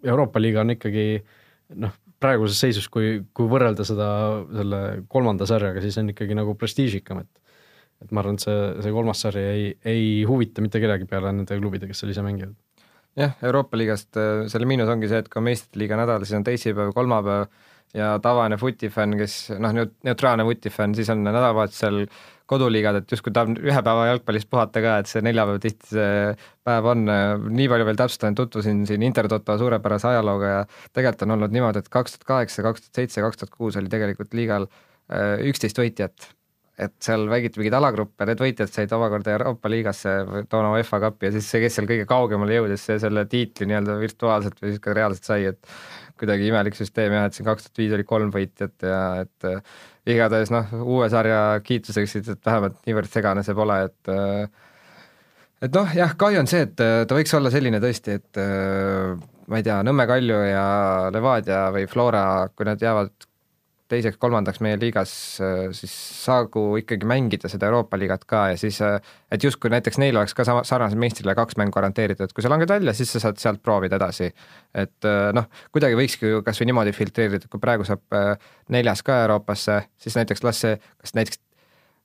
Euroopa 0.06 0.40
liiga 0.40 0.62
on 0.62 0.72
ikkagi 0.72 1.04
noh, 1.82 1.92
praeguses 2.20 2.60
seisus, 2.60 2.88
kui, 2.92 3.20
kui 3.36 3.48
võrrelda 3.50 3.84
seda 3.86 4.08
selle 4.52 4.80
kolmanda 5.12 5.48
sarjaga, 5.48 5.82
siis 5.84 5.98
on 6.00 6.12
ikkagi 6.12 6.36
nagu 6.38 6.56
prestiižikam, 6.58 7.24
et 7.24 7.36
et 8.00 8.12
ma 8.16 8.22
arvan, 8.22 8.38
et 8.38 8.44
see, 8.46 8.60
see 8.80 8.92
kolmas 8.94 9.20
sari 9.20 9.40
ei, 9.44 9.64
ei 9.84 10.04
huvita 10.24 10.62
mitte 10.64 10.80
kedagi 10.80 11.04
peale 11.08 11.34
nende 11.36 11.58
klubide, 11.58 11.84
kes 11.90 12.00
seal 12.00 12.14
ise 12.14 12.22
mängivad. 12.24 12.54
Jah, 13.20 13.36
Euroopa 13.46 13.78
liigast 13.78 14.16
äh, 14.20 14.46
selle 14.52 14.68
miinus 14.68 14.90
ongi 14.92 15.10
see, 15.10 15.20
et 15.22 15.28
kui 15.32 15.44
meistrite 15.44 15.80
liiga 15.82 15.98
nädal, 16.00 16.24
siis 16.26 16.38
on 16.38 16.46
teisipäev, 16.46 16.94
kolmapäev 16.96 17.48
ja 17.96 18.12
tavaline 18.22 18.58
fotifänn, 18.60 19.16
kes 19.18 19.36
noh, 19.58 19.74
neutraalne 20.06 20.46
fotifänn, 20.46 20.94
siis 20.94 21.10
on 21.10 21.24
nädalavahetusel 21.26 22.04
koduliigad, 22.50 23.00
et 23.00 23.12
justkui 23.12 23.32
tahab 23.34 23.58
ühe 23.62 23.82
päeva 23.86 24.06
jalgpallist 24.08 24.50
puhata 24.50 24.82
ka, 24.82 24.96
et 25.02 25.10
see 25.10 25.22
neljapäev 25.26 25.60
tihti 25.62 25.92
see 25.94 26.32
päev 26.66 26.88
on, 26.92 27.04
nii 27.50 27.68
palju 27.70 27.86
veel 27.86 27.98
täpsustan, 27.98 28.38
tutvusin 28.38 28.82
siin 28.88 29.06
Intertoto 29.06 29.58
suurepärase 29.58 30.10
ajalooga 30.12 30.52
ja 30.54 30.60
tegelikult 30.94 31.26
on 31.26 31.36
olnud 31.36 31.54
niimoodi, 31.54 31.82
et 31.82 31.90
kaks 31.92 32.16
tuhat 32.16 32.28
kaheksa, 32.32 32.66
kaks 32.66 32.86
tuhat 32.86 33.02
seitse, 33.02 33.22
kaks 33.26 33.42
tuhat 33.42 33.54
kuus 33.54 33.78
oli 33.78 33.90
tegelikult 33.92 34.34
liigal 34.38 34.66
äh, 34.66 35.38
üksteist 35.50 35.78
võitjat, 35.82 36.30
et 36.80 36.94
seal 37.04 37.26
mängiti 37.28 37.60
mingeid 37.60 37.76
alagruppe, 37.76 38.26
need 38.28 38.40
võitjad 38.40 38.70
said 38.72 38.92
omakorda 38.96 39.34
Euroopa 39.34 39.70
liigasse 39.70 40.14
toona 40.50 40.72
UEFA 40.74 41.00
Cupi 41.02 41.28
ja 41.28 41.34
siis 41.34 41.48
see, 41.52 41.60
kes 41.64 41.76
seal 41.76 41.88
kõige 41.90 42.06
kaugemale 42.08 42.56
jõudis, 42.56 42.84
see 42.86 42.96
selle 43.02 43.26
tiitli 43.30 43.68
nii-öelda 43.68 43.98
virtuaalselt 44.00 44.62
või 44.62 44.72
siis 44.72 44.82
ka 44.84 44.94
reaalselt 44.96 45.28
sai, 45.28 45.44
et 45.50 45.70
kuidagi 46.20 46.48
imelik 46.48 46.76
süsteem 46.76 47.16
jah, 47.16 47.28
et 47.28 47.36
siin 47.36 47.48
kaks 47.48 47.68
tuhat 47.68 47.82
viis 47.82 47.94
oli 47.96 48.06
kolm 48.08 48.32
võitjat 48.32 48.86
ja 48.88 49.02
et 49.24 49.48
äh, 49.48 49.60
igatahes 50.14 50.52
noh, 50.54 50.72
uue 50.80 51.08
sarja 51.12 51.40
kiituseks, 51.64 52.16
et 52.22 52.44
vähemalt 52.46 52.80
niivõrd 52.88 53.12
segane 53.12 53.44
see 53.46 53.56
pole, 53.56 53.78
et 53.90 54.12
äh, 54.12 54.68
et 55.60 55.76
noh, 55.76 55.96
jah, 55.96 56.16
kahju 56.16 56.40
on 56.40 56.48
see, 56.48 56.64
et 56.68 56.84
äh, 56.84 57.02
ta 57.08 57.16
võiks 57.18 57.36
olla 57.36 57.52
selline 57.52 57.80
tõesti, 57.82 58.16
et 58.20 58.44
ma 59.50 59.58
ei 59.60 59.66
tea, 59.66 59.80
Nõmme 59.84 60.06
Kalju 60.08 60.44
ja 60.48 60.64
Levadia 61.12 61.66
või 61.74 61.88
Flora, 61.90 62.24
kui 62.54 62.68
nad 62.68 62.80
jäävad 62.80 63.29
teiseks-kolmandaks 63.90 64.62
meie 64.64 64.78
liigas, 64.80 65.12
äh, 65.42 65.66
siis 65.76 65.92
saagu 66.24 66.62
ikkagi 66.80 67.08
mängida 67.08 67.50
seda 67.50 67.68
Euroopa 67.68 67.98
liigat 68.00 68.24
ka 68.30 68.46
ja 68.52 68.60
siis, 68.60 68.80
äh, 68.86 68.96
et 69.32 69.44
justkui 69.44 69.72
näiteks 69.72 70.00
neil 70.02 70.16
oleks 70.16 70.34
ka 70.36 70.46
sama, 70.46 70.64
sarnasel 70.68 71.00
meistrile 71.00 71.34
kaks 71.38 71.58
mängu 71.60 71.74
garanteeritud, 71.74 72.32
kui 72.36 72.44
sa 72.44 72.52
langed 72.52 72.70
välja, 72.70 72.94
siis 72.96 73.12
sa 73.12 73.22
saad 73.26 73.42
sealt 73.42 73.62
proovida 73.62 73.98
edasi. 74.00 74.30
et 74.74 75.08
äh, 75.08 75.30
noh, 75.36 75.50
kuidagi 75.74 75.98
võikski 75.98 76.34
ju 76.34 76.42
kas 76.46 76.60
või 76.62 76.70
niimoodi 76.70 76.94
filtreerida, 76.96 77.50
kui 77.50 77.60
praegu 77.60 77.86
saab 77.88 78.02
neljas 78.70 79.02
ka 79.02 79.22
Euroopasse, 79.26 79.82
siis 79.98 80.16
näiteks 80.16 80.44
las 80.46 80.64
see, 80.64 80.76
kas 81.02 81.14
näiteks 81.18 81.42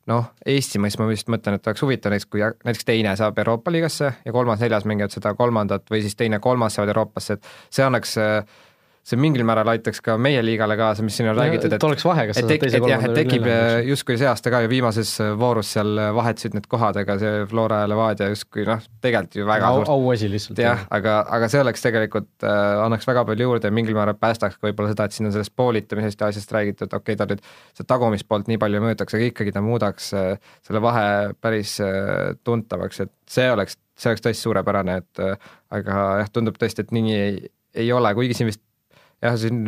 noh, 0.10 0.30
Eesti 0.46 0.80
mõistes 0.82 1.02
ma 1.02 1.08
vist 1.10 1.30
mõtlen, 1.32 1.58
et 1.58 1.68
oleks 1.68 1.84
huvitav 1.86 2.14
näiteks, 2.14 2.30
kui 2.30 2.44
näiteks 2.44 2.88
teine 2.88 3.16
saab 3.18 3.40
Euroopa 3.42 3.74
liigasse 3.74 4.12
ja 4.26 4.36
kolmas-neljas 4.36 4.86
mängivad 4.90 5.14
seda 5.14 5.34
kolmandat 5.38 5.90
või 5.92 6.04
siis 6.06 6.18
teine-kolmas 6.20 6.78
saavad 6.78 6.94
Euroopasse, 6.94 7.38
et 7.38 7.50
see 7.74 7.86
annaks 7.86 8.18
äh, 8.22 8.58
see 9.06 9.20
mingil 9.22 9.46
määral 9.46 9.70
aitaks 9.76 10.02
ka 10.02 10.16
meie 10.18 10.42
liigale 10.42 10.78
kaasa, 10.80 11.04
mis 11.06 11.18
siin 11.20 11.30
on 11.30 11.38
räägitud, 11.38 11.74
et 11.78 11.84
oleks 11.86 12.06
vahe, 12.08 12.28
kas 12.32 12.40
et 12.42 12.48
tek-, 12.50 12.66
et 12.68 12.88
jah, 12.90 13.04
et 13.06 13.18
tekib 13.20 13.46
justkui 13.86 14.18
see 14.18 14.30
aasta 14.30 14.54
ka 14.54 14.64
ju 14.66 14.72
viimases 14.72 15.12
voorus 15.38 15.76
seal 15.76 16.00
vahetasid 16.18 16.58
need 16.58 16.66
kohad, 16.72 16.98
ega 17.04 17.18
see 17.22 17.44
Flora 17.52 17.84
ja 17.84 17.92
Levadia 17.92 18.32
justkui 18.32 18.66
noh, 18.68 18.82
tegelikult 19.06 19.38
ju 19.38 19.48
väga 19.50 19.70
au, 19.70 19.84
auasi 19.96 20.30
lihtsalt. 20.32 20.62
jah, 20.64 20.86
aga, 20.96 21.20
aga 21.38 21.50
see 21.54 21.62
oleks 21.62 21.86
tegelikult 21.86 22.48
äh,, 22.48 22.84
annaks 22.86 23.08
väga 23.08 23.26
palju 23.30 23.50
juurde 23.50 23.70
ja 23.70 23.76
mingil 23.76 23.98
määral 23.98 24.18
päästaks 24.20 24.58
ka 24.58 24.70
võib-olla 24.70 24.94
seda, 24.94 25.08
et 25.08 25.18
siin 25.18 25.30
on 25.30 25.36
sellest 25.36 25.56
poolitamisest 25.58 26.22
ja 26.22 26.32
asjast 26.34 26.54
räägitud, 26.56 26.90
okei 26.90 27.16
okay,, 27.16 27.20
ta 27.22 27.30
nüüd 27.30 27.44
seda 27.78 27.90
tagumist 27.94 28.28
poolt 28.30 28.50
nii 28.52 28.60
palju 28.62 28.82
ei 28.82 28.86
mõjutaks, 28.90 29.18
aga 29.18 29.30
ikkagi 29.30 29.56
ta 29.56 29.64
muudaks 29.66 30.12
äh, 30.18 30.54
selle 30.66 30.82
vahe 30.84 31.08
päris 31.42 31.78
äh, 31.84 32.36
tuntavaks, 32.48 33.04
et 33.06 33.14
see 33.32 33.48
oleks, 33.52 33.78
see 34.00 34.12
oleks 34.12 34.26
tõesti 34.26 34.48
suurepärane, 34.48 35.00
et 35.04 35.24
äh, 35.24 35.52
aga 35.76 36.06
jah, 36.24 36.32
tundub 36.34 36.58
tõesti, 36.62 36.86
et 36.86 36.96
nii 36.96 37.18
ei, 37.20 37.44
ei 37.86 37.92
ole, 37.94 38.14
kuigi 38.18 38.38
siin 38.38 38.50
vist 38.52 38.64
jah, 39.24 39.38
siin 39.40 39.62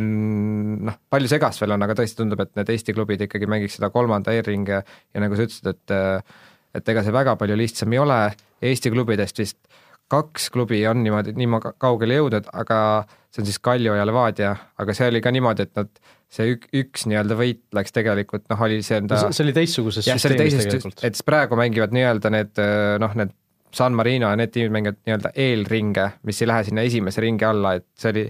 noh, 0.88 0.98
palju 1.10 1.30
segast 1.30 1.62
veel 1.62 1.76
on, 1.76 1.86
aga 1.86 1.96
tõesti 1.98 2.20
tundub, 2.20 2.42
et 2.44 2.54
need 2.58 2.74
Eesti 2.74 2.94
klubid 2.96 3.24
ikkagi 3.26 3.48
mängiks 3.50 3.78
seda 3.78 3.90
kolmanda 3.94 4.34
e-ringi 4.36 4.76
ja, 4.76 4.82
nagu 5.22 5.38
sa 5.38 5.48
ütlesid, 5.48 5.72
et 5.72 5.98
et 6.78 6.90
ega 6.92 7.02
see 7.02 7.14
väga 7.14 7.34
palju 7.40 7.56
lihtsam 7.58 7.94
ei 7.96 8.02
ole, 8.02 8.18
Eesti 8.68 8.92
klubidest 8.92 9.40
vist 9.40 9.58
kaks 10.08 10.48
klubi 10.52 10.80
on 10.88 11.02
niimoodi, 11.04 11.34
nii 11.36 11.60
kaugele 11.80 12.16
jõudnud, 12.16 12.46
aga 12.56 12.78
see 13.28 13.42
on 13.42 13.48
siis 13.48 13.58
Kalju 13.60 13.96
ja 13.96 14.06
Levadia, 14.08 14.54
aga 14.80 14.94
see 14.96 15.08
oli 15.10 15.20
ka 15.24 15.32
niimoodi, 15.34 15.66
et 15.68 15.74
nad, 15.76 15.90
see 16.32 16.54
ük, 16.54 16.64
üks 16.76 17.04
nii-öelda 17.08 17.36
võit 17.36 17.60
läks 17.76 17.92
tegelikult 17.96 18.46
noh, 18.52 18.62
oli 18.64 18.80
see 18.84 19.00
enda 19.02 19.20
see 19.28 19.44
oli 19.44 19.54
teistsuguses 19.56 20.08
süsteemis 20.08 20.56
tegelikult. 20.60 21.04
et 21.04 21.16
siis 21.16 21.24
praegu 21.28 21.56
mängivad 21.60 21.92
nii-öelda 21.96 22.32
need 22.32 22.64
noh, 23.04 23.14
need 23.20 23.32
San 23.74 23.94
Marino 23.96 24.30
ja 24.30 24.38
need 24.38 24.52
tiimid 24.54 24.74
mängivad 24.74 24.98
nii-öelda 25.04 25.32
eelringe, 25.36 26.08
mis 26.26 26.42
ei 26.42 26.48
lähe 26.48 26.66
sinna 26.68 26.84
esimese 26.88 27.22
ringi 27.24 27.44
alla, 27.44 27.74
et 27.78 27.86
see 27.98 28.12
oli, 28.14 28.24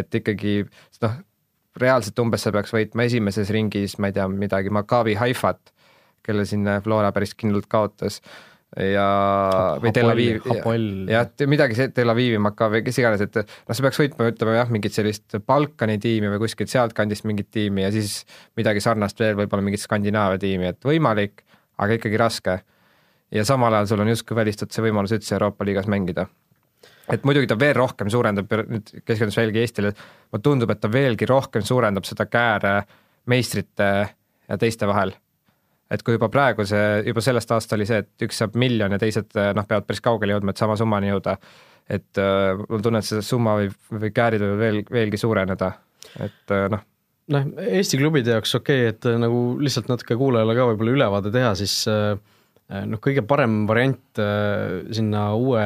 et 0.00 0.20
ikkagi 0.20 0.56
noh, 1.02 1.20
reaalselt 1.80 2.18
umbes 2.22 2.46
sa 2.46 2.52
peaks 2.54 2.74
võitma 2.74 3.06
esimeses 3.08 3.50
ringis, 3.54 3.98
ma 3.98 4.10
ei 4.10 4.16
tea, 4.16 4.26
midagi 4.30 4.72
Maccabi 4.74 5.16
Haifat, 5.18 5.72
kelle 6.24 6.46
siin 6.48 6.68
Flora 6.84 7.10
päris 7.12 7.34
kindlalt 7.36 7.66
kaotas. 7.70 8.20
Ja 8.74 9.06
või 9.78 9.92
Tel 9.94 10.10
Aviv, 10.10 10.46
jah, 11.06 11.28
midagi 11.46 11.76
see 11.78 11.92
Tel 11.94 12.10
Avivi, 12.10 12.40
Maccabi, 12.42 12.80
kes 12.82 12.96
iganes, 12.98 13.22
et 13.22 13.36
noh, 13.38 13.70
sa 13.70 13.84
peaks 13.84 14.00
võitma, 14.02 14.26
ütleme 14.32 14.56
jah, 14.56 14.72
mingit 14.74 14.96
sellist 14.96 15.36
Balkani 15.46 15.94
tiimi 16.02 16.32
või 16.32 16.40
kuskilt 16.42 16.72
sealtkandist 16.72 17.26
mingit 17.28 17.52
tiimi 17.54 17.84
ja 17.84 17.92
siis 17.94 18.24
midagi 18.58 18.82
sarnast 18.82 19.22
veel, 19.22 19.36
võib-olla 19.38 19.62
mingit 19.62 19.82
Skandinaavia 19.84 20.42
tiimi, 20.42 20.72
et 20.72 20.90
võimalik, 20.90 21.44
aga 21.78 22.00
ikkagi 22.00 22.18
raske 22.18 22.56
ja 23.34 23.44
samal 23.44 23.74
ajal 23.74 23.90
sul 23.90 24.02
on 24.04 24.10
justkui 24.12 24.36
välistatud 24.38 24.74
see 24.74 24.84
võimalus 24.86 25.14
üldse 25.16 25.34
Euroopa 25.36 25.66
liigas 25.66 25.88
mängida. 25.90 26.26
et 27.12 27.24
muidugi 27.24 27.46
ta 27.46 27.58
veel 27.60 27.74
rohkem 27.76 28.08
suurendab, 28.10 28.52
nüüd 28.68 28.92
keskendus 29.04 29.36
veelgi 29.36 29.60
Eestile, 29.60 29.90
mulle 30.32 30.42
tundub, 30.42 30.70
et 30.70 30.80
ta 30.80 30.88
veelgi 30.92 31.26
rohkem 31.28 31.62
suurendab 31.62 32.06
seda 32.08 32.26
kääre 32.26 32.78
meistrite 33.26 33.90
ja 34.48 34.58
teiste 34.58 34.86
vahel. 34.86 35.12
et 35.90 36.02
kui 36.02 36.16
juba 36.16 36.28
praegu 36.28 36.64
see, 36.66 37.02
juba 37.06 37.20
sellest 37.20 37.50
aastast 37.52 37.76
oli 37.76 37.86
see, 37.86 38.00
et 38.04 38.26
üks 38.28 38.40
saab 38.40 38.56
miljon 38.56 38.92
ja 38.92 38.98
teised 38.98 39.36
noh, 39.36 39.66
peavad 39.68 39.86
päris 39.86 40.00
kaugele 40.00 40.32
jõudma, 40.32 40.54
et 40.54 40.62
sama 40.62 40.76
summani 40.80 41.12
jõuda, 41.12 41.36
et 41.90 42.22
äh, 42.22 42.64
mul 42.68 42.82
tunne, 42.82 43.02
et 43.02 43.08
see 43.08 43.22
summa 43.22 43.58
võib, 43.60 43.76
või 43.92 44.10
käärid 44.14 44.42
võivad 44.42 44.62
veel, 44.62 44.82
veelgi 44.90 45.20
suureneda, 45.20 45.72
et 46.24 46.54
äh, 46.54 46.68
noh 46.72 46.86
noh, 47.32 47.50
Eesti 47.78 48.00
klubide 48.00 48.34
jaoks 48.36 48.56
okei 48.58 48.84
okay,, 48.84 48.94
et 48.94 49.08
äh, 49.08 49.18
nagu 49.20 49.42
lihtsalt 49.60 49.90
natuke 49.92 50.16
kuulajale 50.20 50.56
ka 50.56 50.68
võib-olla 50.70 50.96
ülevaade 50.96 51.32
teha, 51.34 51.52
siis 51.58 51.76
äh, 51.90 52.14
noh, 52.68 53.00
kõige 53.02 53.24
parem 53.28 53.64
variant 53.68 54.20
sinna 54.94 55.26
uue, 55.36 55.64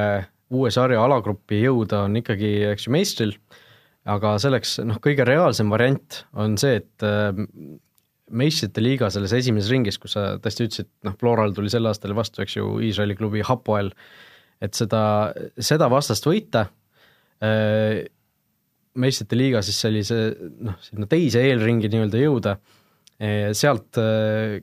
uue 0.54 0.70
sarja 0.74 1.02
alagruppi 1.04 1.62
jõuda 1.62 2.04
on 2.06 2.18
ikkagi, 2.20 2.52
eks 2.72 2.88
ju, 2.88 2.94
meistril, 2.94 3.34
aga 4.08 4.36
selleks 4.42 4.78
noh, 4.88 4.98
kõige 5.04 5.26
reaalsem 5.28 5.70
variant 5.72 6.22
on 6.38 6.56
see, 6.60 6.80
et 6.80 7.06
meistrite 8.28 8.82
liiga 8.84 9.08
selles 9.12 9.32
esimeses 9.36 9.70
ringis, 9.72 9.98
kus 10.00 10.16
sa 10.16 10.24
tõesti 10.42 10.66
ütlesid, 10.66 10.90
noh, 11.06 11.14
Floral 11.20 11.54
tuli 11.56 11.70
sel 11.72 11.88
aastal 11.88 12.16
vastu, 12.16 12.42
eks 12.44 12.58
ju, 12.58 12.74
Iisraeli 12.84 13.16
klubi 13.18 13.44
Hapoel, 13.46 13.92
et 14.64 14.74
seda, 14.76 15.02
seda 15.62 15.88
vastast 15.92 16.26
võita 16.26 16.66
meistrite 18.98 19.38
liiga 19.38 19.62
siis 19.64 19.78
sellise 19.84 20.18
noh, 20.64 20.76
sinna 20.82 21.08
teise 21.10 21.42
eelringi 21.46 21.90
nii-öelda 21.92 22.22
jõuda, 22.22 22.56
sealt, 23.18 23.98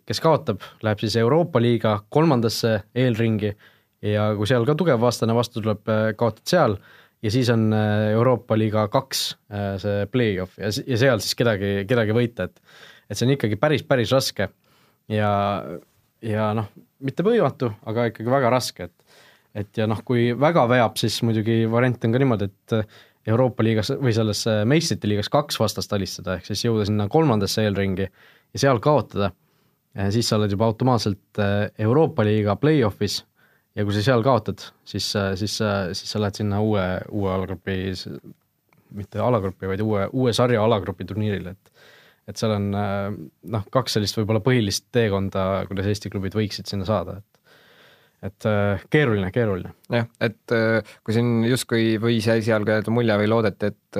kes 0.07 0.21
kaotab, 0.23 0.61
läheb 0.85 1.01
siis 1.03 1.17
Euroopa 1.19 1.59
liiga 1.59 1.97
kolmandasse 2.07 2.77
eelringi 2.95 3.49
ja 4.05 4.29
kui 4.37 4.47
seal 4.47 4.63
ka 4.63 4.77
tugev 4.79 5.01
vastane 5.03 5.35
vastu 5.35 5.59
tuleb, 5.59 5.83
kaotad 6.15 6.47
seal 6.47 6.77
ja 7.19 7.33
siis 7.35 7.49
on 7.51 7.67
Euroopa 7.75 8.55
liiga 8.55 8.85
kaks 8.93 9.25
see 9.83 10.07
play-off 10.13 10.55
ja, 10.61 10.71
ja 10.71 11.01
seal 11.01 11.19
siis 11.19 11.35
kedagi, 11.35 11.81
kedagi 11.89 12.15
võita, 12.15 12.47
et 12.47 12.63
et 13.09 13.17
see 13.17 13.27
on 13.27 13.35
ikkagi 13.35 13.57
päris, 13.61 13.83
päris 13.85 14.13
raske. 14.15 14.49
Ja, 15.11 15.31
ja 16.25 16.49
noh, 16.57 16.69
mitte 17.05 17.25
võimatu, 17.25 17.69
aga 17.85 18.09
ikkagi 18.11 18.31
väga 18.31 18.53
raske, 18.53 18.89
et 18.89 19.01
et 19.55 19.77
ja 19.79 19.85
noh, 19.87 20.01
kui 20.03 20.33
väga 20.35 20.65
veab, 20.67 20.97
siis 20.99 21.21
muidugi 21.23 21.61
variant 21.71 22.03
on 22.03 22.11
ka 22.11 22.19
niimoodi, 22.19 22.47
et 22.49 23.29
Euroopa 23.31 23.63
liigas 23.63 23.93
või 23.95 24.11
selles 24.13 24.41
meistrite 24.67 25.07
liigas 25.07 25.29
kaks 25.31 25.55
vastast 25.61 25.93
alistada, 25.95 26.35
ehk 26.35 26.49
siis 26.49 26.65
jõuda 26.65 26.83
sinna 26.89 27.07
kolmandasse 27.09 27.63
eelringi 27.63 28.09
ja 28.55 28.61
seal 28.63 28.79
kaotada, 28.83 29.31
siis 30.13 30.29
sa 30.29 30.39
oled 30.39 30.53
juba 30.53 30.69
automaatselt 30.69 31.41
äh, 31.43 31.67
Euroopa 31.85 32.23
liiga 32.27 32.55
play-off'is 32.59 33.19
ja 33.75 33.83
kui 33.83 33.95
sa 33.95 34.03
seal 34.05 34.23
kaotad, 34.23 34.63
siis, 34.87 35.09
äh, 35.19 35.33
siis, 35.39 35.57
siis 35.59 36.11
sa 36.11 36.21
lähed 36.23 36.39
sinna 36.39 36.61
uue, 36.63 36.85
uue 37.11 37.33
alagrupi, 37.33 37.77
mitte 38.95 39.19
alagrupi, 39.23 39.67
vaid 39.71 39.83
uue, 39.83 40.07
uue 40.15 40.33
sarja 40.35 40.63
alagrupi 40.63 41.07
turniirile, 41.07 41.55
et 41.55 41.73
et 42.25 42.39
seal 42.41 42.55
on 42.55 42.71
noh, 42.73 43.65
kaks 43.69 43.99
sellist 43.99 44.15
võib-olla 44.17 44.39
põhilist 44.41 44.87
teekonda, 44.95 45.43
kuidas 45.69 45.85
Eesti 45.91 46.09
klubid 46.09 46.33
võiksid 46.33 46.65
sinna 46.65 46.87
saada, 46.87 47.19
et 47.19 48.31
et 48.31 48.47
keeruline, 48.89 49.29
keeruline. 49.29 49.75
jah, 49.93 50.07
et 50.25 50.55
kui 51.05 51.13
siin 51.13 51.43
justkui 51.45 51.99
võis 52.01 52.25
esialgu 52.33 52.73
jääda 52.73 52.93
mulje 52.95 53.19
või 53.21 53.29
loodeti, 53.29 53.69
et 53.69 53.99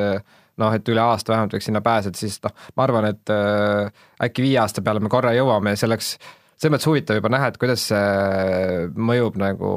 noh, 0.61 0.73
et 0.75 0.89
üle 0.91 1.03
aasta 1.03 1.33
vähemalt 1.33 1.55
võiks 1.57 1.69
sinna 1.69 1.81
pääseda, 1.85 2.19
siis 2.19 2.39
noh, 2.45 2.55
ma 2.77 2.87
arvan, 2.87 3.09
et 3.11 3.35
äkki 4.27 4.45
viie 4.45 4.59
aasta 4.61 4.83
peale 4.85 5.03
me 5.03 5.11
korra 5.11 5.35
jõuame 5.35 5.73
ja 5.73 5.79
see 5.79 5.89
oleks 5.89 6.15
selles 6.55 6.71
mõttes 6.71 6.89
huvitav 6.89 7.19
juba 7.19 7.31
näha, 7.33 7.51
et 7.51 7.59
kuidas 7.59 7.87
see 7.91 8.89
mõjub 8.95 9.39
nagu 9.41 9.71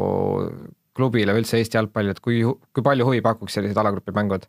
klubile 0.98 1.34
või 1.34 1.44
üldse 1.44 1.58
Eesti 1.58 1.78
jalgpalli, 1.78 2.14
et 2.14 2.22
kui, 2.22 2.40
kui 2.44 2.84
palju 2.86 3.06
huvi 3.06 3.22
pakuks 3.24 3.58
sellised 3.58 3.78
alagrupi 3.78 4.14
mängud, 4.14 4.46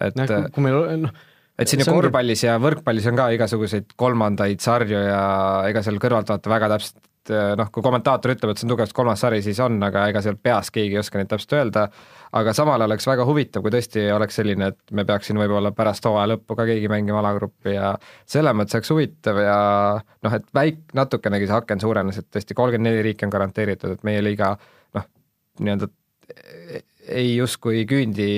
et 0.00 0.16
noh, 0.18 0.34
kui 0.52 0.64
meil 0.64 0.80
noh, 1.06 1.14
et 1.60 1.68
siin 1.68 1.84
korvpallis 1.86 2.44
ja 2.46 2.58
võrkpallis 2.62 3.08
on 3.10 3.18
ka 3.20 3.30
igasuguseid 3.36 3.96
kolmandaid 4.00 4.60
sarju 4.64 5.00
ja 5.04 5.24
ega 5.68 5.84
seal 5.84 6.00
kõrvalt 6.02 6.32
vaata 6.32 6.52
väga 6.52 6.70
täpselt 6.74 7.00
noh, 7.30 7.68
kui 7.70 7.84
kommentaator 7.84 8.32
ütleb, 8.34 8.50
et 8.50 8.58
see 8.58 8.66
on 8.66 8.72
tugevalt 8.72 8.94
kolmas 8.96 9.20
sari, 9.22 9.38
siis 9.44 9.60
on, 9.62 9.76
aga 9.86 10.08
ega 10.10 10.22
seal 10.24 10.38
peas 10.42 10.72
keegi 10.74 10.96
ei 10.96 11.00
oska 11.02 11.20
neid 11.20 11.30
täpselt 11.30 11.54
öelda, 11.58 11.84
aga 12.38 12.54
samal 12.56 12.82
oleks 12.88 13.06
väga 13.06 13.26
huvitav, 13.28 13.62
kui 13.62 13.74
tõesti 13.74 14.08
oleks 14.14 14.40
selline, 14.40 14.72
et 14.72 14.94
me 14.96 15.04
peaks 15.08 15.30
siin 15.30 15.38
võib-olla 15.38 15.70
pärast 15.76 16.08
hooaja 16.08 16.32
lõppu 16.32 16.56
ka 16.58 16.66
keegi 16.70 16.90
mängima 16.90 17.20
alagruppi 17.22 17.76
ja 17.76 17.92
selles 18.26 18.56
mõttes 18.58 18.80
oleks 18.80 18.92
huvitav 18.94 19.40
ja 19.44 19.58
noh, 20.00 20.36
et 20.38 20.50
väik-, 20.56 20.84
natukenegi 20.98 21.50
see 21.50 21.58
aken 21.60 21.84
suurenes, 21.84 22.18
et 22.18 22.30
tõesti 22.32 22.58
kolmkümmend 22.58 22.90
neli 22.90 23.06
riiki 23.10 23.28
on 23.28 23.36
garanteeritud, 23.36 23.96
et 23.96 24.06
meie 24.08 24.24
liiga 24.24 24.54
noh, 24.98 25.08
nii-öelda 25.60 25.92
ei 27.12 27.36
justkui 27.36 27.86
küündi 27.88 28.28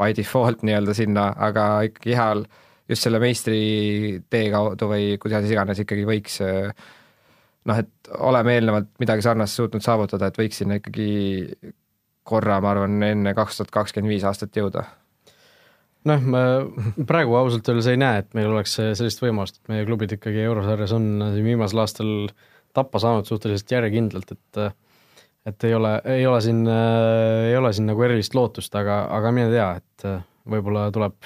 by 0.00 0.16
default 0.16 0.64
nii-öelda 0.66 0.94
sinna, 0.96 1.28
aga 1.36 1.68
ikkagi 1.88 2.16
heal 2.16 2.44
just 2.90 3.06
selle 3.06 3.20
meistri 3.22 3.62
tee 4.30 4.48
kaudu 4.52 4.88
või 4.90 5.14
kuidas 5.22 5.46
iganes 5.48 5.80
ikkagi 5.82 6.04
võiks 6.08 6.40
äh, 6.44 6.72
noh, 7.68 7.78
et 7.78 8.12
oleme 8.18 8.56
eelnevalt 8.56 8.90
midagi 9.02 9.24
sarnast 9.24 9.58
suutnud 9.58 9.84
saavutada, 9.84 10.28
et 10.28 10.40
võiks 10.40 10.62
sinna 10.62 10.78
ikkagi 10.80 11.08
korra, 12.26 12.60
ma 12.62 12.74
arvan, 12.74 12.98
enne 13.06 13.34
kaks 13.36 13.58
tuhat 13.58 13.72
kakskümmend 13.74 14.14
viis 14.14 14.26
aastat 14.28 14.56
jõuda. 14.56 14.84
noh, 16.10 16.22
ma 16.34 16.42
praegu 17.06 17.36
ausalt 17.38 17.68
öeldes 17.70 17.90
ei 17.92 18.00
näe, 18.00 18.22
et 18.22 18.32
meil 18.38 18.50
oleks 18.50 18.74
sellist 18.80 19.22
võimalust, 19.22 19.60
et 19.60 19.74
meie 19.74 19.86
klubid 19.86 20.16
ikkagi 20.16 20.42
eurosarjas 20.46 20.94
on 20.98 21.08
siin 21.34 21.46
viimasel 21.46 21.82
aastal 21.84 22.12
tappa 22.74 23.02
saanud 23.02 23.28
suhteliselt 23.28 23.78
järjekindlalt, 23.78 24.32
et 24.32 24.64
et 25.46 25.64
ei 25.66 25.74
ole, 25.74 25.96
ei 26.06 26.26
ole 26.26 26.40
siin, 26.40 26.60
ei 27.48 27.56
ole 27.58 27.72
siin 27.74 27.88
nagu 27.90 28.02
erilist 28.06 28.34
lootust, 28.38 28.74
aga, 28.78 29.00
aga 29.10 29.32
mine 29.34 29.48
tea, 29.50 29.70
et 29.80 30.04
võib-olla 30.48 30.84
tuleb, 30.94 31.16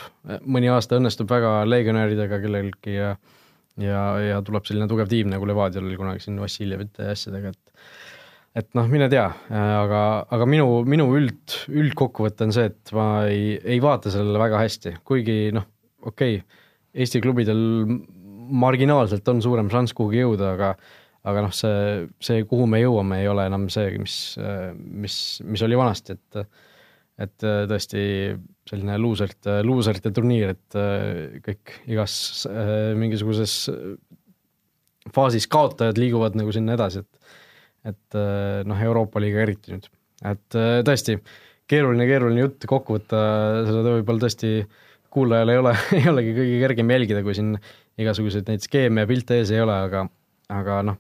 mõni 0.49 0.71
aasta 0.73 0.97
õnnestub 0.97 1.29
väga 1.31 1.59
legionäridega 1.69 2.39
kellelgi 2.41 2.97
ja 2.97 3.11
ja, 3.83 4.03
ja 4.23 4.43
tuleb 4.47 4.67
selline 4.69 4.89
tugev 4.91 5.11
tiim, 5.11 5.31
nagu 5.33 5.49
Levadial 5.49 5.87
oli 5.87 5.99
kunagi 6.01 6.25
siin 6.25 6.41
Vassiljevite 6.43 7.09
ja 7.09 7.17
asjadega, 7.17 7.55
et 7.55 7.87
et 8.57 8.69
noh, 8.73 8.87
mine 8.89 9.11
tea, 9.13 9.27
aga, 9.53 10.03
aga 10.33 10.45
minu, 10.49 10.81
minu 10.89 11.11
üld, 11.19 11.59
üldkokkuvõte 11.69 12.47
on 12.47 12.55
see, 12.57 12.71
et 12.71 12.93
ma 12.97 13.09
ei, 13.29 13.59
ei 13.61 13.83
vaata 13.85 14.09
sellele 14.13 14.41
väga 14.41 14.63
hästi, 14.63 14.95
kuigi 15.05 15.51
noh, 15.57 15.67
okei 16.03 16.39
okay,, 16.41 16.63
Eesti 16.97 17.21
klubidel 17.21 17.59
marginaalselt 18.57 19.27
on 19.29 19.43
suurem 19.45 19.67
šanss 19.69 19.93
kuhugi 19.93 20.23
jõuda, 20.23 20.55
aga 20.55 20.71
aga 21.27 21.43
noh, 21.45 21.53
see, 21.53 22.07
see, 22.23 22.45
kuhu 22.49 22.65
me 22.71 22.81
jõuame, 22.81 23.19
ei 23.21 23.29
ole 23.29 23.45
enam 23.51 23.67
see, 23.73 23.91
mis, 24.01 24.15
mis, 25.05 25.17
mis 25.45 25.65
oli 25.67 25.77
vanasti, 25.77 26.17
et 26.17 26.41
et 27.17 27.37
tõesti 27.41 28.03
selline 28.67 28.99
luuserite, 29.01 29.61
luuserite 29.65 30.13
turniir, 30.15 30.55
et 30.57 30.79
äh, 30.79 31.39
kõik 31.45 31.75
igas 31.89 32.47
äh, 32.51 32.93
mingisuguses 32.99 33.55
äh, 33.73 33.85
faasis 35.15 35.47
kaotajad 35.51 35.99
liiguvad 36.01 36.37
nagu 36.39 36.55
sinna 36.55 36.77
edasi, 36.79 37.05
et 37.05 37.35
et 37.87 38.17
noh, 38.67 38.79
Euroopa 38.83 39.21
liiga 39.23 39.45
eriti 39.45 39.71
nüüd, 39.71 39.85
et 40.27 40.57
tõesti 40.83 41.15
keeruline, 41.71 42.03
keeruline 42.09 42.41
jutt 42.41 42.65
kokku 42.67 42.97
võtta, 42.97 43.21
seda 43.69 43.93
võib-olla 43.95 44.25
tõesti 44.25 44.51
kuulajal 45.15 45.53
ei 45.53 45.61
ole, 45.61 45.75
ei 46.01 46.09
olegi 46.11 46.33
kõige 46.35 46.57
kergem 46.65 46.91
jälgida, 46.91 47.23
kui 47.23 47.37
siin 47.39 47.53
igasuguseid 48.03 48.51
neid 48.51 48.67
skeeme 48.67 49.05
ja 49.05 49.11
pilte 49.13 49.39
ees 49.39 49.55
ei 49.55 49.63
ole, 49.63 49.77
aga 49.87 50.03
aga 50.51 50.81
noh, 50.89 50.99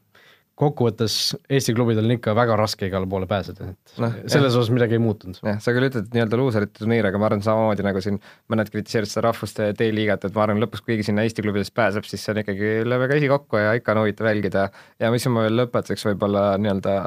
kokkuvõttes 0.56 1.14
Eesti 1.52 1.74
klubidel 1.76 2.06
on 2.08 2.14
ikka 2.14 2.32
väga 2.36 2.56
raske 2.56 2.88
igale 2.88 3.08
poole 3.10 3.28
pääseda, 3.28 3.68
et 3.74 4.00
no, 4.00 4.08
selles 4.24 4.54
jah. 4.54 4.60
osas 4.62 4.72
midagi 4.72 4.96
ei 4.96 5.02
muutunud. 5.04 5.38
jah, 5.44 5.58
sa 5.60 5.74
küll 5.76 5.88
ütled 5.90 6.08
nii-öelda 6.14 6.40
luuserite 6.40 6.80
turniir, 6.80 7.08
aga 7.10 7.20
ma 7.20 7.28
arvan 7.28 7.44
samamoodi 7.44 7.84
nagu 7.84 8.00
siin 8.04 8.16
mõned 8.52 8.72
kritiseerivad 8.72 9.12
seda 9.12 9.26
rahvuste 9.28 9.68
D-liigat, 9.76 10.24
et 10.24 10.36
ma 10.36 10.46
arvan, 10.46 10.62
lõpuks 10.64 10.84
kui 10.84 10.94
keegi 10.94 11.10
sinna 11.10 11.26
Eesti 11.28 11.44
klubidest 11.44 11.74
pääseb, 11.76 12.08
siis 12.08 12.24
see 12.24 12.32
on 12.32 12.40
ikkagi, 12.40 12.72
lööme 12.88 13.08
käsi 13.12 13.28
kokku 13.32 13.60
ja 13.60 13.76
ikka 13.76 13.92
on 13.92 14.04
huvitav 14.04 14.30
jälgida. 14.32 14.68
ja 15.02 15.12
mis 15.12 15.28
ma 15.28 15.44
veel 15.44 15.60
lõpetuseks 15.60 16.08
võib-olla 16.08 16.48
nii-öelda 16.62 16.98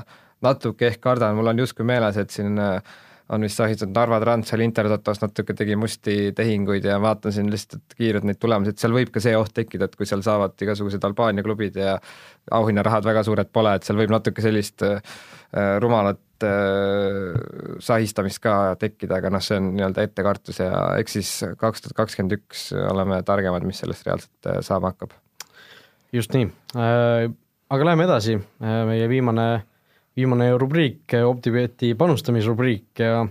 natuke 0.45 0.91
ehk 0.93 1.01
kardan, 1.03 1.35
mul 1.39 1.49
on 1.49 1.65
justkui 1.65 1.87
meeles, 1.89 2.21
et 2.21 2.29
siin 2.35 2.61
äh, 2.61 2.99
on 3.29 3.45
vist 3.45 3.59
sahitud 3.59 3.91
Narva 3.93 4.17
Trans 4.23 4.49
seal 4.49 4.63
Intertotos 4.65 5.21
natuke 5.21 5.53
tegi 5.57 5.75
musti 5.77 6.15
tehinguid 6.35 6.85
ja 6.85 6.97
vaatan 7.01 7.33
siin 7.33 7.51
lihtsalt 7.51 7.93
kiirelt 7.97 8.25
neid 8.25 8.39
tulemusi, 8.41 8.73
et 8.73 8.81
seal 8.81 8.95
võib 8.95 9.11
ka 9.13 9.21
see 9.23 9.35
oht 9.37 9.53
tekkida, 9.55 9.85
et 9.85 9.97
kui 9.97 10.09
seal 10.09 10.23
saavad 10.25 10.57
igasugused 10.65 11.05
Albaania 11.05 11.45
klubid 11.45 11.77
ja 11.77 11.97
auhinnarahad 12.57 13.05
väga 13.05 13.23
suured 13.27 13.51
pole, 13.53 13.75
et 13.77 13.85
seal 13.85 13.99
võib 14.01 14.13
natuke 14.13 14.41
sellist 14.43 14.81
äh, 14.87 15.01
rumalat 15.83 16.47
äh, 16.47 17.37
sahistamist 17.85 18.41
ka 18.43 18.55
tekkida, 18.81 19.19
aga 19.21 19.33
noh, 19.35 19.43
see 19.45 19.59
on 19.61 19.73
nii-öelda 19.75 20.07
ettekartus 20.09 20.63
ja 20.63 20.71
eks 20.97 21.19
siis 21.19 21.33
kaks 21.61 21.85
tuhat 21.85 21.97
kakskümmend 22.01 22.39
üks 22.39 22.69
oleme 22.89 23.21
targemad, 23.27 23.67
mis 23.67 23.83
sellest 23.83 24.09
reaalselt 24.09 24.49
äh, 24.49 24.63
saama 24.65 24.95
hakkab. 24.95 25.13
just 26.13 26.33
nii 26.33 26.49
aga 27.69 27.85
läheme 27.85 28.07
edasi 28.07 28.39
meie 28.59 29.09
viimane 29.11 29.49
viimane 30.19 30.51
rubriik, 30.59 31.15
Optibeti 31.23 31.93
panustamisrubriik 31.95 32.99
ja 32.99 33.23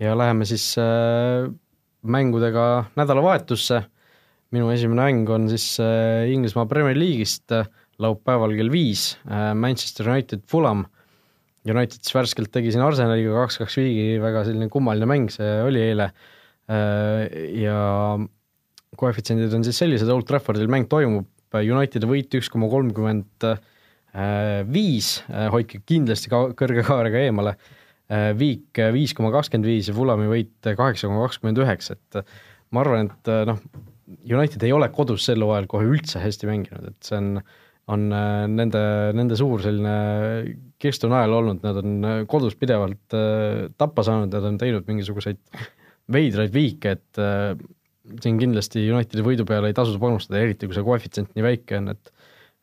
ja 0.00 0.16
läheme 0.16 0.46
siis 0.48 0.72
äh, 0.80 1.48
mängudega 2.02 2.90
nädalavahetusse. 2.96 3.82
minu 4.50 4.70
esimene 4.72 5.04
mäng 5.04 5.28
on 5.30 5.48
siis 5.48 5.76
äh, 5.78 6.26
Inglismaa 6.32 6.66
Premier 6.66 6.96
League'ist 6.96 7.52
äh, 7.52 7.68
laupäeval 8.00 8.56
kell 8.56 8.72
viis 8.72 9.18
Manchester 9.54 10.08
United 10.08 10.40
Fulham 10.48 10.86
United 11.68 12.00
siis 12.00 12.14
värskelt 12.16 12.50
tegi 12.50 12.72
siin 12.72 12.82
Arsenaliga 12.82 13.42
kaks-kaks 13.42 13.76
viigi, 13.76 14.16
väga 14.22 14.46
selline 14.48 14.70
kummaline 14.72 15.06
mäng 15.06 15.28
see 15.30 15.58
oli 15.62 15.82
eile 15.84 16.08
ja 17.60 17.76
koefitsiendid 18.96 19.52
on 19.52 19.66
siis 19.66 19.76
sellised, 19.82 20.08
Old 20.08 20.24
Traffordil 20.28 20.70
mäng 20.72 20.88
toimub, 20.88 21.28
Unitedi 21.52 22.08
võit 22.08 22.32
üks 22.38 22.48
koma 22.48 22.70
kolmkümmend 22.72 23.44
viis, 24.70 25.20
hoidke 25.52 25.78
kindlasti 25.86 26.32
ka 26.32 26.48
kõrge 26.58 26.82
kaarega 26.86 27.28
eemale, 27.28 27.54
Viik 28.10 28.74
viis 28.90 29.12
koma 29.14 29.28
kakskümmend 29.30 29.68
viis 29.70 29.86
ja 29.86 29.92
Fulami 29.94 30.24
võit 30.26 30.66
kaheksa 30.66 31.06
koma 31.06 31.28
kakskümmend 31.28 31.60
üheksa, 31.62 31.94
et 31.94 32.24
ma 32.74 32.82
arvan, 32.82 33.06
et 33.06 33.30
noh, 33.46 33.60
United 34.26 34.62
ei 34.66 34.72
ole 34.74 34.88
kodus 34.94 35.24
sel 35.28 35.42
hooajal 35.44 35.68
kohe 35.70 35.88
üldse 35.88 36.22
hästi 36.22 36.48
mänginud, 36.48 36.90
et 36.90 37.06
see 37.06 37.18
on, 37.20 37.28
on 37.94 38.06
äh, 38.14 38.44
nende, 38.50 38.82
nende 39.16 39.38
suur 39.38 39.62
selline 39.64 39.94
kirstu 40.80 41.10
najal 41.12 41.36
olnud, 41.40 41.60
nad 41.64 41.78
on 41.82 41.98
äh, 42.06 42.22
kodus 42.30 42.56
pidevalt 42.58 43.16
äh, 43.16 43.68
tappa 43.80 44.04
saanud, 44.06 44.32
nad 44.34 44.48
on 44.48 44.58
teinud 44.60 44.88
mingisuguseid 44.90 45.40
veidraid 46.10 46.54
viike, 46.54 46.96
et 46.98 47.22
äh, 47.22 47.52
siin 48.22 48.40
kindlasti 48.40 48.88
Unitedi 48.90 49.24
võidu 49.24 49.46
peale 49.48 49.70
ei 49.70 49.76
tasu 49.76 49.98
panustada, 50.02 50.40
eriti 50.42 50.66
kui 50.66 50.76
see 50.76 50.86
koefitsient 50.86 51.34
nii 51.36 51.46
väike 51.46 51.78
on, 51.78 51.92
et 51.94 52.14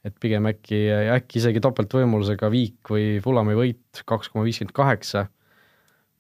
et 0.07 0.15
pigem 0.23 0.49
äkki, 0.49 0.81
äkki 1.13 1.41
isegi 1.41 1.61
topeltvõimalusega 1.63 2.49
viik 2.53 2.91
või 2.91 3.17
Fulami 3.23 3.55
võit 3.57 4.03
kaks 4.07 4.31
koma 4.33 4.45
viiskümmend 4.47 4.75
kaheksa, 4.77 5.27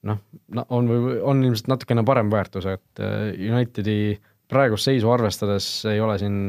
noh, 0.07 0.21
on, 0.69 0.89
on 1.23 1.43
ilmselt 1.45 1.71
natukene 1.71 2.03
parem 2.07 2.31
väärtus, 2.33 2.67
et 2.69 3.03
Unitedi 3.37 4.17
praegust 4.51 4.87
seisu 4.87 5.11
arvestades 5.11 5.67
ei 5.91 6.01
ole 6.03 6.17
siin, 6.21 6.41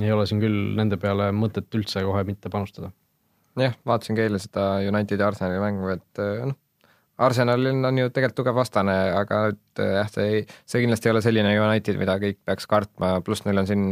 ei 0.00 0.12
ole 0.14 0.26
siin 0.28 0.40
küll 0.42 0.74
nende 0.78 0.98
peale 1.00 1.30
mõtet 1.36 1.70
üldse 1.76 2.04
kohe 2.06 2.24
mitte 2.28 2.52
panustada. 2.52 2.92
jah, 3.60 3.74
vaatasingi 3.86 4.22
eile 4.24 4.38
seda 4.40 4.72
Unitedi 4.88 5.24
Arsenali 5.26 5.60
mängu, 5.62 5.90
et 5.96 6.22
eh, 6.22 6.44
noh, 6.48 6.58
Arsenalil 7.20 7.84
on 7.84 7.98
ju 8.00 8.08
tegelikult 8.08 8.38
tugev 8.38 8.56
vastane, 8.56 8.96
aga 9.18 9.42
et 9.52 9.82
eh, 9.82 9.94
jah, 9.98 10.10
see 10.14 10.28
ei, 10.30 10.42
see 10.64 10.84
kindlasti 10.84 11.10
ei 11.10 11.14
ole 11.16 11.24
selline 11.24 11.54
United, 11.58 11.98
mida 12.00 12.16
kõik 12.22 12.40
peaks 12.48 12.70
kartma, 12.70 13.18
pluss 13.26 13.44
neil 13.44 13.60
on 13.60 13.68
siin 13.68 13.86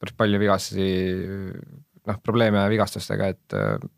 päris 0.00 0.16
palju 0.16 0.40
vigastusi, 0.40 0.86
noh, 2.10 2.20
probleeme 2.26 2.66
vigastustega, 2.72 3.30
et 3.32 3.56
eh, 3.56 3.88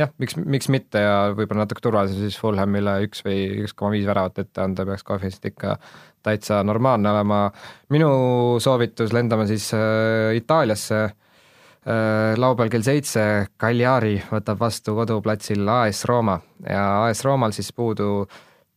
jah, 0.00 0.10
miks, 0.20 0.36
miks 0.38 0.68
mitte 0.72 1.02
ja 1.02 1.14
võib-olla 1.36 1.64
natuke 1.64 1.82
turvalisem 1.84 2.24
siis 2.24 2.38
Fulhamile 2.40 2.98
üks 3.06 3.24
või 3.26 3.38
üks 3.64 3.74
koma 3.76 3.94
viis 3.94 4.08
väravat 4.08 4.42
ette 4.42 4.62
anda, 4.64 4.86
peaks 4.88 5.04
koefitsient 5.06 5.50
ikka 5.52 5.76
täitsa 6.24 6.60
normaalne 6.66 7.10
olema. 7.10 7.40
minu 7.92 8.10
soovitus, 8.60 9.14
lendame 9.16 9.46
siis 9.50 9.70
äh, 9.74 10.36
Itaaliasse 10.36 11.00
äh,. 11.04 12.36
laupäeval 12.36 12.70
kell 12.72 12.86
seitse 12.86 13.22
Cagliari 13.60 14.18
võtab 14.30 14.60
vastu 14.60 14.94
koduplatsil 14.98 15.68
AS 15.68 16.04
Rooma 16.08 16.38
ja 16.68 17.06
AS 17.06 17.24
Roomal 17.24 17.56
siis 17.56 17.72
puudu 17.72 18.26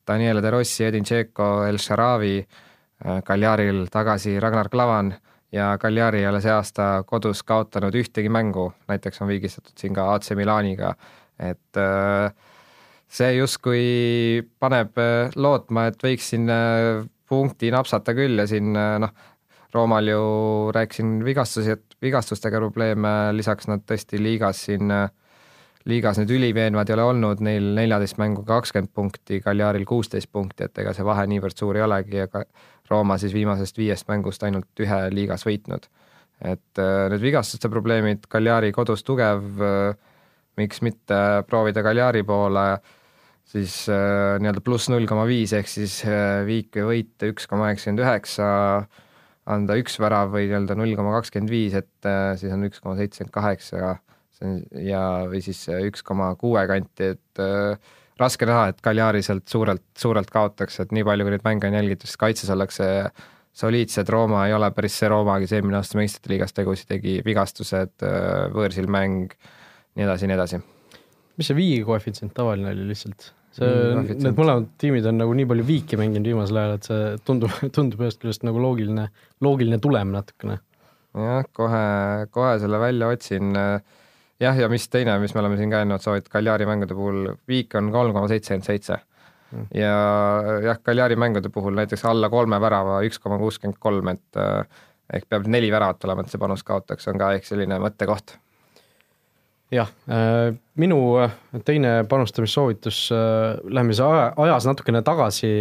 Daniele 0.07 0.41
De 0.41 0.51
Rossi, 0.51 0.84
Edin 0.84 1.03
Dzeko, 1.03 1.65
El 1.67 1.79
Sharawi 1.79 2.39
äh,, 2.39 3.21
Cagliaril 3.23 3.88
tagasi 3.91 4.39
Ragnar 4.39 4.69
Klavan 4.69 5.13
ja 5.54 5.78
Cagliari 5.78 6.24
ei 6.24 6.28
ole 6.28 6.41
see 6.41 6.51
aasta 6.51 7.04
kodus 7.08 7.43
kaotanud 7.45 7.95
ühtegi 7.95 8.32
mängu, 8.34 8.72
näiteks 8.89 9.22
on 9.22 9.30
viigistatud 9.30 9.78
siin 9.78 9.93
ka 9.93 10.10
AC 10.16 10.34
Milaniga, 10.38 10.93
et 11.39 11.80
äh, 11.80 12.34
see 13.08 13.36
justkui 13.38 13.84
paneb 14.60 14.97
äh, 15.01 15.36
lootma, 15.36 15.88
et 15.91 16.01
võiks 16.04 16.32
siin 16.34 16.49
äh, 16.49 17.04
punkti 17.30 17.72
napsata 17.74 18.16
küll 18.18 18.41
ja 18.41 18.47
siin 18.49 18.74
noh, 18.74 19.14
Roomal 19.74 20.06
ju 20.06 20.26
rääkisin 20.74 21.24
vigastusi, 21.26 21.74
vigastustega 22.01 22.60
probleeme, 22.62 23.10
lisaks 23.34 23.66
nad 23.66 23.82
tõesti 23.89 24.20
liigas 24.22 24.60
siin, 24.68 24.91
liigas 25.89 26.20
nüüd 26.22 26.30
üliveenvad 26.36 26.91
ei 26.91 26.93
ole 26.93 27.08
olnud, 27.10 27.41
neil 27.41 27.72
neljateist 27.80 28.20
mängu 28.22 28.43
kakskümmend 28.45 28.93
punkti, 28.93 29.39
Cagliaril 29.41 29.88
kuusteist 29.89 30.30
punkti, 30.30 30.68
et 30.68 30.78
ega 30.84 30.93
see 30.93 31.08
vahe 31.08 31.26
niivõrd 31.32 31.58
suur 31.58 31.80
ei 31.80 31.86
olegi, 31.88 32.22
aga 32.22 32.43
Rooma 32.91 33.17
siis 33.21 33.34
viimasest 33.36 33.77
viiest 33.79 34.09
mängust 34.09 34.43
ainult 34.43 34.84
ühe 34.84 34.99
liigas 35.13 35.45
võitnud. 35.47 35.88
et 36.43 36.81
äh, 36.81 37.05
need 37.13 37.21
vigastuste 37.23 37.69
probleemid, 37.71 38.25
Cagliari 38.27 38.73
kodus 38.75 39.05
tugev, 39.07 39.45
äh, 39.63 39.93
miks 40.59 40.81
mitte 40.84 41.19
proovida 41.47 41.84
Cagliari 41.86 42.23
poole, 42.27 42.65
siis 43.47 43.86
äh, 43.88 44.36
nii-öelda 44.43 44.63
pluss 44.65 44.89
null 44.91 45.07
koma 45.07 45.23
viis 45.29 45.53
ehk 45.55 45.71
siis 45.71 46.01
viik 46.47 46.75
või 46.81 46.89
võit 46.89 47.27
üks 47.29 47.47
koma 47.47 47.69
üheksakümmend 47.69 48.03
üheksa, 48.03 48.49
anda 49.55 49.79
üks 49.79 49.95
värav 50.03 50.34
või 50.36 50.49
nii-öelda 50.49 50.75
null 50.79 50.97
koma 50.99 51.15
kakskümmend 51.19 51.53
viis, 51.53 51.77
et 51.79 52.11
siis 52.41 52.51
on 52.51 52.67
üks 52.67 52.84
koma 52.84 52.97
seitsekümmend 52.99 53.36
kaheksa, 53.39 53.95
see 54.36 54.49
on 54.49 54.59
ja, 54.84 55.03
või 55.31 55.43
siis 55.45 55.63
üks 55.79 56.03
koma 56.03 56.34
kuue 56.41 56.65
kanti, 56.67 57.13
et 57.15 57.43
raske 58.22 58.47
näha, 58.49 58.68
et 58.72 58.82
Cagliari 58.84 59.24
sealt 59.26 59.47
suurelt, 59.49 59.86
suurelt 59.97 60.30
kaotaks, 60.34 60.80
et 60.84 60.91
nii 60.95 61.05
palju, 61.07 61.26
kui 61.26 61.36
neid 61.36 61.45
mänge 61.45 61.70
on 61.70 61.78
jälgitud, 61.80 62.09
siis 62.09 62.20
kaitses 62.22 62.51
ollakse 62.53 62.88
soliidsed, 63.53 64.09
Rooma 64.09 64.47
ei 64.47 64.55
ole 64.55 64.70
päris 64.74 64.97
see 64.99 65.09
Rooma, 65.11 65.38
kes 65.41 65.53
eelmine 65.53 65.78
aasta 65.80 65.99
meistrite 65.99 66.32
liigas 66.34 66.55
tegusid 66.57 66.89
tegi, 66.89 67.20
vigastused, 67.26 68.05
võõrsil 68.55 68.89
mäng, 68.91 69.34
nii 69.97 70.07
edasi, 70.07 70.30
nii 70.30 70.38
edasi. 70.38 70.61
mis 71.38 71.49
see 71.49 71.57
viigi 71.57 71.86
koefitsient 71.86 72.34
tavaline 72.38 72.74
oli 72.74 72.89
lihtsalt? 72.89 73.32
see 73.53 73.70
mm,, 73.70 74.07
need 74.26 74.38
mõlemad 74.38 74.70
tiimid 74.82 75.05
on 75.05 75.20
nagu 75.22 75.34
nii 75.38 75.45
palju 75.49 75.66
viiki 75.68 75.97
mänginud 75.99 76.32
viimasel 76.32 76.57
ajal, 76.57 76.78
et 76.80 76.88
see 76.89 77.09
tundub, 77.28 77.53
tundub 77.76 78.01
ühest 78.01 78.22
küljest 78.22 78.45
nagu 78.47 78.61
loogiline, 78.61 79.09
loogiline 79.45 79.78
tulem 79.82 80.14
natukene. 80.16 80.57
jah, 81.14 81.45
kohe, 81.53 81.84
kohe 82.34 82.55
selle 82.61 82.82
välja 82.82 83.11
otsin 83.14 83.53
jah, 84.43 84.59
ja 84.65 84.69
mis 84.71 84.85
teine, 84.91 85.15
mis 85.21 85.33
me 85.35 85.41
oleme 85.43 85.57
siin 85.59 85.71
ka 85.71 85.81
enne 85.83 85.97
soovitud 86.01 86.31
Kaljari 86.33 86.67
mängude 86.69 86.95
puhul, 86.97 87.33
viik 87.49 87.73
on 87.79 87.91
kolm 87.93 88.13
koma 88.15 88.29
seitsekümmend 88.31 88.67
seitse. 88.67 88.99
Mm. 89.53 89.67
ja 89.77 89.97
jah, 90.65 90.79
Kaljari 90.81 91.17
mängude 91.19 91.51
puhul 91.53 91.75
näiteks 91.77 92.05
alla 92.09 92.29
kolme 92.33 92.57
värava 92.61 93.01
üks 93.05 93.21
koma 93.21 93.37
kuuskümmend 93.41 93.77
kolm, 93.81 94.09
et 94.09 94.39
eh, 94.41 94.79
ehk 95.13 95.27
peab 95.29 95.45
neli 95.51 95.69
väravat 95.73 96.07
olema, 96.07 96.23
et 96.23 96.33
see 96.33 96.41
panus 96.41 96.65
kaotaks, 96.65 97.05
on 97.11 97.19
ka 97.21 97.33
ehk 97.37 97.45
selline 97.45 97.77
mõttekoht. 97.83 98.37
jah, 99.73 99.91
eh, 100.09 100.55
minu 100.81 100.97
eh, 101.21 101.35
teine 101.65 101.91
panustamissoovitus, 102.09 103.03
läheme 103.13 103.93
siis 103.93 104.01
aja, 104.05 104.31
ajas 104.47 104.69
natukene 104.69 105.03
tagasi, 105.05 105.51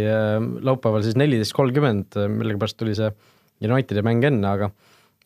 laupäeval 0.65 1.05
siis 1.05 1.19
neliteist 1.19 1.53
kolmkümmend, 1.57 2.17
millegipärast 2.39 2.79
tuli 2.81 2.97
see 2.97 3.13
Unitedi 3.63 4.01
mäng 4.03 4.25
enne, 4.27 4.49
aga 4.49 4.73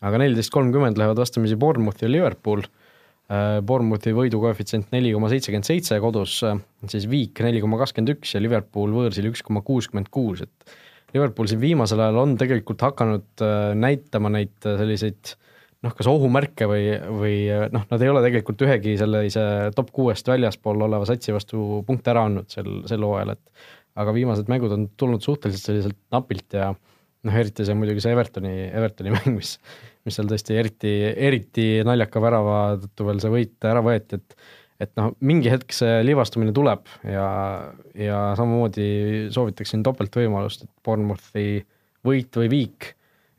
aga 0.06 0.20
neliteist 0.22 0.52
kolmkümmend 0.54 1.00
lähevad 1.00 1.18
vastamisi 1.18 1.56
Bournemouth 1.58 2.04
ja 2.04 2.12
Liverpool 2.12 2.68
Äh, 2.68 2.87
Bournemouthi 3.28 4.14
võidukoefitsient 4.16 4.94
neli 4.96 5.10
koma 5.12 5.28
seitsekümmend 5.32 5.68
seitse 5.68 5.98
kodus, 6.04 6.38
äh, 6.48 6.60
siis 6.88 7.10
Viik 7.12 7.42
neli 7.44 7.60
koma 7.64 7.80
kakskümmend 7.82 8.14
üks 8.16 8.36
ja 8.36 8.44
Liverpool 8.44 8.94
võõrsil 8.96 9.28
üks 9.32 9.44
koma 9.44 9.64
kuuskümmend 9.68 10.08
kuus, 10.14 10.46
et 10.46 10.78
Liverpool 11.16 11.50
siin 11.52 11.60
viimasel 11.60 12.00
ajal 12.04 12.22
on 12.24 12.38
tegelikult 12.40 12.86
hakanud 12.88 13.44
äh, 13.44 13.74
näitama 13.76 14.32
neid 14.32 14.56
selliseid 14.64 15.36
noh, 15.84 15.94
kas 15.94 16.10
ohumärke 16.10 16.68
või, 16.70 16.86
või 17.20 17.36
noh, 17.74 17.84
nad 17.92 18.04
ei 18.04 18.10
ole 18.12 18.24
tegelikult 18.26 18.64
ühegi 18.66 18.96
sellise 19.00 19.44
top 19.76 19.92
kuuest 19.96 20.28
väljaspool 20.32 20.88
oleva 20.88 21.08
satsi 21.08 21.36
vastu 21.36 21.84
punkte 21.88 22.14
ära 22.14 22.26
andnud 22.28 22.50
sel, 22.52 22.82
sel 22.90 23.04
hooajal, 23.06 23.36
et 23.36 23.68
aga 23.98 24.14
viimased 24.16 24.50
mängud 24.52 24.74
on 24.74 24.88
tulnud 24.98 25.26
suhteliselt 25.26 25.68
selliselt 25.68 26.00
napilt 26.14 26.56
ja 26.56 26.72
noh, 27.28 27.36
eriti 27.36 27.66
see 27.68 27.78
muidugi 27.78 28.04
see 28.04 28.16
Evertoni, 28.16 28.56
Evertoni 28.72 29.14
mäng, 29.18 29.38
mis 29.38 29.58
mis 30.08 30.18
seal 30.18 30.30
tõesti 30.30 30.56
eriti, 30.58 30.94
eriti 31.28 31.68
naljaka 31.88 32.24
värava 32.24 32.62
tõttu 32.82 33.10
veel 33.10 33.20
see 33.24 33.34
võit 33.34 33.68
ära 33.68 33.84
võeti, 33.86 34.22
et 34.22 34.40
et 34.78 34.92
noh, 35.00 35.14
mingi 35.26 35.50
hetk 35.50 35.74
see 35.74 36.02
libastumine 36.06 36.54
tuleb 36.54 36.86
ja, 37.02 37.28
ja 37.98 38.20
samamoodi 38.38 39.28
soovitaksin 39.34 39.82
topeltvõimalust, 39.86 40.68
et 40.68 40.72
Bournemouthi 40.86 41.48
võit 42.06 42.38
või 42.38 42.52
viik, 42.52 42.92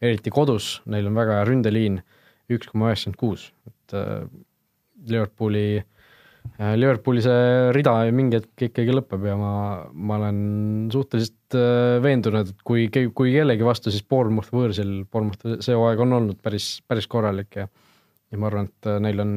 eriti 0.03 0.33
kodus, 0.35 0.79
neil 0.91 1.07
on 1.11 1.19
väga 1.19 1.39
hea 1.39 1.47
ründeliin, 1.47 2.01
üks 2.51 2.71
koma 2.71 2.91
üheksakümmend 2.91 3.21
kuus, 3.21 3.47
et 3.71 3.95
äh, 3.95 4.27
Liverpooli 5.09 5.67
äh, 5.79 6.75
Liverpooli 6.75 7.23
see 7.23 7.71
rida 7.77 7.95
mingi 8.15 8.41
hetk 8.41 8.69
ikkagi 8.71 8.99
lõpeb 8.99 9.31
ja 9.31 9.39
ma, 9.39 9.53
ma 9.95 10.19
olen 10.19 10.41
suhteliselt 10.95 11.38
äh, 11.57 11.97
veendunud, 12.05 12.53
et 12.53 12.63
kui, 12.67 12.87
kui 12.91 13.33
kellegi 13.35 13.67
vastu, 13.67 13.93
siis 13.95 14.05
Bournemouth 14.05 14.53
võõrsil, 14.55 14.93
Bournemouth 15.11 15.65
see 15.65 15.77
hooaeg 15.77 16.05
on 16.05 16.17
olnud 16.21 16.41
päris, 16.45 16.79
päris 16.89 17.09
korralik 17.11 17.63
ja 17.63 17.69
ja 18.29 18.39
ma 18.41 18.51
arvan, 18.51 18.69
et 18.69 18.89
äh, 18.91 19.01
neil 19.01 19.25
on, 19.25 19.35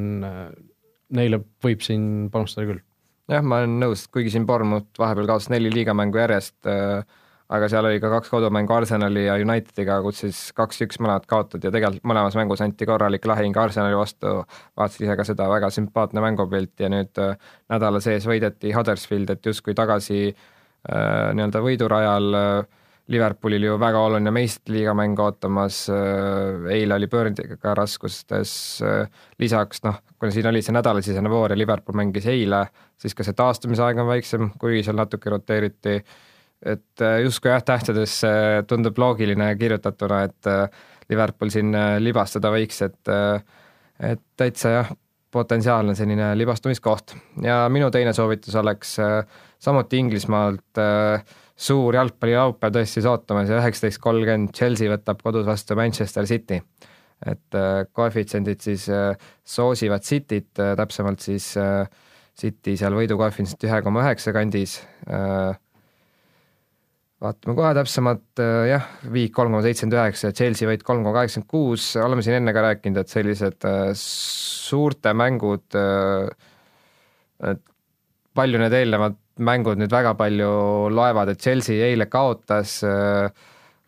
neile 1.16 1.42
võib 1.64 1.84
siin 1.86 2.06
panustada 2.34 2.68
küll. 2.68 2.84
jah, 3.32 3.44
ma 3.44 3.62
olen 3.62 3.80
nõus, 3.86 4.08
kuigi 4.12 4.34
siin 4.34 4.48
Bournemouth 4.50 5.00
vahepeal 5.00 5.30
kaotas 5.30 5.52
neli 5.54 5.72
liigamängu 5.72 6.20
järjest 6.20 6.70
äh, 6.70 7.04
aga 7.52 7.68
seal 7.72 7.88
oli 7.88 8.00
ka 8.00 8.10
kaks 8.14 8.32
kodumängu 8.32 8.74
Arsenali 8.74 9.26
ja 9.26 9.36
Unitediga, 9.40 9.98
kus 10.06 10.22
siis 10.24 10.40
kaks-üks 10.56 11.02
mõlemad 11.04 11.28
kaotati 11.30 11.68
ja 11.68 11.74
tegelikult 11.74 12.08
mõlemas 12.08 12.38
mängus 12.40 12.64
anti 12.64 12.88
korralik 12.88 13.28
lahing 13.28 13.58
Arsenali 13.60 13.98
vastu, 14.00 14.40
vaatasin 14.80 15.08
ise 15.08 15.18
ka 15.20 15.26
seda, 15.28 15.50
väga 15.52 15.72
sümpaatne 15.76 16.24
mängupilt 16.24 16.84
ja 16.84 16.92
nüüd 16.92 17.22
äh, 17.22 17.36
nädala 17.72 18.04
sees 18.04 18.28
võideti 18.30 18.72
Huddersfield, 18.76 19.36
et 19.36 19.52
justkui 19.52 19.76
tagasi 19.78 20.24
äh, 20.32 20.50
nii-öelda 20.90 21.62
võidurajal 21.62 22.38
äh, 22.38 22.80
Liverpoolil 23.12 23.66
ju 23.66 23.76
väga 23.82 24.00
oluline 24.06 24.32
meistrite 24.32 24.72
liiga 24.72 24.94
mäng 24.96 25.20
ootamas, 25.20 25.82
eile 26.72 26.96
oli 26.96 27.10
Burnley'ga 27.12 27.74
raskustes, 27.76 28.54
lisaks 29.42 29.84
noh, 29.84 29.98
kuna 30.20 30.32
siin 30.32 30.48
oli 30.48 30.62
see 30.64 30.76
nädalasisene 30.76 31.30
voor 31.30 31.52
ja 31.52 31.58
Liverpool 31.60 31.98
mängis 31.98 32.30
eile, 32.32 32.62
siis 33.02 33.18
ka 33.18 33.26
see 33.28 33.36
taastumisaeg 33.36 34.00
on 34.00 34.08
väiksem, 34.14 34.52
kuigi 34.62 34.86
seal 34.88 35.00
natuke 35.02 35.34
roteeriti, 35.34 35.98
et 36.72 37.06
justkui 37.26 37.52
jah, 37.52 37.66
tähtedesse 37.68 38.32
tundub 38.70 39.02
loogiline 39.02 39.50
kirjutatuna, 39.60 40.24
et 40.30 40.52
Liverpool 41.12 41.52
siin 41.52 41.76
libastada 42.00 42.54
võiks, 42.54 42.84
et 42.86 43.16
et 44.02 44.24
täitsa 44.40 44.76
jah, 44.78 44.96
potentsiaalne 45.32 45.94
selline 45.96 46.32
libastumiskoht. 46.38 47.14
Ja 47.44 47.66
minu 47.70 47.92
teine 47.92 48.14
soovitus 48.14 48.56
oleks 48.56 48.98
samuti 49.62 50.00
Inglismaalt 50.02 50.82
äh, 50.82 51.24
suur 51.62 51.96
jalgpallilaupäev 51.96 52.74
tõesti 52.76 53.04
ootamas 53.06 53.52
ja 53.52 53.60
üheksateist 53.62 54.02
kolmkümmend 54.02 54.56
Chelsea 54.58 54.90
võtab 54.92 55.22
kodus 55.22 55.46
vastu 55.48 55.78
Manchester 55.78 56.26
City. 56.30 56.62
et 57.22 57.56
äh, 57.56 57.86
koefitsiendid 57.94 58.62
siis 58.62 58.88
äh, 58.90 59.14
soosivad 59.46 60.02
Cityt, 60.02 60.50
täpsemalt 60.58 61.22
siis 61.22 61.54
City 62.42 62.78
seal 62.80 62.96
võidukoefitsient 62.98 63.68
ühe 63.68 63.82
koma 63.86 64.02
üheksa 64.02 64.32
kandis, 64.34 64.80
vaatame 67.22 67.54
kohe 67.54 67.74
täpsemalt, 67.78 68.42
jah, 68.66 68.88
viik 69.14 69.34
kolm 69.36 69.52
koma 69.52 69.62
seitsekümmend 69.66 69.98
üheksa 70.00 70.32
ja 70.32 70.38
Chelsea 70.40 70.70
võit 70.70 70.86
kolm 70.88 71.04
koma 71.04 71.20
kaheksakümmend 71.20 71.52
kuus, 71.52 71.92
oleme 72.02 72.24
siin 72.26 72.40
enne 72.40 72.56
ka 72.56 72.64
rääkinud, 72.66 73.04
et 73.04 73.14
sellised 73.14 73.68
suurte 74.00 75.14
mängud, 75.14 75.78
et 77.52 77.62
palju 78.34 78.64
need 78.64 78.80
eelnevad 78.80 79.20
mängud 79.44 79.80
nüüd 79.82 79.92
väga 79.92 80.14
palju 80.20 80.52
loevad, 80.94 81.34
et 81.34 81.42
Chelsea 81.42 81.86
eile 81.90 82.08
kaotas, 82.12 82.80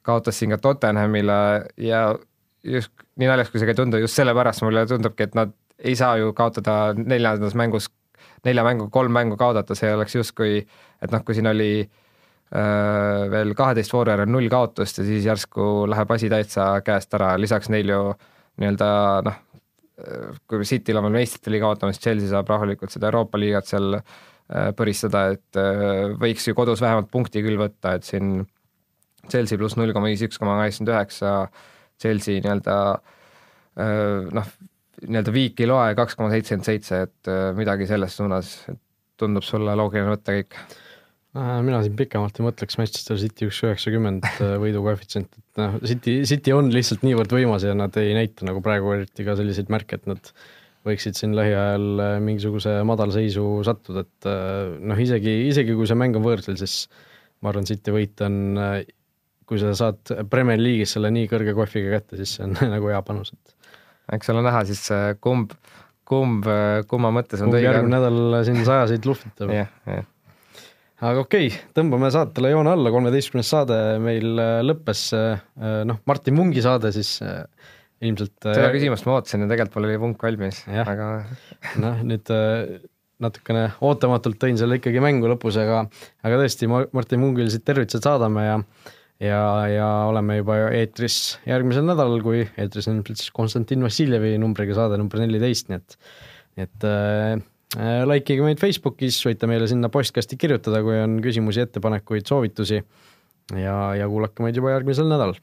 kaotas 0.04 0.39
siin 0.39 0.54
ka 0.56 0.60
Tottenhamile 0.62 1.39
ja 1.82 2.06
just 2.64 2.93
nii 3.20 3.30
naljakas, 3.30 3.51
kui 3.51 3.62
see 3.62 3.70
ka 3.70 3.76
ei 3.76 3.80
tundu, 3.82 3.99
just 4.01 4.18
sellepärast 4.18 4.64
mulle 4.66 4.86
tundubki, 4.89 5.28
et 5.28 5.36
nad 5.38 5.54
ei 5.84 5.95
saa 5.99 6.18
ju 6.22 6.32
kaotada 6.38 6.93
neljandas 6.97 7.56
mängus, 7.60 7.89
nelja 8.47 8.64
mängu, 8.66 8.89
kolm 8.93 9.14
mängu 9.14 9.38
kaotada, 9.39 9.76
see 9.78 9.91
oleks 9.93 10.16
justkui, 10.16 10.64
et 11.04 11.14
noh, 11.14 11.24
kui 11.28 11.38
siin 11.38 11.49
oli 11.51 11.72
äh, 11.84 13.24
veel 13.34 13.54
kaheteist 13.58 13.93
vooru 13.93 14.14
järel 14.16 14.32
null 14.32 14.49
kaotust 14.51 15.01
ja 15.01 15.08
siis 15.08 15.28
järsku 15.28 15.88
läheb 15.91 16.14
asi 16.16 16.32
täitsa 16.32 16.70
käest 16.86 17.14
ära, 17.20 17.34
lisaks 17.39 17.72
neil 17.74 17.93
ju 17.93 18.04
nii-öelda 18.62 18.91
noh, 19.28 19.41
kui 20.49 20.66
Cityl 20.66 20.97
on 20.97 21.06
veel 21.08 21.20
meistrite 21.20 21.51
liiga 21.54 21.70
ootamas, 21.70 21.99
Chelsea 22.01 22.32
saab 22.32 22.47
rahulikult 22.49 22.91
seda 22.91 23.12
Euroopa 23.12 23.38
liigat 23.38 23.70
seal 23.70 23.99
äh, 23.99 24.01
Äh, 24.01 24.32
põristada, 24.77 25.27
et 25.35 25.59
äh, 25.59 26.11
võiks 26.19 26.47
ju 26.47 26.55
kodus 26.57 26.83
vähemalt 26.83 27.09
punkti 27.13 27.43
küll 27.45 27.59
võtta, 27.59 27.95
et 27.97 28.07
siin 28.07 28.43
Chelsea 29.29 29.59
pluss 29.59 29.77
null 29.79 29.93
koma 29.95 30.11
viis, 30.11 30.23
üks 30.25 30.39
koma 30.41 30.57
kaheksakümmend 30.59 30.93
üheksa, 30.93 31.33
Chelsea 32.01 32.43
nii-öelda 32.43 32.77
äh, 33.79 34.31
noh, 34.35 34.53
nii-öelda 35.03 35.35
viik 35.35 35.63
ei 35.63 35.69
loe 35.69 35.93
kaks 35.97 36.17
koma 36.19 36.31
seitsekümmend 36.33 36.67
seitse, 36.67 37.03
et 37.07 37.31
midagi 37.57 37.87
selles 37.89 38.17
suunas, 38.19 38.55
tundub 39.19 39.45
sulle 39.47 39.75
loogiline 39.79 40.11
võtta 40.13 40.35
kõik? 40.37 40.57
mina 41.33 41.79
siin 41.81 41.95
pikemalt 41.97 42.37
ei 42.37 42.45
mõtleks, 42.45 42.75
Manchester 42.77 43.17
City 43.17 43.47
üks 43.49 43.63
üheksakümmend 43.65 44.27
võidu 44.63 44.83
koefitsient, 44.85 45.31
et 45.39 45.61
noh, 45.61 45.79
City, 45.81 46.19
City 46.29 46.53
on 46.53 46.69
lihtsalt 46.69 47.01
niivõrd 47.07 47.33
võimas 47.33 47.65
ja 47.65 47.73
nad 47.73 47.95
ei 47.97 48.11
näita 48.13 48.45
nagu 48.45 48.61
praegu 48.61 48.91
eriti 48.93 49.25
ka 49.25 49.33
selliseid 49.39 49.71
märke, 49.73 49.97
et 49.97 50.05
nad 50.11 50.29
võiksid 50.88 51.17
siin 51.17 51.36
lähiajal 51.38 51.88
äh, 52.03 52.17
mingisuguse 52.23 52.75
madalseisu 52.88 53.45
sattuda, 53.65 54.03
et 54.03 54.27
äh, 54.29 54.75
noh, 54.91 54.99
isegi, 54.99 55.34
isegi 55.49 55.75
kui 55.77 55.88
see 55.89 55.99
mäng 55.99 56.17
on 56.19 56.25
võõrsil, 56.25 56.57
siis 56.59 56.88
ma 57.43 57.51
arvan, 57.51 57.67
City 57.67 57.93
võit 57.95 58.23
on, 58.25 58.39
äh, 58.59 58.79
kui 59.47 59.61
sa 59.61 59.73
saad 59.77 60.13
Premier 60.31 60.59
League'is 60.59 60.95
selle 60.97 61.11
nii 61.15 61.29
kõrge 61.31 61.55
kohviga 61.57 61.97
kätte, 61.97 62.19
siis 62.19 62.38
see 62.38 62.47
on 62.47 62.57
nagu 62.75 62.91
hea 62.91 63.01
panus, 63.05 63.34
et 63.36 64.17
eks 64.17 64.34
ole 64.34 64.43
näha 64.45 64.63
siis 64.67 64.84
kumb, 65.23 65.53
kumb, 66.07 66.47
kumma 66.91 67.13
mõttes 67.15 67.43
on 67.43 67.51
kumb 67.51 67.63
järgmine 67.63 67.95
nädal 67.95 68.41
siin 68.47 68.59
sajaseid 68.69 69.07
luhvitab 69.07 69.53
yeah,. 69.55 69.69
Yeah. 69.88 70.09
aga 70.99 71.23
okei 71.23 71.47
okay,, 71.47 71.61
tõmbame 71.77 72.11
saatele 72.11 72.51
joone 72.51 72.73
alla, 72.75 72.91
kolmeteistkümnes 72.91 73.53
saade 73.55 73.79
meil 74.03 74.36
lõppes, 74.67 75.05
noh, 75.88 76.03
Martin 76.11 76.36
Mungi 76.36 76.65
saade 76.65 76.91
siis 76.95 77.21
ilmselt 78.04 78.36
seda 78.43 78.68
äh, 78.70 78.74
küsimust 78.76 79.08
ma 79.08 79.18
ootasin 79.18 79.45
ja 79.45 79.51
tegelikult 79.51 79.78
mul 79.80 79.89
oli 79.89 80.01
vunk 80.01 80.26
valmis, 80.26 80.64
aga 80.68 81.12
noh, 81.82 82.01
nüüd 82.08 82.32
äh, 82.34 82.82
natukene 83.24 83.68
ootamatult 83.84 84.39
tõin 84.41 84.60
selle 84.60 84.80
ikkagi 84.80 85.04
mängu 85.04 85.30
lõpus, 85.32 85.58
aga 85.62 85.86
aga 86.26 86.41
tõesti, 86.41 86.70
Martin 86.70 87.22
Mungil 87.22 87.51
siit 87.54 87.66
tervitused 87.68 88.06
saadame 88.06 88.47
ja 88.47 88.60
ja, 89.24 89.39
ja 89.70 89.88
oleme 90.10 90.39
juba 90.39 90.58
eetris 90.76 91.38
järgmisel 91.47 91.86
nädalal, 91.88 92.22
kui 92.26 92.43
eetris 92.43 92.89
on 92.89 92.99
ilmselt 92.99 93.22
siis 93.22 93.34
Konstantin 93.36 93.86
Vassiljevi 93.86 94.36
numbriga 94.41 94.76
saade 94.78 94.99
number 94.99 95.22
neliteist, 95.24 95.70
nii 95.72 95.80
et 95.80 95.97
et 96.66 96.88
äh, 96.89 97.38
äh 97.80 98.04
likeige 98.10 98.45
meid 98.45 98.62
Facebookis, 98.62 99.22
võite 99.26 99.49
meile 99.49 99.70
sinna 99.70 99.89
postkasti 99.93 100.38
kirjutada, 100.39 100.84
kui 100.86 100.99
on 101.01 101.18
küsimusi, 101.24 101.64
ettepanekuid, 101.66 102.28
soovitusi 102.30 102.82
ja, 102.82 103.78
ja 103.97 104.10
kuulake 104.10 104.45
meid 104.45 104.60
juba 104.60 104.76
järgmisel 104.76 105.10
nädalal 105.10 105.39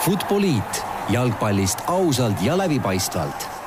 Futboliit. 0.00 0.84
Jalgpallist 1.08 1.78
ausalt 1.86 2.42
ja 2.42 2.58
läbipaistvalt 2.58 3.57